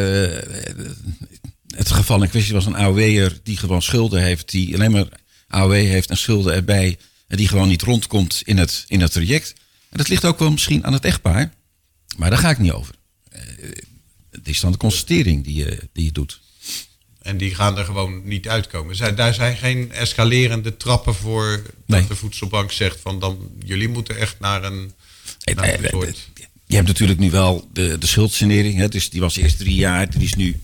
het 1.76 1.90
geval 1.90 2.22
in 2.22 2.28
kwestie 2.28 2.52
was 2.54 2.66
een 2.66 2.76
AOW'er 2.76 3.38
die 3.42 3.56
gewoon 3.56 3.82
schulden 3.82 4.22
heeft, 4.22 4.50
die 4.50 4.74
alleen 4.74 4.90
maar 4.90 5.06
AOW 5.48 5.72
heeft 5.72 6.10
en 6.10 6.16
schulden 6.16 6.54
erbij 6.54 6.96
en 7.28 7.36
die 7.36 7.48
gewoon 7.48 7.68
niet 7.68 7.82
rondkomt 7.82 8.42
in 8.44 8.58
het, 8.58 8.84
in 8.88 9.00
het 9.00 9.12
traject. 9.12 9.54
En 9.90 9.98
dat 9.98 10.08
ligt 10.08 10.24
ook 10.24 10.38
wel 10.38 10.50
misschien 10.50 10.84
aan 10.84 10.92
het 10.92 11.04
echtpaar, 11.04 11.52
maar 12.16 12.30
daar 12.30 12.38
ga 12.38 12.50
ik 12.50 12.58
niet 12.58 12.72
over. 12.72 12.94
Eh, 13.28 13.40
het 14.30 14.48
is 14.48 14.60
dan 14.60 14.72
de 14.72 14.78
constatering 14.78 15.44
die 15.44 15.54
je, 15.54 15.88
die 15.92 16.04
je 16.04 16.12
doet. 16.12 16.40
En 17.22 17.36
die 17.36 17.54
gaan 17.54 17.78
er 17.78 17.84
gewoon 17.84 18.28
niet 18.28 18.48
uitkomen. 18.48 19.16
Daar 19.16 19.34
zijn 19.34 19.56
geen 19.56 19.92
escalerende 19.92 20.76
trappen 20.76 21.14
voor 21.14 21.62
dat 21.62 21.72
Nee. 21.86 22.06
de 22.06 22.16
voedselbank 22.16 22.72
zegt 22.72 23.00
van 23.00 23.20
dan 23.20 23.50
jullie 23.64 23.88
moeten 23.88 24.16
echt 24.16 24.40
naar 24.40 24.64
een, 24.64 24.92
naar 25.54 25.78
soort... 25.90 26.28
Je 26.66 26.74
hebt 26.74 26.86
natuurlijk 26.86 27.18
nu 27.18 27.30
wel 27.30 27.68
de, 27.72 27.98
de 27.98 28.06
schuldsanering. 28.06 28.76
Hè, 28.76 28.88
dus 28.88 29.10
die 29.10 29.20
was 29.20 29.36
eerst 29.36 29.58
drie 29.58 29.74
jaar. 29.74 30.10
Die 30.10 30.22
is 30.22 30.34
nu 30.34 30.60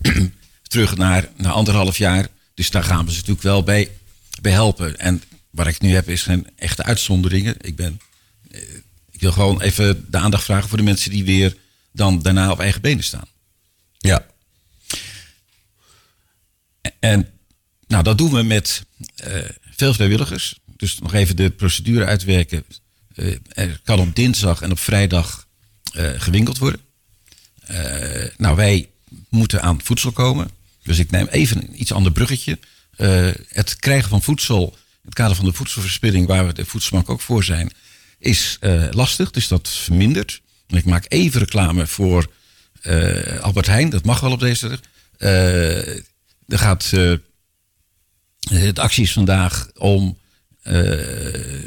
terug 0.68 0.96
naar, 0.96 1.28
naar 1.36 1.52
anderhalf 1.52 1.98
jaar. 1.98 2.28
Dus 2.54 2.70
daar 2.70 2.84
gaan 2.84 3.04
we 3.04 3.10
ze 3.10 3.16
natuurlijk 3.16 3.44
wel 3.44 3.62
bij, 3.62 3.90
bij 4.40 4.52
helpen. 4.52 4.98
En 4.98 5.22
wat 5.50 5.66
ik 5.66 5.80
nu 5.80 5.94
heb 5.94 6.08
is 6.08 6.22
geen 6.22 6.46
echte 6.56 6.82
uitzonderingen. 6.82 7.54
Ik, 7.60 7.76
ben, 7.76 8.00
eh, 8.50 8.60
wil 9.24 9.32
gewoon 9.32 9.60
even 9.60 10.06
de 10.10 10.18
aandacht 10.18 10.44
vragen 10.44 10.68
voor 10.68 10.78
de 10.78 10.84
mensen 10.84 11.10
die 11.10 11.24
weer 11.24 11.56
dan 11.92 12.22
daarna 12.22 12.50
op 12.50 12.60
eigen 12.60 12.80
benen 12.80 13.04
staan. 13.04 13.26
Ja. 13.98 14.26
En 16.98 17.30
nou, 17.86 18.02
dat 18.02 18.18
doen 18.18 18.32
we 18.32 18.42
met 18.42 18.84
eh, 19.16 19.42
veel 19.76 19.94
vrijwilligers. 19.94 20.58
Dus 20.76 20.98
nog 20.98 21.14
even 21.14 21.36
de 21.36 21.50
procedure 21.50 22.04
uitwerken. 22.04 22.64
Eh, 23.14 23.34
er 23.48 23.80
kan 23.84 24.00
op 24.00 24.14
dinsdag 24.14 24.60
en 24.60 24.70
op 24.70 24.78
vrijdag 24.78 25.46
eh, 25.92 26.10
gewinkeld 26.16 26.58
worden. 26.58 26.80
Nou, 28.36 28.56
wij 28.56 28.88
moeten 29.28 29.62
aan 29.62 29.82
voedsel 29.82 30.12
komen. 30.12 30.50
Dus 30.82 30.98
ik 30.98 31.10
neem 31.10 31.26
even 31.26 31.56
een 31.56 31.80
iets 31.80 31.92
ander 31.92 32.12
bruggetje. 32.12 32.58
Het 33.48 33.76
krijgen 33.76 34.08
van 34.08 34.22
voedsel, 34.22 34.76
in 34.76 35.00
het 35.04 35.14
kader 35.14 35.36
van 35.36 35.44
de 35.44 35.52
voedselverspilling, 35.52 36.26
waar 36.26 36.46
we 36.46 36.52
de 36.52 36.64
voedselbank 36.64 37.10
ook 37.10 37.20
voor 37.20 37.44
zijn, 37.44 37.72
is 38.24 38.56
eh, 38.60 38.84
lastig. 38.90 39.30
Dus 39.30 39.48
dat 39.48 39.68
vermindert. 39.68 40.40
En 40.66 40.76
ik 40.76 40.84
maak 40.84 41.04
even 41.08 41.40
reclame 41.40 41.86
voor 41.86 42.30
eh, 42.82 43.40
Albert 43.40 43.66
Heijn. 43.66 43.90
Dat 43.90 44.04
mag 44.04 44.20
wel 44.20 44.32
op 44.32 44.40
deze. 44.40 44.78
Eh, 45.16 45.88
er 46.46 46.58
gaat. 46.58 46.90
de 46.90 48.72
actie 48.74 49.02
is 49.02 49.12
vandaag 49.12 49.68
om 49.74 50.18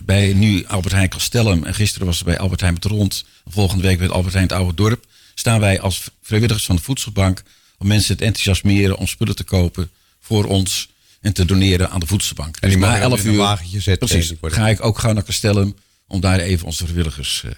bij 0.06 0.34
nu 0.34 0.66
Albert 0.66 0.94
Heijn 0.94 1.10
Castellum 1.10 1.64
en 1.64 1.74
gisteren 1.74 2.08
was 2.08 2.16
het 2.18 2.26
bij 2.26 2.40
Albert 2.40 2.60
Heijn 2.60 2.74
met 2.74 2.86
Rond. 2.86 3.26
Volgende 3.46 3.84
week 3.84 3.98
bij 3.98 4.10
Albert 4.10 4.34
Heijn 4.34 4.48
het 4.48 4.58
Oude 4.58 4.74
Dorp. 4.74 5.06
Staan 5.36 5.60
wij 5.60 5.80
als 5.80 6.10
vrijwilligers 6.22 6.66
van 6.66 6.76
de 6.76 6.82
voedselbank 6.82 7.44
om 7.78 7.88
mensen 7.88 8.18
te 8.18 8.26
enthousiasmeren 8.26 8.98
om 8.98 9.08
spullen 9.08 9.36
te 9.36 9.44
kopen 9.44 9.90
voor 10.20 10.46
ons 10.46 10.90
en 11.22 11.34
te 11.34 11.46
doneren 11.46 11.90
aan 11.90 12.00
de 12.00 12.08
voedselbank. 12.08 12.58
En 12.58 12.70
die 12.70 12.78
Dus 12.78 12.88
na 12.88 12.94
je 12.94 13.02
dan 13.02 13.12
11 13.12 13.20
in 13.20 13.28
een 13.28 13.34
uur 13.34 13.40
wagentje 13.40 13.80
zetten 13.80 14.10
en 14.10 14.38
Precies. 14.40 14.58
Ga 14.58 14.68
ik 14.68 14.84
ook 14.84 15.00
gauw 15.00 15.14
naar 15.14 15.24
Castellum 15.24 15.76
om 16.08 16.22
daar 16.22 16.40
even 16.40 16.66
onze 16.66 16.84
vrijwilligers 16.84 17.44
eh, 17.46 17.52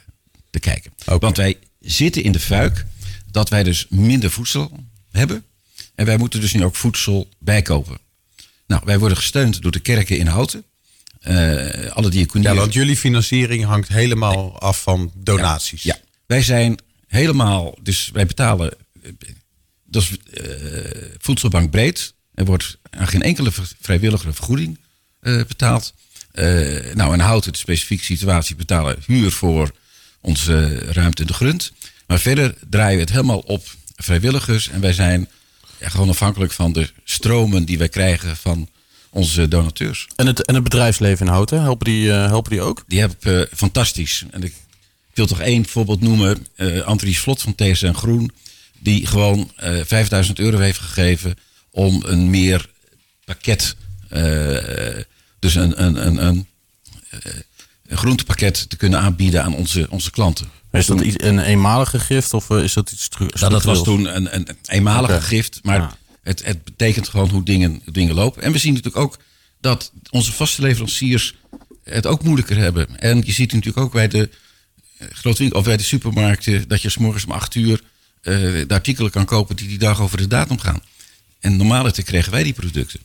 te 0.50 0.60
kijken. 0.60 0.92
Want 1.06 1.38
wij 1.38 1.58
zitten 1.80 2.24
in 2.24 2.32
de 2.32 2.40
fuik 2.40 2.86
dat 3.32 3.50
wij 3.50 3.64
dus 3.64 3.86
minder 3.90 4.32
voedsel 4.32 4.72
hebben. 5.12 5.44
En 5.96 6.06
wij 6.06 6.18
moeten 6.18 6.42
dus 6.42 6.54
nu 6.54 6.64
ook 6.64 6.76
voedsel 6.76 7.30
bijkopen. 7.40 7.98
Nou, 8.68 8.82
wij 8.86 9.00
worden 9.00 9.18
gesteund 9.18 9.62
door 9.62 9.72
de 9.72 9.80
kerken 9.80 10.18
in 10.18 10.28
Houten. 10.28 10.64
Eh 11.20 11.36
alle 11.92 12.06
ja, 12.06 12.10
diaconieën. 12.10 12.56
want 12.56 12.74
jullie 12.74 12.98
financiering 12.98 13.64
hangt 13.66 13.88
helemaal 13.88 14.60
af 14.60 14.82
van 14.82 15.12
donaties. 15.16 15.84
Ja, 15.84 15.98
wij 16.26 16.42
zijn 16.42 16.78
helemaal, 17.08 17.78
dus 17.82 18.10
wij 18.14 18.26
betalen, 18.26 18.72
eh, 19.04 19.12
dat 19.86 20.02
is 20.02 20.12
voedselbank 21.18 21.72
breed. 21.72 22.14
Er 22.34 22.46
wordt 22.46 22.78
aan 22.90 23.08
geen 23.08 23.22
enkele 23.22 23.52
v- 23.52 23.72
vrijwillige 23.82 24.34
vergoeding 24.34 24.78
betaald. 25.22 25.94
Eh, 26.40 26.96
nou, 26.96 27.14
in 27.14 27.20
Houten, 27.20 27.52
de 27.52 27.58
specifieke 27.58 28.04
situatie, 28.04 28.56
betalen 28.56 28.98
huur 29.06 29.32
voor 29.32 29.72
onze 30.22 30.78
ruimte 30.92 31.22
in 31.22 31.28
de 31.28 31.34
grond. 31.34 31.72
Maar 32.08 32.20
verder 32.20 32.56
draaien 32.70 32.96
we 32.96 33.02
het 33.02 33.12
helemaal 33.12 33.40
op 33.40 33.68
vrijwilligers. 33.96 34.70
En 34.70 34.82
wij 34.82 34.94
zijn 34.94 35.28
ja, 35.80 35.90
gewoon 35.90 36.10
afhankelijk 36.10 36.52
van 36.52 36.74
de 36.74 36.90
stromen 37.04 37.66
die 37.66 37.78
wij 37.78 37.90
krijgen 37.90 38.38
van 38.38 38.70
onze 39.10 39.48
donateurs. 39.48 40.08
En 40.16 40.28
het, 40.28 40.46
en 40.46 40.54
het 40.54 40.64
bedrijfsleven 40.64 41.26
in 41.26 41.32
Houten, 41.32 41.62
helpen 41.62 41.86
die, 41.86 42.12
eh, 42.12 42.26
helpen 42.26 42.52
die 42.52 42.62
ook? 42.62 42.84
Die 42.88 43.00
heb 43.00 43.12
ik 43.12 43.26
eh, 43.26 43.42
fantastisch. 43.58 44.26
En 44.32 44.44
ik 44.44 44.54
wil 45.14 45.26
toch 45.26 45.42
één 45.42 45.66
voorbeeld 45.66 46.02
noemen. 46.02 46.48
eh 46.56 46.82
Andries 46.82 47.20
Vlot 47.20 47.42
van 47.42 47.56
TSN 47.56 47.94
Groen. 47.94 48.32
Die 48.80 49.06
gewoon 49.06 49.52
eh 49.56 49.80
5000 49.86 50.40
euro 50.40 50.58
heeft 50.58 50.80
gegeven 50.80 51.36
om 51.72 52.04
een 52.06 52.30
meer 52.30 52.70
pakket, 53.26 53.76
dus 55.40 55.56
een, 55.56 55.84
een, 55.84 56.08
een, 56.08 56.26
een, 56.26 56.48
eh, 57.10 57.32
een 57.88 57.98
groentepakket 57.98 58.70
te 58.70 58.76
kunnen 58.78 59.00
aanbieden 59.00 59.44
aan 59.44 59.56
onze, 59.56 59.88
onze 59.90 60.12
klanten. 60.12 60.50
Is 60.72 60.86
dat 60.86 61.02
iets, 61.02 61.16
een 61.24 61.40
eenmalige 61.40 62.00
gift 62.00 62.34
of 62.34 62.50
eh, 62.50 62.64
is 62.64 62.74
dat 62.74 62.92
iets 62.92 63.04
stru- 63.04 63.26
Nou, 63.40 63.52
dat 63.52 63.64
was 63.64 63.80
structureels? 63.80 64.14
toen 64.14 64.16
een, 64.36 64.36
een 64.50 64.58
eenmalige 64.66 65.22
gift, 65.22 65.60
maar 65.64 65.80
Ja. 65.80 65.98
het, 66.24 66.46
het 66.46 66.64
betekent 66.64 67.08
gewoon 67.08 67.30
hoe 67.30 67.44
dingen, 67.44 67.82
dingen 67.92 68.16
lopen. 68.16 68.42
En 68.44 68.52
we 68.52 68.58
zien 68.58 68.74
natuurlijk 68.74 69.04
ook 69.04 69.18
dat 69.62 69.92
onze 70.10 70.32
vaste 70.32 70.62
leveranciers 70.62 71.36
het 71.84 72.06
ook 72.08 72.24
moeilijker 72.24 72.58
hebben. 72.58 73.00
En 73.00 73.22
je 73.26 73.32
ziet 73.32 73.52
natuurlijk 73.54 73.86
ook 73.86 73.92
bij 73.92 74.08
de 74.08 74.30
eh, 74.98 75.08
grote 75.12 75.38
winkel, 75.40 75.60
of 75.60 75.66
bij 75.66 75.78
de 75.78 75.84
supermarkten 75.84 76.68
dat 76.68 76.82
je 76.82 76.90
's 76.90 76.98
morgens 76.98 77.26
om 77.26 77.32
acht 77.32 77.56
uur 77.56 77.82
de 78.22 78.66
artikelen 78.68 79.12
kan 79.12 79.26
kopen 79.26 79.56
die 79.56 79.68
die 79.68 79.78
dag 79.78 80.02
over 80.02 80.18
de 80.18 80.28
datum 80.28 80.60
gaan. 80.60 80.82
En 81.40 81.58
normaliter 81.58 82.04
kregen 82.04 82.32
wij 82.32 82.44
die 82.44 82.54
producten. 82.54 83.00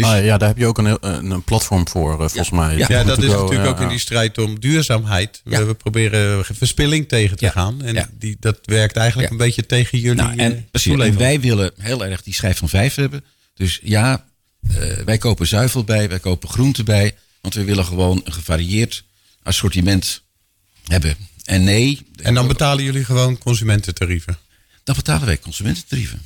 Dus 0.00 0.10
Ah, 0.10 0.24
ja, 0.24 0.38
daar 0.38 0.48
heb 0.48 0.58
je 0.58 0.66
ook 0.66 0.78
een, 0.78 0.86
heel- 0.86 0.98
een, 1.00 1.42
platform 1.44 1.88
voor, 1.88 2.12
eh, 2.12 2.18
volgens 2.18 2.50
mij. 2.50 2.76
Ja, 2.76 3.04
dat 3.04 3.18
is 3.22 3.28
go, 3.30 3.40
natuurlijk 3.40 3.62
ja, 3.64 3.68
ook 3.68 3.80
in 3.80 3.88
die 3.88 3.98
strijd 3.98 4.38
om 4.38 4.60
duurzaamheid. 4.60 5.40
We, 5.44 5.50
Ja. 5.50 5.64
we 5.64 5.74
proberen 5.74 6.44
verspilling 6.44 7.08
tegen 7.08 7.36
te 7.36 7.44
Ja. 7.44 7.50
gaan. 7.50 7.82
En 7.82 7.94
Ja. 7.94 8.08
die, 8.18 8.36
dat 8.40 8.58
werkt 8.64 8.96
eigenlijk 8.96 9.28
Ja. 9.28 9.34
een 9.34 9.44
beetje 9.44 9.66
tegen 9.66 9.98
jullie 9.98 10.22
Nou, 10.22 10.36
en, 10.38 10.56
eh, 10.56 10.62
precies, 10.70 10.98
en 10.98 11.16
wij 11.18 11.40
willen 11.40 11.72
heel 11.78 12.04
erg 12.04 12.22
die 12.22 12.34
schijf 12.34 12.58
van 12.58 12.68
vijf 12.68 12.94
hebben. 12.94 13.24
Dus 13.54 13.80
ja, 13.82 14.24
eh, 14.68 14.76
wij 15.04 15.18
kopen 15.18 15.46
zuivel 15.46 15.84
bij, 15.84 16.08
wij 16.08 16.18
kopen 16.20 16.48
groenten 16.48 16.84
bij. 16.84 17.14
Want 17.40 17.54
we 17.54 17.64
willen 17.64 17.84
gewoon 17.84 18.20
een 18.24 18.32
gevarieerd 18.32 19.04
assortiment 19.42 20.22
hebben. 20.84 21.16
En 21.44 21.64
nee, 21.64 22.06
En 22.22 22.34
dan 22.34 22.46
betalen 22.48 22.84
jullie 22.84 23.04
gewoon 23.04 23.38
consumententarieven. 23.38 24.38
dan 24.84 24.94
betalen 24.96 25.26
wij 25.26 25.38
consumententarieven. 25.38 26.22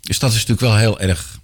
Dus 0.00 0.18
dat 0.18 0.30
is 0.30 0.34
natuurlijk 0.36 0.60
wel 0.60 0.76
heel 0.76 1.00
erg 1.00 1.38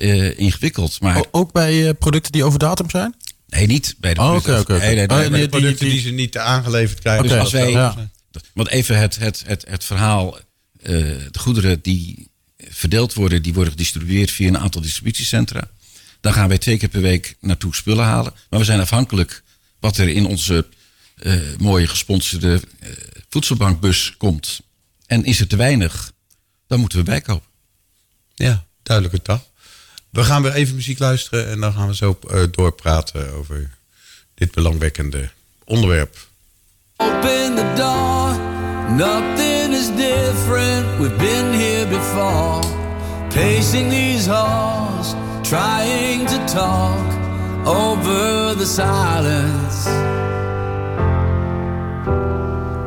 eh, 0.00 0.38
ingewikkeld. 0.38 1.00
Maar 1.00 1.18
O- 1.18 1.28
Ook 1.30 1.52
bij 1.52 1.88
eh, 1.88 1.94
producten 1.98 2.32
die 2.32 2.44
over 2.44 2.58
datum 2.58 2.90
zijn? 2.90 3.14
nee, 3.46 3.66
niet 3.66 3.94
bij 3.98 4.14
de 4.14 4.20
producten. 4.20 4.78
Nee, 4.78 4.94
nee, 4.94 5.06
nee, 5.06 5.18
Oh, 5.18 5.24
de- 5.24 5.36
die- 5.38 5.48
Producten 5.48 5.84
die, 5.86 5.94
die- 5.94 6.02
ze 6.02 6.10
niet 6.10 6.38
aangeleverd 6.38 6.98
krijgen. 7.00 7.28
Dus 7.28 7.38
als 7.38 7.52
wij, 7.52 7.70
ja. 7.70 8.10
want 8.54 8.68
even 8.68 8.98
het, 8.98 9.16
het, 9.18 9.42
het, 9.46 9.64
het 9.68 9.84
verhaal, 9.84 10.36
eh, 10.36 10.42
de 11.30 11.38
goederen 11.38 11.80
die 11.82 12.28
verdeeld 12.68 13.14
worden, 13.14 13.42
die 13.42 13.54
worden 13.54 13.72
gedistribueerd 13.72 14.30
via 14.30 14.48
een 14.48 14.58
aantal 14.58 14.80
distributiecentra. 14.80 15.70
Dan 16.20 16.32
gaan 16.32 16.48
wij 16.48 16.58
twee 16.58 16.76
keer 16.78 16.88
per 16.88 17.00
week 17.00 17.36
naartoe 17.40 17.74
spullen 17.74 18.04
halen. 18.04 18.32
Maar 18.50 18.58
we 18.58 18.64
zijn 18.64 18.80
afhankelijk 18.80 19.42
wat 19.80 19.96
er 19.96 20.08
in 20.08 20.26
onze 20.26 20.66
eh, 21.16 21.34
mooie 21.58 21.86
gesponsorde 21.86 22.60
eh, 22.80 22.88
voedselbankbus 23.28 24.14
komt. 24.18 24.60
En 25.06 25.24
is 25.24 25.40
er 25.40 25.46
te 25.46 25.56
weinig, 25.56 26.12
dan 26.66 26.80
moeten 26.80 26.98
we 26.98 27.04
bijkopen. 27.04 27.48
Ja, 28.34 28.64
duidelijke 28.82 29.22
taal. 29.22 29.48
We 30.10 30.24
gaan 30.24 30.42
weer 30.42 30.52
even 30.52 30.74
muziek 30.74 30.98
luisteren 30.98 31.48
en 31.48 31.60
dan 31.60 31.72
gaan 31.72 31.86
we 31.86 31.94
zo 31.94 32.18
eh, 32.30 32.42
doorpraten 32.50 33.32
over 33.34 33.70
dit 34.34 34.50
belangwekkende 34.50 35.30
onderwerp. 35.64 36.28
Open 36.96 37.54
the 37.54 37.72
door, 37.76 38.38
nothing 38.96 39.74
is 39.74 39.88
different. 39.96 40.98
We've 40.98 41.16
been 41.16 41.52
here 41.52 41.86
before. 41.86 42.78
Pacing 43.28 43.90
these 43.90 44.30
halls, 44.30 45.14
trying 45.42 46.26
to 46.26 46.44
talk 46.44 47.12
over 47.64 48.56
the 48.56 48.66
silence. 48.66 49.86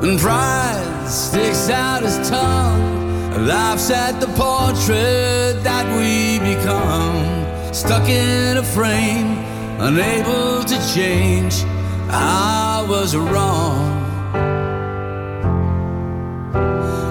And 0.02 0.20
pride 0.20 1.10
sticks 1.10 1.70
out 1.70 2.04
his 2.04 2.30
tongue, 2.30 3.03
laughs 3.40 3.90
at 3.90 4.20
the 4.20 4.28
portrait 4.28 5.64
that 5.64 5.86
we 5.98 6.40
become. 6.40 7.74
Stuck 7.74 8.08
in 8.08 8.58
a 8.58 8.64
frame, 8.64 9.38
unable 9.80 10.64
to 10.64 10.94
change. 10.94 11.64
I 12.10 12.86
was 12.88 13.16
wrong. 13.16 14.02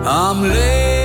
I'm 0.05 0.43
late, 0.43 1.02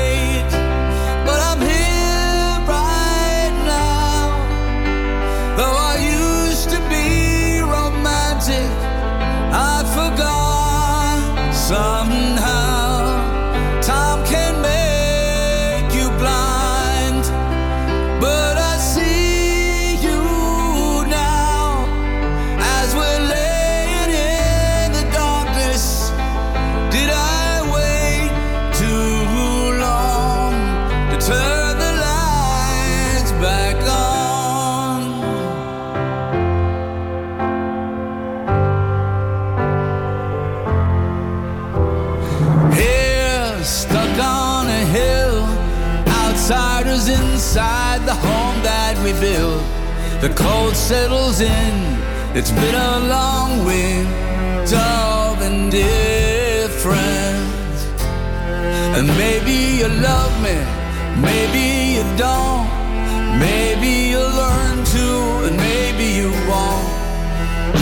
The 50.22 50.30
cold 50.36 50.76
settles 50.76 51.41
in, 51.41 51.76
it's 52.36 52.51
been 52.51 52.76
a 52.76 52.99
long 53.08 53.66
winter 53.66 54.88
of 55.28 55.41
indifference. 55.41 55.78
And 58.97 59.08
maybe 59.24 59.55
you 59.80 59.88
love 59.88 60.34
me, 60.41 60.58
maybe 61.22 61.64
you 61.95 62.03
don't. 62.18 62.68
Maybe 63.39 64.10
you'll 64.12 64.34
learn 64.43 64.84
to, 64.84 65.45
and 65.45 65.55
maybe 65.58 66.05
you 66.20 66.32
won't. 66.49 66.89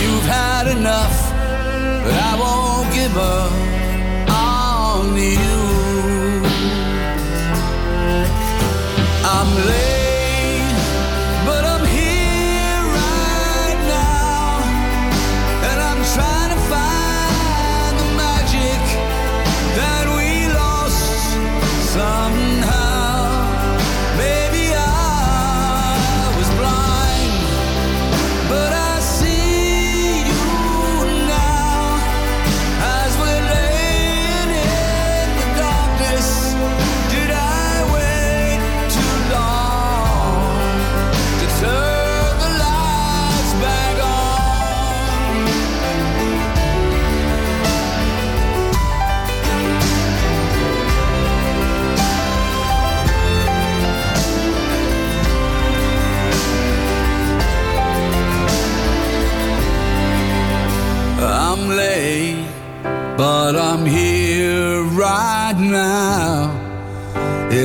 You've 0.02 0.28
had 0.28 0.68
enough, 0.68 1.18
but 2.04 2.14
I 2.14 2.34
won't 2.44 2.94
give 2.94 3.16
up 3.16 3.54
on 4.30 5.16
you. 5.16 5.60
I'm 9.34 9.50
late, 9.70 9.95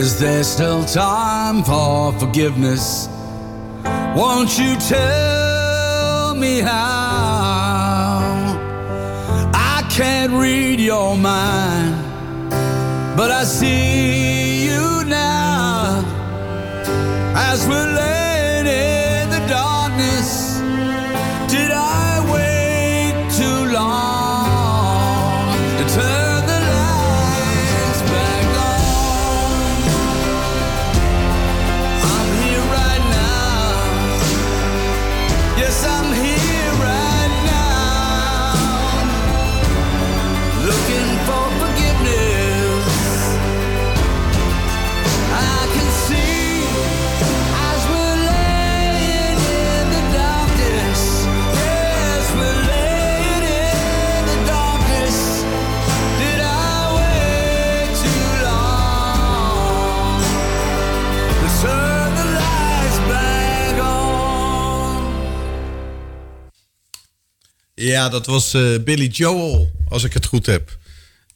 Is 0.00 0.18
there 0.18 0.42
still 0.44 0.82
time 0.86 1.62
for 1.62 2.18
forgiveness? 2.18 3.06
Won't 4.16 4.58
you 4.58 4.74
tell 4.76 6.34
me 6.34 6.60
how? 6.60 8.22
I 9.52 9.86
can't 9.90 10.32
read 10.32 10.80
your 10.80 11.18
mind, 11.18 11.96
but 13.14 13.30
I 13.30 13.44
see 13.44 14.64
you 14.64 15.04
now 15.04 16.02
as 17.36 17.68
we're 17.68 18.09
Ja, 67.80 68.08
dat 68.08 68.26
was 68.26 68.54
eh, 68.54 68.62
Billy 68.84 69.06
Joel, 69.06 69.70
als 69.88 70.04
ik 70.04 70.12
het 70.12 70.26
goed 70.26 70.46
heb. 70.46 70.78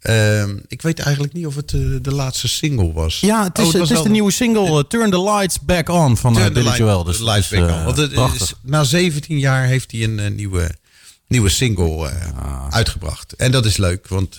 Ehm, 0.01 0.57
ik 0.68 0.82
weet 0.82 0.99
eigenlijk 0.99 1.32
niet 1.34 1.47
of 1.47 1.55
het 1.55 1.72
eh, 1.72 1.80
de 2.03 2.12
laatste 2.12 2.49
single 2.49 2.92
was. 2.92 3.20
Ja, 3.20 3.45
het 3.45 3.59
is, 3.59 3.64
Oh, 3.66 3.70
het 3.70 3.80
was 3.80 3.90
is 3.90 4.03
de 4.03 4.09
nieuwe 4.09 4.30
single 4.30 4.78
eh, 4.78 4.84
Turn 4.88 5.11
the 5.11 5.22
Lights 5.22 5.61
Back 5.61 5.88
On 5.88 6.16
van 6.16 6.34
Billy 6.34 6.53
Light- 6.62 6.76
Joel. 6.76 7.05
Dus 7.05 7.18
Lights 7.18 7.49
Back 7.49 7.70
On. 7.70 7.84
Want 7.84 7.97
het 7.97 8.12
is, 8.34 8.55
na 8.62 8.84
17 8.84 9.38
jaar 9.38 9.66
heeft 9.66 9.92
hij 9.92 10.03
een 10.03 10.34
nieuwe, 10.34 10.74
nieuwe 11.28 11.49
single 11.49 12.09
eh, 12.09 12.66
uitgebracht. 12.70 13.32
En 13.32 13.51
dat 13.51 13.64
is 13.64 13.76
leuk, 13.76 14.09
want 14.09 14.38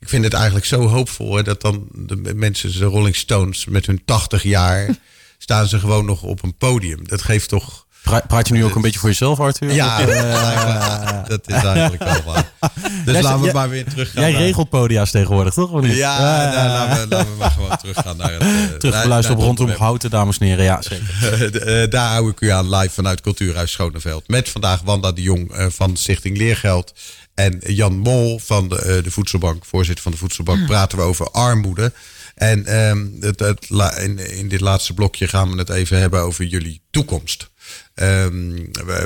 ik 0.00 0.08
vind 0.08 0.24
het 0.24 0.32
eigenlijk 0.32 0.64
zo 0.66 0.86
hoopvol... 0.86 1.36
Hè, 1.36 1.42
dat 1.42 1.60
dan 1.60 1.88
de 1.92 2.34
mensen, 2.34 2.72
de 2.78 2.84
Rolling 2.84 3.16
Stones, 3.16 3.64
met 3.64 3.86
hun 3.86 4.02
80 4.04 4.42
jaar... 4.42 4.88
staan 5.38 5.68
ze 5.68 5.78
gewoon 5.78 6.04
nog 6.04 6.22
op 6.22 6.42
een 6.42 6.56
podium. 6.56 7.08
Dat 7.08 7.22
geeft 7.22 7.48
toch... 7.48 7.86
Pra- 8.02 8.22
Praat 8.28 8.48
je 8.48 8.54
nu 8.54 8.64
ook 8.64 8.74
een 8.74 8.82
beetje 8.82 8.98
voor 8.98 9.08
jezelf, 9.08 9.40
Arthur? 9.40 9.72
Ja, 9.72 9.98
dat 10.06 10.08
is 10.08 10.14
eigenlijk, 10.14 11.28
dat 11.28 11.40
is 11.46 11.54
eigenlijk 11.54 12.02
wel 12.04 12.22
waar. 12.32 12.52
Dus 13.04 13.12
Jij- 13.14 13.22
laten 13.22 13.38
we 13.38 13.44
jij- 13.44 13.54
maar 13.54 13.68
weer 13.68 13.84
teruggaan. 13.84 14.22
Jij 14.22 14.32
naar- 14.32 14.40
regelt 14.40 14.68
podia's 14.68 15.10
tegenwoordig, 15.10 15.54
toch? 15.54 15.70
Of 15.70 15.80
niet? 15.82 15.96
Ja, 15.96 16.18
nou, 16.18 16.68
laten, 16.68 17.08
we, 17.08 17.14
laten 17.14 17.30
we 17.32 17.36
maar 17.38 17.50
gewoon 17.50 17.76
teruggaan 17.82 18.16
naar 18.16 18.32
het... 18.32 18.42
eh, 18.42 18.48
Terug 18.78 19.06
naar- 19.06 19.30
op 19.30 19.38
rondom 19.38 19.70
houten, 19.70 20.10
dames 20.10 20.38
en 20.38 20.46
heren. 20.46 20.64
Ja, 20.64 20.82
zeker. 20.82 21.66
Eh, 21.66 21.90
daar 21.90 22.10
hou 22.10 22.30
ik 22.30 22.40
u 22.40 22.48
aan 22.48 22.74
live 22.74 22.94
vanuit 22.94 23.20
Cultuurhuis 23.20 23.72
Schoneveld. 23.72 24.28
Met 24.28 24.48
vandaag 24.48 24.80
Wanda 24.84 25.12
de 25.12 25.22
Jong 25.22 25.52
eh, 25.52 25.66
van 25.68 25.96
Stichting 25.96 26.36
Leergeld. 26.36 26.92
En 27.34 27.60
Jan 27.66 27.98
Mol 27.98 28.38
van 28.38 28.68
de, 28.68 28.78
eh, 28.82 29.02
de 29.04 29.10
Voedselbank, 29.10 29.64
voorzitter 29.64 30.02
van 30.02 30.12
de 30.12 30.18
Voedselbank. 30.18 30.66
Praten 30.66 30.98
we 30.98 31.04
over 31.04 31.30
armoede. 31.30 31.92
En 32.34 32.66
ehm, 32.66 33.06
het, 33.20 33.40
het, 33.40 33.66
la- 33.68 33.96
in, 33.96 34.18
in 34.38 34.48
dit 34.48 34.60
laatste 34.60 34.94
blokje 34.94 35.28
gaan 35.28 35.50
we 35.52 35.58
het 35.58 35.68
even 35.70 35.98
hebben 35.98 36.20
over 36.20 36.44
jullie 36.44 36.80
toekomst. 36.90 37.50
Ehm, 37.98 38.54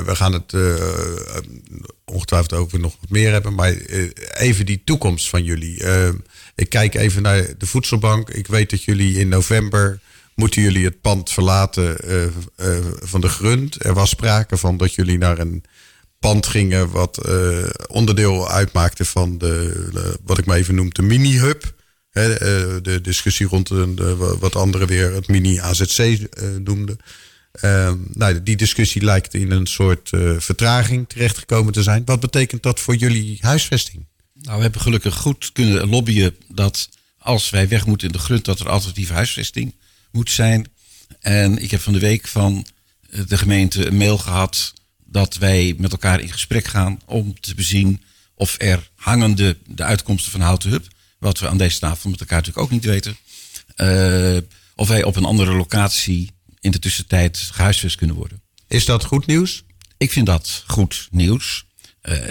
we, 0.05 0.15
gaan 0.15 0.33
het 0.33 0.53
eh, 0.53 1.37
ongetwijfeld 2.05 2.53
over 2.53 2.79
nog 2.79 2.95
wat 2.99 3.09
meer 3.09 3.31
hebben. 3.31 3.53
Maar 3.53 3.71
eh, 3.75 4.09
even 4.33 4.65
die 4.65 4.81
toekomst 4.85 5.29
van 5.29 5.43
jullie. 5.43 5.83
Ehm, 5.83 6.15
ik 6.55 6.69
kijk 6.69 6.95
even 6.95 7.21
naar 7.21 7.57
de 7.57 7.65
Voedselbank. 7.65 8.29
Ik 8.29 8.47
weet 8.47 8.69
dat 8.69 8.83
jullie 8.83 9.19
in 9.19 9.27
november 9.27 9.99
moeten 10.35 10.61
jullie 10.61 10.85
het 10.85 11.01
pand 11.01 11.31
verlaten 11.31 11.97
eh, 11.97 12.77
van 12.99 13.21
de 13.21 13.29
grund. 13.29 13.85
Er 13.85 13.93
was 13.93 14.09
sprake 14.09 14.57
van 14.57 14.77
dat 14.77 14.93
jullie 14.93 15.17
naar 15.17 15.39
een 15.39 15.63
pand 16.19 16.45
gingen 16.45 16.89
wat 16.89 17.27
onderdeel 17.87 18.49
uitmaakte 18.49 19.05
van 19.05 19.37
de, 19.37 20.17
wat 20.23 20.37
ik 20.37 20.45
maar 20.45 20.57
even 20.57 20.75
noem, 20.75 20.93
de 20.93 21.01
mini-hub. 21.01 21.73
De 22.11 22.99
discussie 23.01 23.47
rond 23.47 23.67
de, 23.67 24.15
wat 24.39 24.55
anderen 24.55 24.87
weer 24.87 25.13
het 25.13 25.27
mini-AZC 25.27 26.17
noemden. 26.63 26.97
Ehm, 27.61 27.97
nou, 28.13 28.43
die 28.43 28.55
discussie 28.55 29.03
lijkt 29.03 29.33
in 29.33 29.51
een 29.51 29.67
soort 29.67 30.11
eh, 30.11 30.39
vertraging 30.39 31.09
terechtgekomen 31.09 31.73
te 31.73 31.83
zijn. 31.83 32.05
Wat 32.05 32.19
betekent 32.19 32.63
dat 32.63 32.79
voor 32.79 32.95
jullie 32.95 33.37
huisvesting? 33.41 34.05
Nou, 34.33 34.55
we 34.57 34.63
hebben 34.63 34.81
gelukkig 34.81 35.15
goed 35.15 35.51
kunnen 35.51 35.89
lobbyen 35.89 36.35
dat 36.47 36.89
als 37.17 37.49
wij 37.49 37.67
weg 37.67 37.85
moeten 37.85 38.07
in 38.07 38.13
de 38.13 38.19
grond, 38.19 38.45
dat 38.45 38.59
er 38.59 38.69
alternatieve 38.69 39.13
huisvesting 39.13 39.75
moet 40.11 40.31
zijn. 40.31 40.67
En 41.19 41.57
ik 41.57 41.71
heb 41.71 41.81
van 41.81 41.93
de 41.93 41.99
week 41.99 42.27
van 42.27 42.65
eh, 43.09 43.19
de 43.27 43.37
gemeente 43.37 43.85
een 43.85 43.97
mail 43.97 44.17
gehad 44.17 44.73
dat 45.05 45.37
wij 45.37 45.75
met 45.77 45.91
elkaar 45.91 46.19
in 46.19 46.31
gesprek 46.31 46.67
gaan 46.67 46.99
om 47.05 47.39
te 47.39 47.55
bezien 47.55 48.01
of 48.35 48.55
er 48.59 48.89
hangende 48.95 49.57
de 49.65 49.83
uitkomsten 49.83 50.31
van 50.31 50.41
Houten 50.41 50.69
Hub, 50.69 50.87
wat 51.19 51.39
we 51.39 51.47
aan 51.47 51.57
deze 51.57 51.79
tafel 51.79 52.09
met 52.09 52.19
elkaar 52.19 52.37
natuurlijk 52.37 52.65
ook 52.65 52.71
niet 52.71 52.85
weten, 52.85 53.17
eh, 53.75 54.37
of 54.75 54.87
wij 54.87 55.03
op 55.03 55.15
een 55.15 55.25
andere 55.25 55.53
locatie 55.53 56.31
in 56.63 56.71
de 56.71 56.79
tussentijd 56.79 57.37
gehuisvest 57.37 57.95
kunnen 57.95 58.15
worden. 58.15 58.41
Is 58.67 58.85
dat 58.85 59.03
goed 59.03 59.25
nieuws? 59.25 59.63
Ik 59.97 60.11
vind 60.11 60.25
dat 60.25 60.63
goed 60.67 61.07
nieuws. 61.11 61.65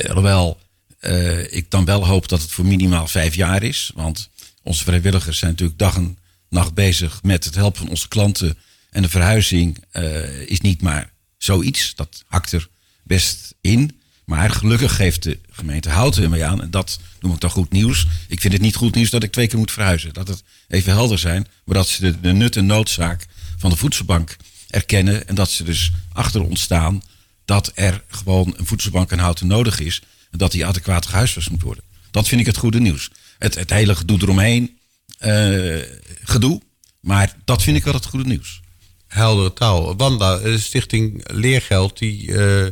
Alhoewel 0.09 0.61
eh, 0.99 1.53
ik 1.53 1.71
dan 1.71 1.85
wel 1.85 2.07
hoop 2.07 2.29
dat 2.29 2.43
het 2.43 2.51
voor 2.51 2.67
minimaal 2.67 3.07
vijf 3.07 3.35
jaar 3.35 3.63
is. 3.63 3.91
Want 3.95 4.29
onze 4.63 4.85
vrijwilligers 4.85 5.39
zijn 5.39 5.51
natuurlijk 5.51 5.79
dag 5.79 5.97
en 5.97 6.19
nacht 6.49 6.75
bezig 6.75 7.23
met 7.23 7.45
het 7.45 7.55
helpen 7.55 7.81
van 7.81 7.89
onze 7.89 8.09
klanten. 8.09 8.59
En 8.91 9.03
de 9.03 9.09
verhuizing 9.09 9.85
eh, 9.91 10.41
is 10.41 10.61
niet 10.61 10.83
maar 10.83 11.13
zoiets. 11.39 11.95
Dat 11.95 12.25
hakt 12.27 12.53
er 12.53 12.69
best 13.03 13.55
in. 13.61 14.01
Maar 14.25 14.51
gelukkig 14.51 14.97
geeft 14.97 15.23
de 15.23 15.39
gemeente 15.51 15.89
Houten 15.89 16.23
ermee 16.23 16.45
aan. 16.45 16.63
En 16.63 16.71
dat 16.71 16.99
noem 17.21 17.33
ik 17.33 17.41
dan 17.41 17.51
goed 17.51 17.73
nieuws. 17.73 18.07
Ik 18.29 18.41
vind 18.41 18.53
het 18.53 18.63
niet 18.63 18.77
goed 18.77 18.95
nieuws 18.95 19.11
dat 19.11 19.23
ik 19.23 19.33
twee 19.33 19.47
keer 19.47 19.59
moet 19.59 19.73
verhuizen. 19.73 20.13
Dat 20.13 20.29
het 20.29 20.43
even 20.69 20.93
helder 20.93 21.19
zijn. 21.19 21.47
Maar 21.65 21.77
dat 21.77 21.89
ze 21.89 22.01
de, 22.01 22.21
de 22.21 22.33
nut 22.33 22.57
en 22.57 22.67
noodzaak 22.67 23.27
van 23.63 23.71
de 23.71 23.77
voedselbank 23.77 24.37
erkennen. 24.71 25.29
En 25.29 25.35
dat 25.35 25.51
ze 25.51 25.65
dus 25.65 25.91
achter 26.13 26.43
ons 26.43 26.63
staan 26.63 27.03
dat 27.45 27.73
er 27.75 28.05
gewoon 28.09 28.55
een 28.57 28.67
voedselbank 28.67 29.11
en 29.11 29.19
houten 29.19 29.47
nodig 29.47 29.81
is. 29.81 30.03
En 30.31 30.39
dat 30.39 30.53
die 30.53 30.67
adequaat 30.67 31.07
gehuisvest 31.07 31.51
moet 31.51 31.63
worden. 31.63 31.85
Dat 32.11 32.29
vind 32.29 32.41
ik 32.41 32.47
het 32.47 32.57
goede 32.57 32.81
nieuws. 32.81 33.11
Het, 33.39 33.55
het 33.55 33.71
hele 33.71 33.95
gedoe 33.95 34.19
eromheen, 34.23 34.79
eh, 35.19 35.81
gedoe. 36.23 36.61
Maar 37.01 37.37
dat 37.45 37.63
vind 37.63 37.77
ik 37.77 37.85
wel 37.85 37.95
het 37.95 38.05
goede 38.07 38.29
nieuws. 38.29 38.61
Heldere 39.07 39.53
taal. 39.53 39.97
Wanda, 39.97 40.39
eh, 40.39 40.57
Stichting 40.59 41.31
Leergeld, 41.33 41.99
die, 41.99 42.35
eh, 42.35 42.67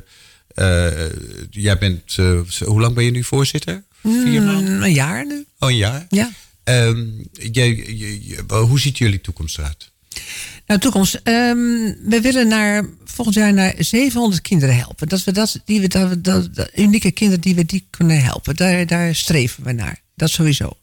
eh, 0.55 1.11
jij 1.51 1.78
bent, 1.78 2.16
hoe 2.64 2.80
lang 2.80 2.95
ben 2.95 3.05
je 3.05 3.11
nu 3.11 3.24
voorzitter? 3.24 3.84
Vier 4.03 4.43
maanden? 4.43 4.76
Mm, 4.76 4.82
een 4.82 4.93
jaar 4.93 5.26
nu. 5.26 5.47
Oh, 5.59 5.70
een 5.70 5.76
jaar? 5.76 6.07
Ja. 6.09 6.30
Ehm, 6.64 7.07
jij, 7.32 7.68
je- 7.76 8.26
je- 8.28 8.45
hoe 8.55 8.80
ziet 8.80 8.99
jullie 8.99 9.20
toekomst 9.20 9.59
eruit? 9.59 9.91
Nou, 10.66 10.81
toekomst. 10.81 11.14
Ehm, 11.14 11.57
we 12.05 12.18
willen 12.23 12.49
naar, 12.49 12.85
volgend 13.05 13.37
jaar 13.37 13.53
naar 13.53 13.75
700 13.79 14.43
kinderen 14.43 14.77
helpen. 14.77 15.09
Dat 15.09 15.25
we 15.25 15.33
dat, 15.33 15.61
die 15.64 15.81
we, 15.81 15.89
dat, 15.89 16.25
dat, 16.25 16.71
unieke 16.75 17.11
kinderen 17.11 17.43
die 17.43 17.55
we 17.55 17.66
die 17.66 17.87
kunnen 17.91 18.23
helpen. 18.23 18.57
Daar, 18.57 18.87
daar 18.87 19.14
streven 19.14 19.64
we 19.64 19.73
naar. 19.73 20.01
Dat 20.14 20.31
sowieso. 20.31 20.77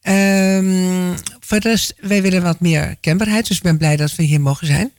Ehm 0.00 1.16
voor 1.40 1.60
de 1.60 1.68
rest, 1.68 1.94
wij 2.00 2.22
willen 2.22 2.42
wat 2.42 2.60
meer 2.60 2.96
kenbaarheid. 3.00 3.48
Dus 3.48 3.56
ik 3.56 3.62
ben 3.62 3.78
blij 3.78 3.96
dat 3.96 4.14
we 4.14 4.22
hier 4.22 4.40
mogen 4.40 4.66
zijn. 4.66 4.92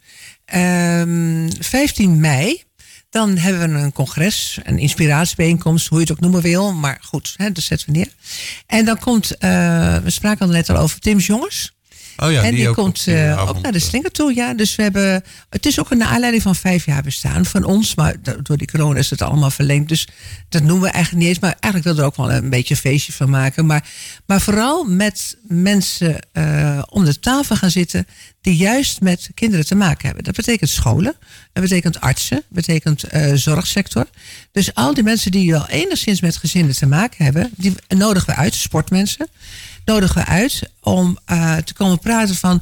Ehm 0.45 1.49
15 1.59 2.19
mei. 2.19 2.63
Dan 3.09 3.37
hebben 3.37 3.73
we 3.73 3.79
een 3.79 3.91
congres, 3.91 4.59
een 4.63 4.77
inspiratiebijeenkomst, 4.77 5.87
hoe 5.87 5.97
je 5.97 6.03
het 6.03 6.13
ook 6.13 6.19
noemen 6.19 6.41
wil. 6.41 6.73
Maar 6.73 6.99
goed, 7.01 7.33
hè, 7.37 7.51
dat 7.51 7.63
zetten 7.63 7.91
we 7.91 7.97
neer. 7.97 8.13
En 8.67 8.85
dan 8.85 8.99
komt, 8.99 9.37
eh, 9.37 9.97
we 9.97 10.09
spraken 10.09 10.45
al 10.45 10.51
net 10.51 10.69
al 10.69 10.77
over 10.77 10.99
Tim's 10.99 11.25
Jongens. 11.25 11.73
Oh 12.21 12.31
ja, 12.31 12.43
en 12.43 12.55
die, 12.55 12.71
komt 12.71 13.07
eh, 13.07 13.31
avond, 13.31 13.49
ook 13.57 13.63
naar 13.63 13.71
de 13.71 13.77
eh. 13.77 13.83
slinger 13.83 14.11
toe. 14.11 14.35
Ja, 14.35 14.53
dus 14.53 14.75
we 14.75 14.83
hebben. 14.83 15.23
Het 15.49 15.65
is 15.65 15.79
ook 15.79 15.91
een 15.91 16.03
aanleiding 16.03 16.43
van 16.43 16.55
vijf 16.55 16.85
jaar 16.85 17.03
bestaan 17.03 17.45
van 17.45 17.63
ons. 17.63 17.95
Maar 17.95 18.15
do- 18.21 18.41
door 18.41 18.57
die 18.57 18.71
corona 18.71 18.99
is 18.99 19.09
het 19.09 19.21
allemaal 19.21 19.51
verlengd. 19.51 19.89
Dus 19.89 20.07
dat 20.49 20.63
noemen 20.63 20.81
we 20.81 20.89
eigenlijk 20.89 21.23
niet 21.23 21.33
eens. 21.33 21.39
Maar 21.39 21.55
eigenlijk 21.59 21.95
wil 21.95 22.03
er 22.03 22.09
ook 22.09 22.17
wel 22.17 22.31
een 22.31 22.49
beetje 22.49 22.73
een 22.73 22.79
feestje 22.79 23.13
van 23.13 23.29
maken. 23.29 23.65
Maar, 23.65 23.87
maar 24.25 24.41
vooral 24.41 24.83
met 24.83 25.37
mensen 25.47 26.19
eh, 26.31 26.81
om 26.89 27.05
de 27.05 27.19
tafel 27.19 27.55
gaan 27.55 27.71
zitten. 27.71 28.07
die 28.41 28.55
juist 28.55 29.01
met 29.01 29.29
kinderen 29.33 29.65
te 29.65 29.75
maken 29.75 30.05
hebben. 30.05 30.23
Dat 30.23 30.35
betekent 30.35 30.69
scholen. 30.69 31.15
Dat 31.53 31.63
betekent 31.63 32.01
artsen. 32.01 32.35
Dat 32.35 32.65
betekent 32.65 33.03
eh, 33.03 33.33
zorgsector. 33.33 34.05
Dus 34.51 34.73
al 34.73 34.93
die 34.93 35.03
mensen 35.03 35.31
die 35.31 35.51
wel 35.51 35.67
enigszins 35.67 36.21
met 36.21 36.37
gezinnen 36.37 36.75
te 36.75 36.85
maken 36.85 37.25
hebben. 37.25 37.51
die 37.55 37.73
nodigen 37.87 38.29
we 38.29 38.35
uit, 38.35 38.53
sportmensen 38.53 39.27
nodigen 39.89 40.15
we 40.15 40.25
uit 40.25 40.61
om 40.81 41.17
eh, 41.25 41.57
te 41.57 41.73
komen 41.73 41.99
praten 41.99 42.35
van 42.35 42.61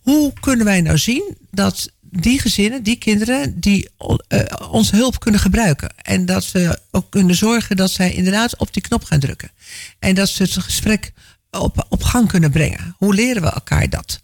hoe 0.00 0.32
kunnen 0.40 0.64
wij 0.64 0.80
nou 0.80 0.98
zien 0.98 1.36
dat 1.50 1.90
die 2.00 2.40
gezinnen, 2.40 2.82
die 2.82 2.96
kinderen, 2.96 3.60
die 3.60 3.88
eh, 4.28 4.40
onze 4.70 4.96
hulp 4.96 5.20
kunnen 5.20 5.40
gebruiken. 5.40 5.90
En 6.02 6.26
dat 6.26 6.50
we 6.50 6.78
ook 6.90 7.10
kunnen 7.10 7.34
zorgen 7.34 7.76
dat 7.76 7.90
zij 7.90 8.12
inderdaad 8.12 8.58
op 8.58 8.72
die 8.72 8.82
knop 8.82 9.04
gaan 9.04 9.20
drukken. 9.20 9.50
En 9.98 10.14
dat 10.14 10.28
ze 10.28 10.42
het 10.42 10.52
gesprek 10.52 11.12
op, 11.50 11.86
op 11.88 12.02
gang 12.02 12.28
kunnen 12.28 12.50
brengen. 12.50 12.94
Hoe 12.98 13.14
leren 13.14 13.42
we 13.42 13.50
elkaar 13.50 13.88
dat? 13.88 14.20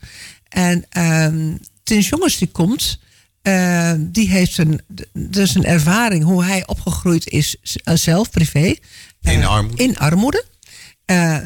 En 0.49 0.85
Tins 1.83 2.09
Jongens 2.09 2.39
die 2.39 2.49
komt, 2.49 2.99
eh, 3.43 3.93
die 3.99 4.29
heeft 4.29 4.59
een, 4.59 4.81
dus 5.13 5.55
een 5.55 5.65
ervaring 5.65 6.25
hoe 6.25 6.45
hij 6.45 6.67
opgegroeid 6.67 7.29
is 7.29 7.57
zelf, 7.95 8.31
privé. 8.31 8.75
In 9.23 9.45
armoede. 9.45 9.83
In 9.83 9.99
armoede. 9.99 10.45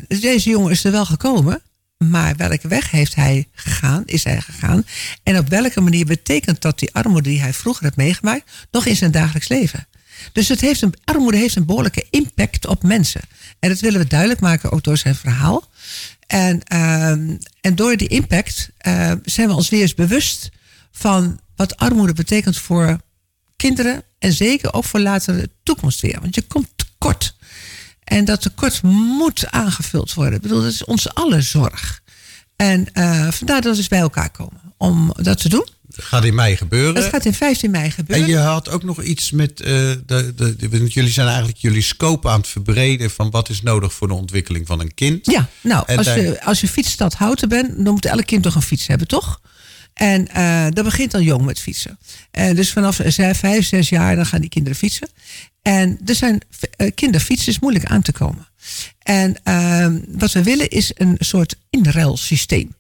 Dus 0.09 0.21
deze 0.21 0.51
jongen 0.51 0.71
is 0.71 0.85
er 0.85 0.93
wel 0.93 1.07
gekomen. 1.07 1.63
Maar 2.11 2.37
welke 2.37 2.69
weg 2.69 2.91
heeft 2.91 3.15
hij 3.15 3.49
gegaan, 3.53 4.03
is 4.07 4.25
hij 4.25 4.41
gegaan? 4.41 4.87
En 5.23 5.39
op 5.39 5.49
welke 5.49 5.81
manier 5.81 6.07
betekent 6.07 6.61
dat 6.61 6.79
die 6.79 6.95
armoede 6.95 7.29
die 7.29 7.41
hij 7.41 7.53
vroeger 7.53 7.83
heeft 7.85 7.97
meegemaakt, 7.97 8.51
nog 8.71 8.87
in 8.87 8.97
zijn 8.97 9.11
dagelijks 9.11 9.49
leven? 9.49 9.87
Dus 10.33 10.49
het 10.49 10.61
heeft 10.61 10.83
een, 10.83 10.95
armoede 11.05 11.37
heeft 11.37 11.57
een 11.57 11.67
behoorlijke 11.67 12.07
impact 12.11 12.67
op 12.67 12.83
mensen. 12.83 13.21
En 13.59 13.69
dat 13.69 13.81
willen 13.81 14.01
we 14.01 14.07
duidelijk 14.07 14.41
maken 14.41 14.73
ook 14.73 14.83
door 14.83 14.97
zijn 14.97 15.15
verhaal. 15.15 15.69
En, 16.27 16.63
ehm, 16.63 17.37
en 17.61 17.75
door 17.75 17.97
die 17.97 18.09
impact 18.09 18.69
eh, 18.79 19.13
zijn 19.25 19.49
we 19.49 19.55
ons 19.55 19.69
weer 19.69 19.81
eens 19.81 19.95
bewust 19.95 20.51
van 20.93 21.41
wat 21.57 21.77
armoede 21.77 22.13
betekent 22.13 22.59
voor 22.59 23.01
kinderen. 23.57 24.03
En 24.19 24.33
zeker 24.33 24.73
ook 24.73 24.85
voor 24.85 25.01
latere 25.01 25.51
toekomst 25.63 26.01
weer. 26.01 26.21
Want 26.21 26.35
je 26.35 26.43
komt 26.43 26.69
tekort. 26.77 27.35
En 28.05 28.25
dat 28.25 28.41
tekort 28.43 28.83
moet 28.83 29.51
aangevuld 29.51 30.15
worden. 30.15 30.35
Ik 30.35 30.41
bedoel, 30.43 30.63
dat 30.63 30.73
is 30.73 30.85
onze 30.85 31.11
alle 31.13 31.41
zorg. 31.41 32.01
En 32.57 32.93
eh, 32.93 33.29
vandaar 33.31 33.61
dat 33.61 33.71
we 33.71 33.77
dus 33.79 33.89
bij 33.89 33.99
elkaar 34.01 34.31
komen 34.31 34.61
om 34.77 35.13
dat 35.17 35.41
te 35.41 35.49
doen. 35.49 35.67
gaat 35.91 36.25
in 36.25 36.35
mei 36.35 36.57
gebeuren. 36.57 36.95
Dat 36.95 37.05
gaat 37.05 37.25
in 37.25 37.35
15 37.35 37.71
mei 37.71 37.91
gebeuren. 37.91 38.25
En 38.27 38.31
je 38.31 38.39
had 38.39 38.69
ook 38.71 38.83
nog 38.83 39.03
iets 39.03 39.31
met. 39.31 39.61
eh, 39.61 39.67
de, 40.07 40.33
de, 40.37 40.87
jullie 40.89 41.11
zijn 41.11 41.27
eigenlijk 41.27 41.59
jullie 41.59 41.83
scope 41.83 42.29
aan 42.29 42.39
het 42.39 42.49
verbreden. 42.49 43.11
van 43.11 43.31
wat 43.31 43.49
is 43.49 43.63
nodig 43.63 43.93
voor 43.93 44.09
de 44.09 44.15
ontwikkeling 44.15 44.67
van 44.67 44.81
een 44.81 44.95
kind. 44.95 45.27
Ja, 45.27 45.49
nou, 45.61 45.83
En 45.87 45.97
als, 45.97 46.07
daar- 46.07 46.21
je, 46.21 46.45
als 46.45 46.61
je 46.61 46.69
fietsstad 46.69 47.15
Houten 47.15 47.49
bent, 47.49 47.85
dan 47.85 47.93
moet 47.93 48.05
elk 48.05 48.27
kind 48.27 48.43
toch 48.43 48.55
een 48.55 48.63
fiets 48.63 48.87
hebben, 48.87 49.07
toch? 49.09 49.41
En 49.95 50.29
eh, 50.29 50.67
dat 50.71 50.85
begint 50.85 51.15
al 51.15 51.21
jong 51.21 51.45
met 51.45 51.61
fietsen. 51.61 51.99
En 52.31 52.57
dus 52.57 52.73
vanaf 52.73 53.01
zes, 53.07 53.39
vijf, 53.39 53.67
zes 53.67 53.89
jaar, 53.89 54.17
dan 54.17 54.27
gaan 54.27 54.41
die 54.41 54.51
kinderen 54.51 54.79
fietsen. 54.79 55.09
En 55.63 55.99
er 56.05 56.15
zijn 56.15 56.41
uh, 56.77 56.91
kinderfietsen 56.95 57.53
is 57.53 57.59
moeilijk 57.59 57.85
aan 57.85 58.03
te 58.03 58.13
komen. 58.13 58.49
En 58.99 59.37
ehm, 59.43 59.99
wat 60.09 60.33
we 60.33 60.43
willen 60.43 60.69
is 60.69 60.91
een 60.95 61.17
soort 61.19 61.57
inruilsysteem. 61.71 62.75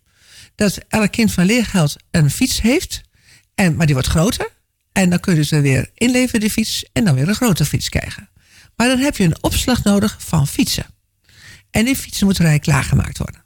Dat 0.55 0.79
elk 0.89 1.13
kind 1.13 1.33
van 1.33 1.45
leergeld 1.45 1.97
een 2.11 2.31
fiets 2.31 2.61
heeft, 2.61 3.03
en, 3.55 3.77
maar 3.77 3.87
die 3.87 3.95
wordt 3.95 4.11
groter. 4.11 4.49
En 4.93 5.11
dan 5.11 5.21
kunnen 5.21 5.45
ze 5.45 5.61
weer 5.61 5.91
inleveren 5.95 6.41
die 6.41 6.51
fiets 6.51 6.85
en 6.93 7.05
dan 7.05 7.15
weer 7.15 7.29
een 7.29 7.35
grotere 7.35 7.69
fiets 7.69 7.89
krijgen. 7.89 8.29
Maar 8.77 8.89
dan 8.89 8.99
heb 8.99 9.17
je 9.17 9.25
een 9.25 9.43
opslag 9.43 9.85
nodig 9.85 10.17
van 10.19 10.47
fietsen. 10.47 10.87
En 11.71 11.85
die 11.85 11.97
fietsen 11.97 12.27
moeten 12.27 12.45
rij 12.45 12.59
klaargemaakt 12.59 13.19
worden. 13.19 13.45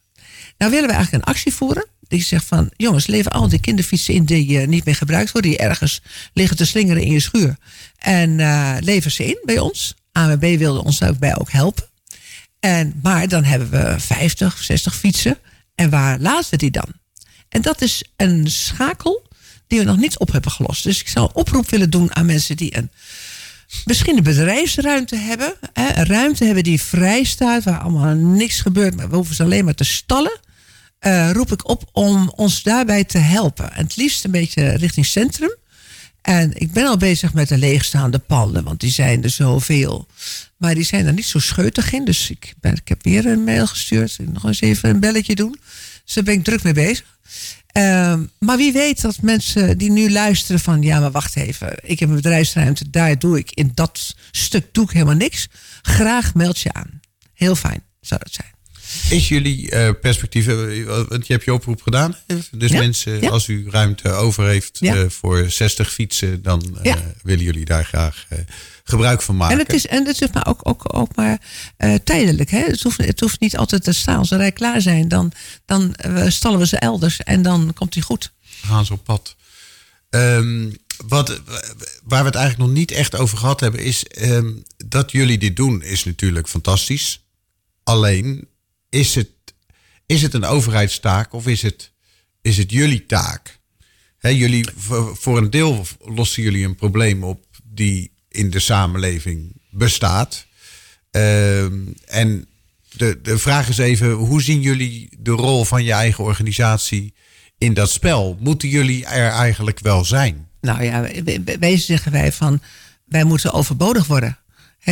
Nou 0.58 0.70
willen 0.70 0.88
we 0.88 0.94
eigenlijk 0.94 1.24
een 1.24 1.32
actie 1.32 1.54
voeren. 1.54 1.86
Die 2.08 2.22
zegt 2.22 2.44
van, 2.44 2.70
jongens, 2.76 3.06
lever 3.06 3.30
al 3.30 3.48
die 3.48 3.60
kinderfietsen 3.60 4.14
in 4.14 4.24
die 4.24 4.60
uh, 4.60 4.66
niet 4.66 4.84
meer 4.84 4.94
gebruikt 4.94 5.32
worden. 5.32 5.50
Die 5.50 5.60
ergens 5.60 6.00
liggen 6.32 6.56
te 6.56 6.64
slingeren 6.64 7.02
in 7.02 7.12
je 7.12 7.20
schuur. 7.20 7.56
En 7.98 8.38
uh, 8.38 8.76
lever 8.80 9.10
ze 9.10 9.26
in 9.26 9.38
bij 9.44 9.58
ons. 9.58 9.94
AMB 10.12 10.40
wilde 10.40 10.84
ons 10.84 10.98
daarbij 10.98 11.36
ook 11.36 11.50
helpen. 11.50 11.84
En, 12.60 13.00
maar 13.02 13.28
dan 13.28 13.44
hebben 13.44 13.70
we 13.70 14.00
50, 14.00 14.62
60 14.62 14.96
fietsen. 14.96 15.38
En 15.74 15.90
waar 15.90 16.18
laten 16.18 16.50
we 16.50 16.56
die 16.56 16.70
dan? 16.70 16.88
En 17.48 17.62
dat 17.62 17.82
is 17.82 18.04
een 18.16 18.50
schakel 18.50 19.28
die 19.66 19.78
we 19.78 19.84
nog 19.84 19.96
niet 19.96 20.18
op 20.18 20.32
hebben 20.32 20.50
gelost. 20.50 20.82
Dus 20.82 21.00
ik 21.00 21.08
zou 21.08 21.26
een 21.26 21.34
oproep 21.34 21.70
willen 21.70 21.90
doen 21.90 22.14
aan 22.14 22.26
mensen 22.26 22.56
die 22.56 22.76
een 22.76 22.90
misschien 23.84 24.16
een 24.16 24.22
bedrijfsruimte 24.22 25.16
hebben. 25.16 25.54
Hè, 25.72 25.96
een 25.96 26.06
ruimte 26.06 26.44
hebben 26.44 26.64
die 26.64 26.82
vrij 26.82 27.24
staat, 27.24 27.64
waar 27.64 27.78
allemaal 27.78 28.14
niks 28.14 28.60
gebeurt, 28.60 28.96
maar 28.96 29.08
we 29.08 29.16
hoeven 29.16 29.34
ze 29.34 29.42
alleen 29.42 29.64
maar 29.64 29.74
te 29.74 29.84
stallen. 29.84 30.38
Uh, 31.00 31.30
roep 31.32 31.52
ik 31.52 31.68
op 31.68 31.88
om 31.92 32.32
ons 32.36 32.62
daarbij 32.62 33.04
te 33.04 33.18
helpen. 33.18 33.72
En 33.72 33.84
het 33.84 33.96
liefst 33.96 34.24
een 34.24 34.30
beetje 34.30 34.76
richting 34.76 35.06
centrum. 35.06 35.56
En 36.22 36.60
ik 36.60 36.72
ben 36.72 36.86
al 36.86 36.96
bezig 36.96 37.32
met 37.32 37.48
de 37.48 37.58
leegstaande 37.58 38.18
panden, 38.18 38.64
want 38.64 38.80
die 38.80 38.90
zijn 38.90 39.22
er 39.22 39.30
zoveel. 39.30 40.06
Maar 40.56 40.74
die 40.74 40.84
zijn 40.84 41.06
er 41.06 41.12
niet 41.12 41.24
zo 41.24 41.38
scheutig 41.38 41.92
in. 41.92 42.04
Dus 42.04 42.30
ik, 42.30 42.54
ik 42.60 42.88
heb 42.88 43.02
weer 43.02 43.26
een 43.26 43.44
mail 43.44 43.66
gestuurd. 43.66 44.18
Nog 44.32 44.44
eens 44.44 44.60
even 44.60 44.90
een 44.90 45.00
belletje 45.00 45.34
doen. 45.34 45.58
Dus 46.04 46.14
daar 46.14 46.24
ben 46.24 46.34
ik 46.34 46.44
druk 46.44 46.62
mee 46.62 46.72
bezig. 46.72 47.04
Uh, 47.76 48.18
maar 48.38 48.56
wie 48.56 48.72
weet 48.72 49.00
dat 49.00 49.22
mensen 49.22 49.78
die 49.78 49.90
nu 49.90 50.10
luisteren 50.10 50.60
van... 50.60 50.82
ja, 50.82 51.00
maar 51.00 51.10
wacht 51.10 51.36
even, 51.36 51.74
ik 51.82 51.98
heb 51.98 52.08
een 52.08 52.14
bedrijfsruimte... 52.14 52.90
daar 52.90 53.18
doe 53.18 53.38
ik, 53.38 53.50
in 53.52 53.70
dat 53.74 54.14
stuk 54.30 54.66
doe 54.72 54.84
ik 54.84 54.90
helemaal 54.90 55.14
niks. 55.14 55.48
Graag 55.82 56.34
meld 56.34 56.60
je 56.60 56.72
aan. 56.72 57.00
Heel 57.34 57.56
fijn 57.56 57.82
zou 58.00 58.20
dat 58.24 58.32
zijn. 58.32 58.55
Is 59.10 59.28
jullie 59.28 59.72
uh, 59.72 59.90
perspectief, 60.00 60.46
want 61.08 61.26
je 61.26 61.32
hebt 61.32 61.44
je 61.44 61.52
oproep 61.52 61.82
gedaan. 61.82 62.16
Dus 62.50 62.70
ja? 62.70 62.78
mensen, 62.78 63.20
ja? 63.20 63.28
als 63.28 63.48
u 63.48 63.66
ruimte 63.70 64.10
over 64.10 64.46
heeft 64.46 64.78
Ja. 64.80 64.94
uh, 64.94 65.08
voor 65.08 65.50
60 65.50 65.92
fietsen, 65.92 66.42
dan 66.42 66.78
uh, 66.82 66.94
willen 67.22 67.44
jullie 67.44 67.64
daar 67.64 67.84
graag 67.84 68.26
gebruik 68.84 69.22
van 69.22 69.36
maken. 69.36 69.58
En 69.58 69.64
het 69.64 69.72
is, 69.72 69.86
en 69.86 70.06
het 70.06 70.22
is 70.22 70.32
maar 70.32 70.46
ook, 70.46 70.60
ook, 70.62 70.96
ook 70.96 71.16
maar 71.16 71.40
tijdelijk. 72.04 72.50
Hè? 72.50 72.64
Het, 72.64 72.82
hoeft, 72.82 72.98
het 72.98 73.20
hoeft 73.20 73.40
niet 73.40 73.56
altijd 73.56 73.84
te 73.84 73.92
staan. 73.92 74.18
Als 74.18 74.28
ze 74.28 74.36
rij 74.36 74.52
klaar 74.52 74.80
zijn, 74.80 75.08
dan, 75.08 75.32
dan 75.64 75.94
stallen 76.28 76.58
we 76.58 76.66
ze 76.66 76.78
elders 76.78 77.20
en 77.20 77.42
dan 77.42 77.72
komt 77.74 77.94
hij 77.94 78.02
goed. 78.02 78.32
Gaan 78.62 78.86
ze 78.86 78.92
op 78.92 79.04
pad. 79.04 79.36
Um, 80.10 80.76
wat, 81.06 81.40
waar 82.04 82.20
we 82.20 82.26
het 82.26 82.34
eigenlijk 82.34 82.58
nog 82.58 82.78
niet 82.78 82.90
echt 82.90 83.16
over 83.16 83.38
gehad 83.38 83.60
hebben, 83.60 83.80
is 83.80 84.04
um, 84.20 84.62
dat 84.86 85.10
jullie 85.12 85.38
dit 85.38 85.56
doen, 85.56 85.82
is 85.82 86.04
natuurlijk 86.04 86.48
fantastisch. 86.48 87.24
Alleen, 87.84 88.48
is 88.88 89.14
het, 89.14 89.30
is 90.06 90.22
het 90.22 90.34
een 90.34 90.44
overheidstaak 90.44 91.32
of 91.32 91.46
is 91.46 91.62
het, 91.62 91.92
is 92.42 92.56
het 92.56 92.70
jullie 92.70 93.06
taak? 93.06 93.58
Jullie, 94.20 94.66
voor, 95.14 95.36
een 95.36 95.50
deel 95.50 95.86
lossen 96.04 96.42
jullie 96.42 96.64
een 96.64 96.74
probleem 96.74 97.24
op 97.24 97.44
die 97.64 98.12
in 98.28 98.50
de 98.50 98.58
samenleving 98.58 99.52
bestaat. 99.70 100.46
Um, 101.10 101.94
en 102.04 102.48
de, 102.96 103.20
de 103.22 103.38
vraag 103.38 103.68
is 103.68 103.78
even, 103.78 104.12
hoe 104.12 104.42
zien 104.42 104.60
jullie 104.60 105.08
de 105.18 105.30
rol 105.30 105.64
van 105.64 105.84
je 105.84 105.92
eigen 105.92 106.24
organisatie 106.24 107.14
in 107.58 107.74
dat 107.74 107.90
spel? 107.90 108.36
Moeten 108.40 108.68
jullie 108.68 109.06
er 109.06 109.30
eigenlijk 109.30 109.80
wel 109.80 110.04
zijn? 110.04 110.48
Nou 110.60 110.84
ja, 110.84 111.06
wezen 111.58 111.86
zeggen 111.86 112.12
wij 112.12 112.32
van, 112.32 112.60
wij 113.04 113.24
moeten 113.24 113.52
overbodig 113.52 114.06
worden. 114.06 114.38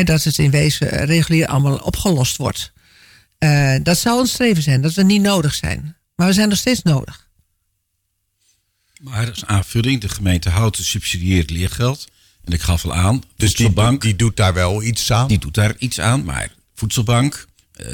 Dat 0.04 0.24
het 0.24 0.38
in 0.38 0.50
wezen 0.50 0.88
regulier 0.88 1.46
allemaal 1.46 1.76
opgelost 1.76 2.36
wordt. 2.36 2.72
Uh, 3.38 3.76
dat 3.82 3.98
zou 3.98 4.20
een 4.20 4.26
streven 4.26 4.62
zijn, 4.62 4.80
dat 4.80 4.94
we 4.94 5.02
niet 5.02 5.22
nodig 5.22 5.54
zijn. 5.54 5.96
Maar 6.14 6.26
we 6.26 6.32
zijn 6.32 6.48
nog 6.48 6.58
steeds 6.58 6.82
nodig. 6.82 7.28
Maar 9.00 9.30
als 9.30 9.44
aanvulling, 9.44 10.00
de 10.00 10.08
gemeente 10.08 10.48
Houten 10.48 10.84
subsidieert 10.84 11.50
leergeld. 11.50 12.08
En 12.44 12.52
ik 12.52 12.60
gaf 12.60 12.84
al 12.84 12.94
aan, 12.94 13.22
dus 13.36 13.54
die, 13.54 13.98
die 13.98 14.16
doet 14.16 14.36
daar 14.36 14.54
wel 14.54 14.82
iets 14.82 15.12
aan? 15.12 15.28
Die 15.28 15.38
doet 15.38 15.54
daar 15.54 15.74
iets 15.78 16.00
aan, 16.00 16.24
maar 16.24 16.52
voedselbank, 16.74 17.46
uh, 17.76 17.86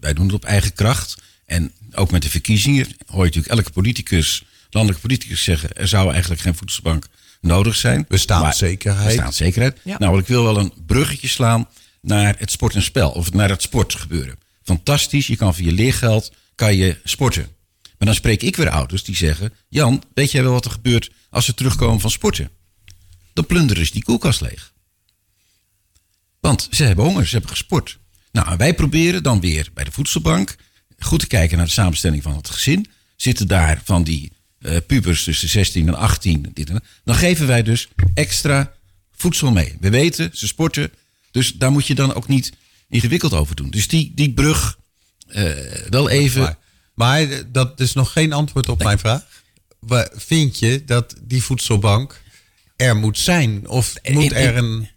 wij 0.00 0.12
doen 0.14 0.24
het 0.24 0.34
op 0.34 0.44
eigen 0.44 0.72
kracht. 0.72 1.16
En 1.46 1.72
ook 1.92 2.10
met 2.10 2.22
de 2.22 2.30
verkiezingen 2.30 2.86
hoor 3.06 3.18
je 3.18 3.24
natuurlijk 3.24 3.54
elke 3.54 3.70
politicus, 3.70 4.44
landelijke 4.70 5.06
politicus 5.06 5.44
zeggen... 5.44 5.72
er 5.72 5.88
zou 5.88 6.10
eigenlijk 6.10 6.40
geen 6.40 6.54
voedselbank 6.54 7.06
nodig 7.40 7.76
zijn. 7.76 8.04
Bestaanszekerheid. 8.08 9.06
Bestaanszekerheid. 9.06 9.78
Ja. 9.82 9.98
Nou, 9.98 10.18
ik 10.18 10.26
wil 10.26 10.44
wel 10.44 10.58
een 10.58 10.72
bruggetje 10.86 11.28
slaan 11.28 11.68
naar 12.00 12.34
het 12.38 12.50
sport 12.50 12.74
en 12.74 12.82
spel. 12.82 13.10
Of 13.10 13.32
naar 13.32 13.48
het 13.48 13.62
sportgebeuren. 13.62 14.38
Fantastisch, 14.70 15.26
je 15.26 15.36
kan 15.36 15.54
via 15.54 15.72
leergeld 15.72 16.32
kan 16.54 16.76
je 16.76 17.00
sporten. 17.04 17.48
Maar 17.82 18.08
dan 18.08 18.14
spreek 18.14 18.42
ik 18.42 18.56
weer 18.56 18.70
ouders 18.70 19.04
die 19.04 19.16
zeggen... 19.16 19.52
Jan, 19.68 20.02
weet 20.14 20.30
jij 20.30 20.42
wel 20.42 20.52
wat 20.52 20.64
er 20.64 20.70
gebeurt 20.70 21.10
als 21.30 21.44
ze 21.44 21.54
terugkomen 21.54 22.00
van 22.00 22.10
sporten? 22.10 22.50
Dan 23.32 23.46
plunderen 23.46 23.86
ze 23.86 23.92
die 23.92 24.04
koelkast 24.04 24.40
leeg. 24.40 24.72
Want 26.40 26.68
ze 26.70 26.84
hebben 26.84 27.04
honger, 27.04 27.26
ze 27.26 27.32
hebben 27.32 27.50
gesport. 27.50 27.98
Nou, 28.32 28.56
wij 28.56 28.74
proberen 28.74 29.22
dan 29.22 29.40
weer 29.40 29.70
bij 29.74 29.84
de 29.84 29.92
voedselbank... 29.92 30.56
goed 30.98 31.20
te 31.20 31.26
kijken 31.26 31.56
naar 31.56 31.66
de 31.66 31.72
samenstelling 31.72 32.22
van 32.22 32.36
het 32.36 32.50
gezin. 32.50 32.86
Zitten 33.16 33.48
daar 33.48 33.80
van 33.84 34.02
die 34.02 34.32
uh, 34.58 34.76
pubers 34.86 35.24
tussen 35.24 35.48
16 35.48 35.88
en 35.88 35.94
18... 35.94 36.50
Dit 36.52 36.68
en 36.68 36.74
dat. 36.74 36.84
dan 37.04 37.14
geven 37.14 37.46
wij 37.46 37.62
dus 37.62 37.88
extra 38.14 38.72
voedsel 39.12 39.50
mee. 39.50 39.76
We 39.80 39.90
weten, 39.90 40.30
ze 40.32 40.46
sporten, 40.46 40.92
dus 41.30 41.52
daar 41.52 41.72
moet 41.72 41.86
je 41.86 41.94
dan 41.94 42.14
ook 42.14 42.28
niet 42.28 42.52
ingewikkeld 42.90 43.32
over 43.32 43.56
doen. 43.56 43.70
Dus 43.70 43.88
die, 43.88 44.12
die 44.14 44.32
brug 44.32 44.78
uh, 45.28 45.52
wel 45.88 46.08
even... 46.08 46.42
Maar, 46.42 46.56
maar, 46.94 47.42
dat 47.52 47.80
is 47.80 47.92
nog 47.92 48.12
geen 48.12 48.32
antwoord 48.32 48.68
op 48.68 48.78
nee. 48.78 48.86
mijn 48.86 48.98
vraag. 48.98 49.24
Vind 50.14 50.58
je 50.58 50.84
dat 50.84 51.14
die 51.22 51.42
voedselbank 51.42 52.20
er 52.76 52.96
moet 52.96 53.18
zijn? 53.18 53.68
Of 53.68 53.94
moet 54.10 54.32
er 54.32 54.56
een... 54.56 54.88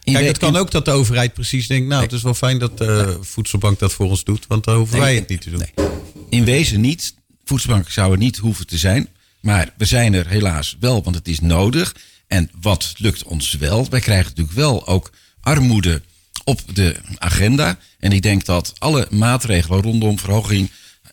Kijk, 0.00 0.26
het 0.26 0.38
kan 0.38 0.56
ook 0.56 0.70
dat 0.70 0.84
de 0.84 0.90
overheid 0.90 1.34
precies 1.34 1.66
denkt... 1.66 1.88
nou, 1.88 2.02
het 2.02 2.12
is 2.12 2.22
wel 2.22 2.34
fijn 2.34 2.58
dat 2.58 2.78
de 2.78 3.18
voedselbank 3.20 3.78
dat 3.78 3.92
voor 3.92 4.06
ons 4.06 4.24
doet... 4.24 4.46
want 4.46 4.64
dan 4.64 4.76
hoeven 4.76 4.98
wij 4.98 5.14
het 5.14 5.28
niet 5.28 5.40
te 5.40 5.50
doen. 5.50 5.58
Nee. 5.76 5.88
In 6.28 6.44
wezen 6.44 6.80
niet. 6.80 7.14
Voedselbank 7.44 7.90
zou 7.90 8.12
er 8.12 8.18
niet 8.18 8.36
hoeven 8.36 8.66
te 8.66 8.78
zijn. 8.78 9.08
Maar 9.40 9.74
we 9.76 9.84
zijn 9.84 10.14
er 10.14 10.28
helaas 10.28 10.76
wel, 10.80 11.02
want 11.02 11.16
het 11.16 11.28
is 11.28 11.40
nodig. 11.40 11.94
En 12.26 12.50
wat 12.60 12.94
lukt 12.96 13.22
ons 13.22 13.54
wel? 13.54 13.86
Wij 13.90 14.00
krijgen 14.00 14.26
natuurlijk 14.28 14.56
wel 14.56 14.86
ook 14.86 15.10
armoede 15.40 16.02
op 16.44 16.60
de 16.74 16.96
agenda. 17.18 17.78
En 17.98 18.12
ik 18.12 18.22
denk 18.22 18.44
dat 18.44 18.72
alle 18.78 19.06
maatregelen 19.10 19.82
rondom 19.82 20.18
verhoging, 20.18 20.70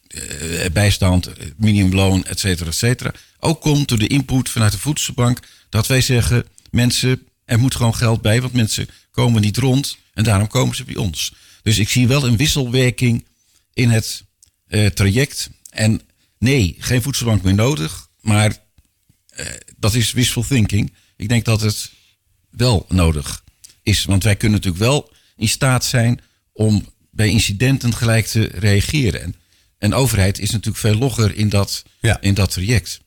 eh, 0.07 0.21
bijstand, 0.73 1.29
minimumloon, 1.57 2.25
et 2.25 2.39
cetera, 2.39 2.69
et 2.69 2.75
cetera, 2.75 3.13
ook 3.39 3.61
komt 3.61 3.87
door 3.87 3.97
de 3.97 4.07
input 4.07 4.49
vanuit 4.49 4.71
de 4.71 4.77
voedselbank. 4.77 5.39
Dat 5.69 5.87
wij 5.87 6.01
zeggen, 6.01 6.45
mensen, 6.71 7.27
er 7.45 7.59
moet 7.59 7.75
gewoon 7.75 7.95
geld 7.95 8.21
bij, 8.21 8.41
want 8.41 8.53
mensen 8.53 8.89
komen 9.11 9.41
niet 9.41 9.57
rond. 9.57 9.97
En 10.13 10.23
daarom 10.23 10.47
komen 10.47 10.75
ze 10.75 10.83
bij 10.83 10.95
ons. 10.95 11.33
Dus 11.63 11.77
ik 11.77 11.89
zie 11.89 12.07
wel 12.07 12.25
een 12.25 12.37
wisselwerking 12.37 13.25
in 13.73 13.89
het 13.89 14.23
eh, 14.67 14.85
traject. 14.85 15.49
En 15.69 16.01
nee, 16.39 16.75
geen 16.79 17.01
voedselbank 17.01 17.43
meer 17.43 17.53
nodig. 17.53 18.07
Maar 18.21 18.57
eh, 19.27 19.45
dat 19.77 19.93
is 19.93 20.11
wishful 20.11 20.43
thinking. 20.43 20.93
Ik 21.15 21.29
denk 21.29 21.45
dat 21.45 21.61
het 21.61 21.91
wel 22.49 22.85
nodig 22.89 23.43
is. 23.83 24.05
Want 24.05 24.23
wij 24.23 24.35
kunnen 24.35 24.57
natuurlijk 24.57 24.83
wel 24.83 25.11
in 25.37 25.49
staat 25.49 25.85
zijn 25.85 26.21
om 26.53 26.85
bij 27.11 27.29
incidenten 27.29 27.93
gelijk 27.93 28.25
te 28.25 28.49
reageren. 28.53 29.21
En, 29.21 29.35
en 29.77 29.93
overheid 29.93 30.39
is 30.39 30.51
natuurlijk 30.51 30.77
veel 30.77 30.95
logger 30.95 31.35
in 31.35 31.49
dat, 31.49 31.83
ja. 31.99 32.21
in 32.21 32.33
dat 32.33 32.51
traject. 32.51 32.99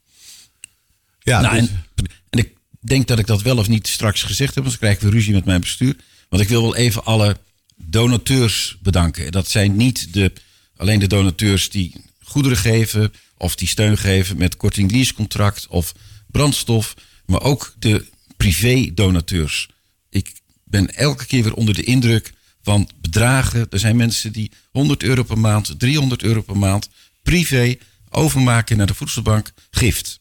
Ja, 1.19 1.41
nou, 1.41 1.61
dus... 1.61 1.69
en, 1.69 1.85
en, 2.31 2.39
ik 2.39 2.55
denk 2.81 3.07
dat 3.07 3.19
ik 3.19 3.27
dat 3.27 3.43
wel 3.43 3.59
of 3.59 3.69
niet 3.69 3.89
straks 3.89 4.23
gezegd 4.23 4.55
heb, 4.55 4.65
want 4.65 4.69
dan 4.69 4.79
krijg 4.79 4.95
ik 4.95 5.03
weer 5.03 5.13
ruzie 5.13 5.35
met 5.35 5.45
mijn 5.45 5.61
bestuur. 5.61 5.97
Want 6.29 6.43
ik 6.43 6.49
wil 6.49 6.63
wel 6.63 6.77
even 6.77 7.05
alle 7.05 7.37
donateurs 7.77 8.77
bedanken. 8.83 9.33
Dat 9.33 9.49
zijn 9.49 9.77
niet 9.77 10.13
de, 10.13 10.33
alleen 10.77 10.99
de 10.99 11.07
donateurs 11.07 11.71
die 11.71 11.93
goederen 12.23 12.59
geven 12.59 13.13
of 13.37 13.55
die 13.55 13.69
steun 13.69 13.99
geven 13.99 14.37
met 14.37 14.57
korting 14.57 14.91
leasecontract 14.91 15.67
of 15.67 15.95
brandstof, 16.27 16.95
maar 17.27 17.43
ook 17.43 17.75
de 17.79 18.07
privé-donateurs. 18.37 19.69
Ik 20.11 20.40
ben 20.71 20.95
elke 20.95 21.27
keer 21.27 21.43
weer 21.43 21.55
onder 21.55 21.75
de 21.75 21.83
indruk 21.83 22.33
van 22.63 22.91
bedragen. 23.01 23.67
Er 23.71 23.79
zijn 23.79 23.97
mensen 23.97 24.33
die 24.33 24.51
100 24.71 25.03
euro 25.03 25.23
per 25.23 25.39
maand, 25.39 25.79
300 25.79 26.23
euro 26.23 26.43
per 26.43 26.57
maand 26.59 26.89
privé 27.23 27.77
overmaken 28.09 28.77
naar 28.77 28.87
de 28.87 28.95
voedselbank 28.95 29.53
gift. 29.71 30.21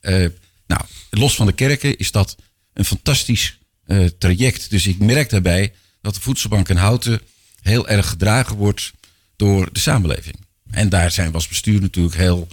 Eh, 0.00 0.26
nou, 0.66 0.82
los 1.10 1.34
van 1.34 1.46
de 1.46 1.52
kerken 1.52 1.96
is 1.98 2.10
dat 2.10 2.36
een 2.72 2.84
fantastisch 2.84 3.58
eh, 3.84 4.04
traject. 4.18 4.70
Dus 4.70 4.86
ik 4.86 4.98
merk 4.98 5.30
daarbij 5.30 5.72
dat 6.00 6.14
de 6.14 6.20
voedselbank 6.20 6.68
in 6.68 6.76
Houten 6.76 7.20
heel 7.60 7.88
erg 7.88 8.08
gedragen 8.08 8.56
wordt 8.56 8.92
door 9.36 9.72
de 9.72 9.78
samenleving. 9.80 10.36
En 10.70 10.88
daar 10.88 11.10
zijn 11.10 11.28
we 11.28 11.34
als 11.34 11.48
bestuur 11.48 11.80
natuurlijk 11.80 12.16
heel 12.16 12.48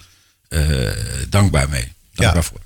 eh, 0.48 0.92
dankbaar 1.30 1.70
mee. 1.70 1.92
Dankbaar 2.14 2.44
Ja. 2.44 2.50
voor. 2.50 2.62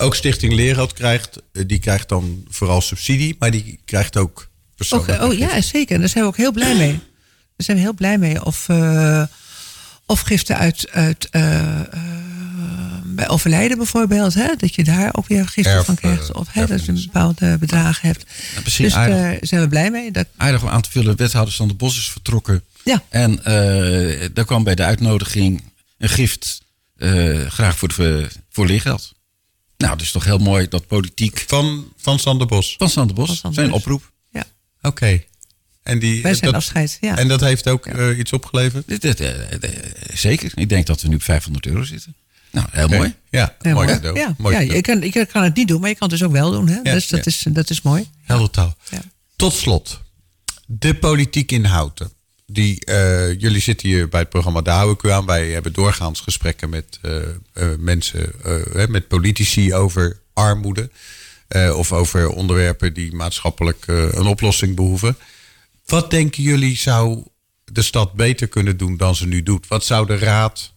Ook 0.00 0.14
Stichting 0.14 0.52
Leergeld 0.52 0.92
krijgt, 0.92 1.42
eh, 1.52 1.62
die 1.66 1.78
krijgt 1.78 2.08
dan 2.08 2.44
vooral 2.48 2.80
subsidie, 2.80 3.36
maar 3.38 3.50
die 3.50 3.80
krijgt 3.84 4.16
ook 4.16 4.28
Ook, 4.28 4.48
persoonlijk. 4.76 5.22
oh 5.22 5.38
ja, 5.38 5.60
zeker. 5.60 5.98
Daar 5.98 6.08
zijn 6.08 6.24
we 6.24 6.30
ook 6.30 6.36
heel 6.36 6.52
blij 6.52 6.76
mee. 6.76 6.90
Daar 6.90 7.00
zijn 7.56 7.76
we 7.76 7.82
heel 7.82 7.94
blij 7.94 8.18
mee. 8.18 8.44
Of, 8.44 8.68
eh, 8.68 9.22
of 10.06 10.20
giften 10.20 10.56
uit, 10.56 10.90
uit 10.90 11.28
eh, 11.30 11.80
bij 13.04 13.28
overlijden 13.28 13.76
bijvoorbeeld. 13.76 14.34
Hè? 14.34 14.54
Dat 14.56 14.74
je 14.74 14.84
daar 14.84 15.08
ook 15.12 15.28
weer 15.28 15.48
giften 15.48 15.72
Erf, 15.72 15.84
van 15.84 15.94
krijgt. 15.94 16.32
Of 16.32 16.46
hè, 16.50 16.60
dat 16.60 16.68
je 16.68 16.74
erfenis. 16.74 17.04
bepaalde 17.04 17.58
bedragen 17.58 18.08
hebt. 18.08 18.24
precies, 18.60 18.84
dus 18.84 18.94
aardig. 18.94 19.16
daar 19.16 19.38
zijn 19.40 19.60
we 19.60 19.68
blij 19.68 19.90
mee. 19.90 20.10
Dat, 20.10 20.26
Aardig 20.36 20.62
om 20.62 20.68
aan 20.68 20.82
te 20.82 20.90
vullen, 20.90 21.16
wethouder 21.16 21.54
Sander 21.54 21.76
Bos 21.76 21.98
is 21.98 22.10
vertrokken. 22.10 22.62
ja, 22.84 23.02
En 23.08 23.44
eh, 23.44 24.28
daar 24.32 24.44
kwam 24.44 24.64
bij 24.64 24.74
de 24.74 24.84
uitnodiging 24.84 25.62
een 25.98 26.08
gift 26.08 26.62
graag 27.48 27.78
voor, 27.78 27.88
de, 27.96 28.28
voor 28.50 28.66
leergeld. 28.66 29.12
Nou, 29.80 29.92
dat 29.96 30.00
is 30.06 30.10
toch 30.12 30.24
heel 30.24 30.38
mooi 30.38 30.68
dat 30.68 30.86
politiek 30.86 31.44
Van, 31.46 31.92
van 31.96 32.18
Sander 32.18 32.46
Bos. 32.46 32.74
van 32.78 32.88
Sander 32.90 33.14
Bos, 33.14 33.26
Van 33.26 33.36
Sander 33.36 33.58
zijn 33.60 33.70
Bos. 33.70 33.80
oproep. 33.80 34.12
ja. 34.30 34.44
Oké. 34.82 35.22
En 35.82 35.98
die, 35.98 36.22
Wij 36.22 36.34
zijn 36.34 36.44
dat, 36.44 36.54
afscheid. 36.54 36.98
Ja. 37.00 37.16
En 37.16 37.28
dat 37.28 37.40
heeft 37.40 37.68
ook 37.68 37.86
eh, 37.86 38.18
iets 38.18 38.32
opgeleverd? 38.32 38.88
Dit, 38.88 39.02
dit, 39.02 39.20
eh, 39.20 39.52
eh, 39.52 39.70
zeker. 40.14 40.52
Ik 40.54 40.68
denk 40.68 40.86
dat 40.86 41.02
we 41.02 41.08
nu 41.08 41.14
op 41.14 41.22
500 41.22 41.66
euro 41.66 41.82
zitten. 41.82 42.14
Nou, 42.50 42.66
heel 42.70 42.88
mooi. 42.88 43.14
Ja, 43.30 43.56
mooi 43.62 43.86
cadeau. 43.86 44.18
ja, 44.18 44.34
Mooi 44.38 44.54
ja, 44.54 44.74
je, 44.74 44.80
kan, 44.80 45.00
je 45.00 45.26
kan 45.26 45.42
het 45.42 45.54
niet 45.56 45.68
doen, 45.68 45.80
maar 45.80 45.88
je 45.88 45.96
kan 45.96 46.08
het 46.08 46.18
dus 46.18 46.28
ook 46.28 46.34
wel 46.34 46.50
doen. 46.50 46.68
Hè? 46.68 46.74
Ja, 46.82 46.92
dus 46.92 47.08
dat, 47.08 47.24
ja. 47.24 47.30
is, 47.30 47.44
dat 47.48 47.70
is 47.70 47.82
mooi. 47.82 48.08
Helder 48.22 48.50
taal. 48.50 48.76
Ja. 48.90 49.02
Tot 49.36 49.52
slot, 49.52 50.00
de 50.66 50.94
politiek 50.94 51.52
in 51.52 51.64
Houten. 51.64 52.12
Die, 52.52 52.84
eh, 52.84 53.40
jullie 53.40 53.60
zitten 53.60 53.88
hier 53.88 54.08
bij 54.08 54.20
het 54.20 54.28
programma 54.28 54.60
Daar 54.60 54.76
hou 54.76 54.92
ik 54.92 55.02
u 55.02 55.10
aan. 55.10 55.26
Wij 55.26 55.50
hebben 55.50 55.72
doorgaans 55.72 56.20
gesprekken 56.20 56.70
met 56.70 56.98
eh, 57.02 57.22
eh, 57.52 57.78
mensen, 57.78 58.32
met 58.88 59.08
politici 59.08 59.74
over 59.74 60.20
armoede. 60.32 60.90
of 61.74 61.92
over 61.92 62.28
onderwerpen 62.28 62.94
die 62.94 63.14
maatschappelijk 63.14 63.84
een 63.86 64.26
oplossing 64.26 64.76
behoeven. 64.76 65.16
Wat 65.86 66.10
denken 66.10 66.42
jullie 66.42 66.76
zou 66.76 67.24
de 67.64 67.82
stad 67.82 68.12
beter 68.12 68.48
kunnen 68.48 68.76
doen 68.76 68.96
dan 68.96 69.14
ze 69.14 69.26
nu 69.26 69.42
doet? 69.42 69.68
Wat 69.68 69.84
zou 69.84 70.06
de 70.06 70.18
raad 70.18 70.72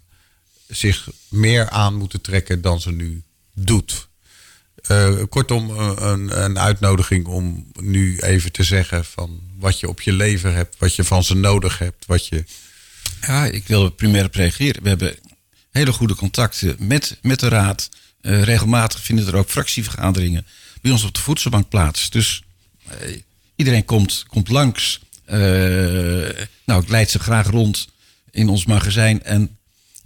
zich 0.68 1.10
meer 1.30 1.70
aan 1.70 1.96
moeten 1.96 2.22
trekken 2.22 2.62
dan 2.62 2.82
ze 2.82 2.92
nu 2.92 3.24
doet? 3.54 4.08
Eh, 4.84 5.14
kortom, 5.30 5.70
eh, 5.70 5.92
een, 5.96 6.44
een 6.44 6.60
uitnodiging 6.60 7.26
om 7.26 7.66
nu 7.80 8.20
even 8.20 8.52
te 8.52 8.64
zeggen 8.64 9.06
van 9.06 9.42
wat 9.58 9.80
je 9.80 9.88
op 9.88 10.02
je 10.02 10.14
leven 10.14 10.54
hebt, 10.54 10.76
wat 10.80 10.96
je 10.96 11.04
van 11.04 11.24
ze 11.24 11.36
nodig 11.36 11.78
hebt, 11.78 12.06
wat 12.06 12.28
je. 12.28 12.44
Ja, 13.22 13.46
ik 13.46 13.68
wil 13.68 13.90
primair 13.90 14.26
op 14.26 14.36
reageren. 14.36 14.84
We 14.84 14.90
hebben 14.90 15.16
hele 15.72 15.92
goede 15.92 16.16
contacten 16.16 16.76
met, 16.80 17.18
met 17.22 17.40
de 17.40 17.48
raad. 17.48 17.90
Eh, 18.22 18.44
regelmatig 18.44 19.00
vinden 19.00 19.28
er 19.28 19.36
ook 19.36 19.50
fractievergaderingen 19.50 20.46
bij 20.82 20.92
ons 20.92 21.04
op 21.04 21.14
de 21.14 21.22
voedselbank 21.22 21.70
plaats. 21.70 22.10
Dus 22.10 22.44
iedereen 23.56 23.86
komt, 23.86 24.26
komt 24.28 24.50
langs. 24.50 25.00
Nou, 26.66 26.82
ik 26.82 26.90
leid 26.90 27.10
ze 27.10 27.20
graag 27.20 27.48
rond 27.48 27.88
in 28.32 28.50
ons 28.50 28.66
magazijn 28.66 29.24
en, 29.24 29.58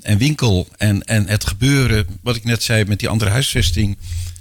en 0.01 0.17
winkel. 0.17 0.67
En, 0.77 1.03
en 1.03 1.27
het 1.27 1.47
gebeuren, 1.47 2.19
wat 2.21 2.35
ik 2.35 2.43
net 2.43 2.63
zei 2.63 2.85
met 2.85 2.99
die 2.99 3.09
andere 3.09 3.31
huisvesting, 3.31 3.97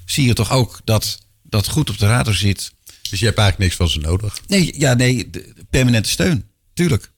zie 0.07 0.26
je 0.26 0.34
toch 0.34 0.50
ook 0.50 0.80
dat 0.84 1.18
dat 1.42 1.68
goed 1.68 1.90
op 1.90 1.98
de 1.98 2.07
radar 2.07 2.34
zit. 2.34 2.72
Dus 3.11 3.18
je 3.18 3.26
hebt 3.26 3.38
eigenlijk 3.38 3.59
niks 3.59 3.76
van 3.76 3.88
ze 3.88 3.98
nodig. 3.98 4.40
Nee, 4.46 4.74
ja, 4.78 4.94
nee, 4.94 5.30
de, 5.30 5.54
permanente 5.70 6.09
steun, 6.09 6.48
tuurlijk. 6.74 7.11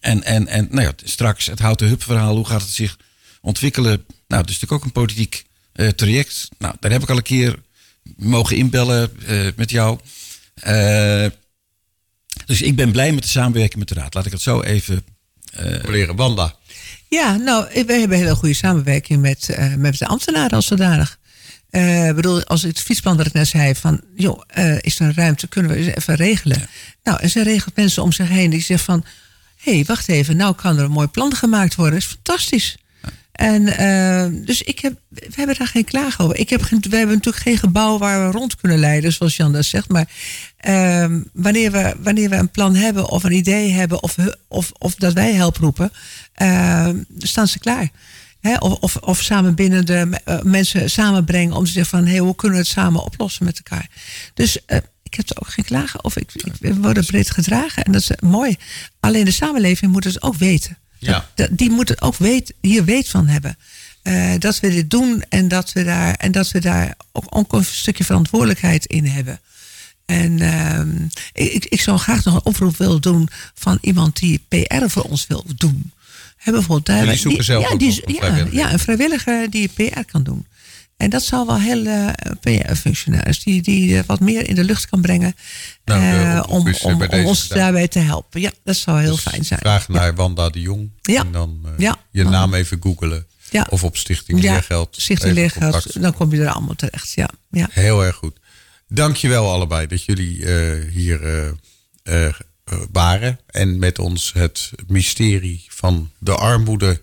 En, 0.00 0.22
en, 0.22 0.46
en 0.46 0.68
nou 0.70 0.82
ja, 0.82 0.92
straks 1.04 1.46
het 1.46 1.58
houten 1.58 1.88
hub 1.88 2.02
verhaal, 2.02 2.36
hoe 2.36 2.46
gaat 2.46 2.62
het 2.62 2.70
zich 2.70 2.96
ontwikkelen? 3.40 4.04
Nou, 4.06 4.42
dat 4.42 4.48
is 4.50 4.60
natuurlijk 4.60 4.72
ook 4.72 4.84
een 4.84 4.92
politiek 4.92 5.44
eh, 5.72 5.88
traject. 5.88 6.48
Nou, 6.58 6.74
daar 6.80 6.90
heb 6.90 7.02
ik 7.02 7.10
al 7.10 7.16
een 7.16 7.22
keer 7.22 7.62
mogen 8.16 8.56
inbellen 8.56 9.26
eh, 9.26 9.46
met 9.56 9.70
jou. 9.70 9.98
Eh, 10.54 11.26
dus 12.46 12.62
ik 12.62 12.76
ben 12.76 12.92
blij 12.92 13.12
met 13.12 13.22
de 13.22 13.28
samenwerking 13.28 13.78
met 13.78 13.88
de 13.88 13.94
raad. 13.94 14.14
Laat 14.14 14.26
ik 14.26 14.32
het 14.32 14.42
zo 14.42 14.60
even. 14.60 15.04
Leren 15.82 16.16
Wanda. 16.16 16.56
Ja, 17.12 17.36
nou, 17.36 17.66
we 17.68 17.76
hebben 17.76 18.02
een 18.02 18.10
hele 18.10 18.34
goede 18.34 18.54
samenwerking 18.54 19.20
met, 19.20 19.48
eh, 19.48 19.74
met 19.74 19.98
de 19.98 20.06
ambtenaren 20.06 20.50
als 20.50 20.66
zodanig. 20.66 21.18
Ik 21.80 22.14
bedoel, 22.14 22.44
als 22.44 22.62
het 22.62 22.80
fietsplan 22.80 23.16
dat 23.16 23.26
ik 23.26 23.32
net 23.32 23.48
zei 23.48 23.74
van, 23.74 24.00
joh, 24.16 24.40
eh, 24.46 24.76
is 24.80 24.98
er 25.00 25.06
een 25.06 25.14
ruimte, 25.14 25.46
kunnen 25.48 25.70
we 25.70 25.76
eens 25.76 25.94
even 25.96 26.14
regelen? 26.14 26.68
Nou, 27.04 27.20
en 27.20 27.30
ze 27.30 27.42
regelt 27.42 27.76
mensen 27.76 28.02
om 28.02 28.12
zich 28.12 28.28
heen 28.28 28.50
die 28.50 28.60
zeggen 28.62 28.84
van, 28.86 29.04
hé, 29.62 29.74
hey, 29.74 29.84
wacht 29.84 30.08
even, 30.08 30.36
nou 30.36 30.54
kan 30.54 30.78
er 30.78 30.84
een 30.84 30.90
mooi 30.90 31.06
plan 31.06 31.34
gemaakt 31.34 31.74
worden, 31.74 31.94
dat 31.94 32.02
is 32.02 32.14
fantastisch. 32.14 32.76
En 33.32 33.66
eh, 33.68 34.44
dus 34.46 34.62
ik 34.62 34.78
heb, 34.78 34.92
we 35.08 35.28
hebben 35.34 35.56
daar 35.58 35.66
geen 35.66 35.84
klagen 35.84 36.24
over. 36.24 36.36
Ik 36.38 36.50
heb, 36.50 36.62
geen- 36.62 36.84
we 36.90 36.96
hebben 36.96 37.16
natuurlijk 37.16 37.42
geen 37.42 37.58
gebouw 37.58 37.98
waar 37.98 38.26
we 38.26 38.32
rond 38.38 38.56
kunnen 38.56 38.78
leiden, 38.78 39.12
zoals 39.12 39.36
Jan 39.36 39.52
dat 39.52 39.64
zegt. 39.64 39.88
Maar 39.88 40.08
ehm, 40.56 41.20
wanneer, 41.32 41.72
we, 41.72 41.94
wanneer 41.98 42.28
we 42.30 42.36
een 42.36 42.50
plan 42.50 42.74
hebben 42.74 43.08
of 43.08 43.24
een 43.24 43.32
idee 43.32 43.70
hebben 43.70 44.02
of, 44.02 44.14
of, 44.48 44.70
of 44.78 44.94
dat 44.94 45.12
wij 45.12 45.32
help 45.32 45.56
roepen, 45.56 45.92
ehm, 46.34 46.96
staan 47.18 47.48
ze 47.48 47.58
klaar. 47.58 47.90
Hè, 48.42 48.56
of, 48.56 48.72
of, 48.80 48.96
of 48.96 49.20
samen 49.22 49.54
binnen 49.54 49.86
de 49.86 50.20
eh, 50.24 50.40
mensen 50.42 50.90
samenbrengen 50.90 51.56
om 51.56 51.64
te 51.64 51.70
zeggen 51.70 51.98
van 51.98 52.06
hé, 52.08 52.18
hoe 52.18 52.34
kunnen 52.34 52.58
we 52.58 52.64
het 52.64 52.72
samen 52.72 53.04
oplossen 53.04 53.44
met 53.44 53.56
elkaar. 53.56 53.88
Dus 54.34 54.64
eh, 54.64 54.78
ik 55.02 55.14
heb 55.14 55.30
er 55.30 55.36
ook 55.40 55.48
geen 55.52 55.64
klagen 55.64 56.04
over. 56.04 56.20
Ik, 56.20 56.30
ik, 56.34 56.52
we 56.60 56.74
worden 56.74 57.04
breed 57.06 57.30
gedragen 57.30 57.84
en 57.84 57.92
dat 57.92 58.00
is 58.00 58.10
eh, 58.10 58.28
mooi. 58.28 58.56
Alleen 59.00 59.24
de 59.24 59.30
samenleving 59.30 59.92
moet 59.92 60.04
het 60.04 60.22
ook 60.22 60.34
weten. 60.36 60.78
Ja. 60.98 61.28
Dat- 61.34 61.48
die 61.52 61.70
moet 61.70 61.88
het 61.88 62.02
ook 62.02 62.16
weet, 62.16 62.54
hier 62.60 62.84
weet 62.84 63.08
van 63.08 63.26
hebben. 63.26 63.56
Dat 64.40 64.60
we 64.60 64.68
dit 64.70 64.90
doen 64.90 65.22
en 65.28 65.48
dat 65.48 65.72
we 65.72 65.84
daar, 65.84 66.14
en 66.14 66.32
dat 66.32 66.50
we 66.50 66.58
daar 66.60 66.94
ook, 67.12 67.24
ook 67.28 67.52
een 67.52 67.64
stukje 67.64 68.04
verantwoordelijkheid 68.04 68.86
in 68.86 69.06
hebben. 69.06 69.40
En 70.06 70.40
ehm, 70.40 71.04
ik, 71.32 71.52
ik- 71.52 71.64
ik 71.64 71.80
zou 71.80 71.98
graag 71.98 72.24
nog 72.24 72.34
een 72.34 72.44
oproep 72.44 72.76
willen 72.76 73.00
doen 73.00 73.28
van 73.54 73.78
iemand 73.80 74.16
die 74.18 74.44
PR 74.48 74.84
voor 74.88 75.02
ons 75.02 75.26
wil 75.26 75.44
doen. 75.56 75.92
Hè, 76.42 76.52
bijvoorbeeld 76.52 77.18
zoeken 77.18 77.30
die- 77.30 77.42
zelf 77.42 77.70
ja, 77.70 77.76
die, 77.76 78.02
een 78.06 78.48
ja, 78.52 78.72
een 78.72 78.78
vrijwilliger 78.78 79.50
die 79.50 79.68
PR 79.68 80.04
kan 80.10 80.22
doen. 80.22 80.46
En 81.02 81.10
dat 81.10 81.22
zou 81.22 81.46
wel 81.46 81.58
heel 81.58 81.86
eh, 81.86 82.08
PR-functionaris 82.40 83.42
die, 83.42 83.62
die 83.62 83.98
eh, 83.98 84.04
wat 84.06 84.20
meer 84.20 84.48
in 84.48 84.54
de 84.54 84.64
lucht 84.64 84.88
kan 84.88 85.00
brengen. 85.00 85.34
Nou, 85.84 86.02
eh, 86.02 86.42
om, 86.48 86.74
om, 86.82 87.02
ons 87.10 87.48
daarbij 87.48 87.88
te 87.88 87.98
helpen. 87.98 88.40
Ja, 88.40 88.50
dat 88.64 88.76
zou 88.76 89.00
heel 89.00 89.14
Dus 89.14 89.20
fijn 89.20 89.44
zijn. 89.44 89.60
Vraag 89.60 89.88
naar 89.88 90.14
Wanda 90.14 90.48
de 90.50 90.60
Jong. 90.60 90.90
Ja. 91.02 91.20
En 91.20 91.32
dan 91.32 91.66
je 92.10 92.24
naam 92.24 92.54
even 92.54 92.78
googelen. 92.82 93.26
Ja. 93.50 93.66
Of 93.70 93.84
op 93.84 93.96
Stichting 93.96 94.40
Leergeld. 94.40 94.96
Stichting 95.00 95.34
Leergeld, 95.34 96.02
dan 96.02 96.14
kom 96.14 96.34
je 96.34 96.40
er 96.40 96.50
allemaal 96.50 96.74
terecht. 96.74 97.12
Ja, 97.12 97.28
ja. 97.50 97.68
Heel 97.70 98.04
erg 98.04 98.16
goed. 98.16 98.38
Dankjewel 98.88 99.52
allebei 99.52 99.86
dat 99.86 100.04
jullie 100.04 100.46
hier 100.90 101.20
waren. 102.92 103.40
En 103.46 103.78
met 103.78 103.98
ons 103.98 104.32
het 104.32 104.70
mysterie 104.86 105.64
van 105.68 106.10
de 106.18 106.34
armoede, 106.34 107.02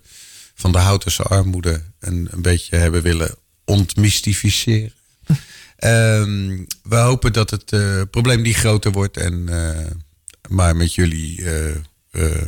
van 0.56 0.72
de 0.72 0.78
Houtense 0.78 1.24
armoede, 1.24 1.84
een, 2.00 2.28
een 2.32 2.42
beetje 2.42 2.76
hebben 2.76 3.02
willen 3.02 3.36
ontmystificeren. 3.66 4.94
Ehm, 5.76 6.64
we 6.84 6.96
hopen 6.96 7.34
dat 7.34 7.50
het 7.50 7.72
eh, 7.72 8.02
probleem 8.12 8.42
niet 8.42 8.56
groter 8.56 8.92
wordt. 8.92 9.18
En, 9.18 9.50
eh, 9.50 9.86
maar 10.50 10.76
met 10.76 10.94
jullie 10.94 11.46
eh, 11.46 11.76
eh, 12.12 12.46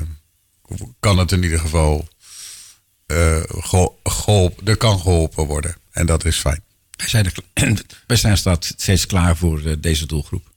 kan 0.99 1.17
het 1.17 1.31
in 1.31 1.43
ieder 1.43 1.59
geval 1.59 2.07
eh, 3.05 3.41
gehol- 3.47 3.99
geholpen, 4.03 4.67
er 4.67 4.77
kan 4.77 4.99
geholpen 4.99 5.45
worden. 5.45 5.75
En 5.91 6.05
dat 6.05 6.25
is 6.25 6.37
fijn. 6.37 6.63
Wij, 6.91 7.07
zijn 7.07 7.25
er, 7.25 7.33
wij 8.07 8.37
steeds 8.59 9.05
klaar 9.05 9.37
voor 9.37 9.65
eh, 9.65 9.73
deze 9.79 10.05
doelgroep. 10.05 10.50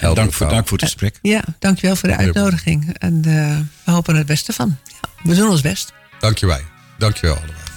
Helder 0.00 0.22
dank 0.22 0.34
voor, 0.34 0.48
dank 0.48 0.68
voor 0.68 0.78
het 0.78 0.86
gesprek. 0.86 1.18
ja, 1.22 1.44
dankjewel 1.58 1.96
voor 1.96 2.08
de 2.08 2.16
uitnodiging. 2.16 2.96
En 2.98 3.22
eh, 3.24 3.58
we 3.84 3.92
hopen 3.92 4.12
er 4.12 4.18
het 4.18 4.26
beste 4.26 4.52
van. 4.52 4.76
Ja, 4.84 5.08
we 5.22 5.34
doen 5.34 5.48
ons 5.48 5.60
best. 5.60 5.92
Dank 6.20 6.38
je 6.38 6.46
wij. 6.46 6.64
Dank 6.98 7.16
je 7.16 7.26
wel 7.26 7.36
allebei. 7.36 7.69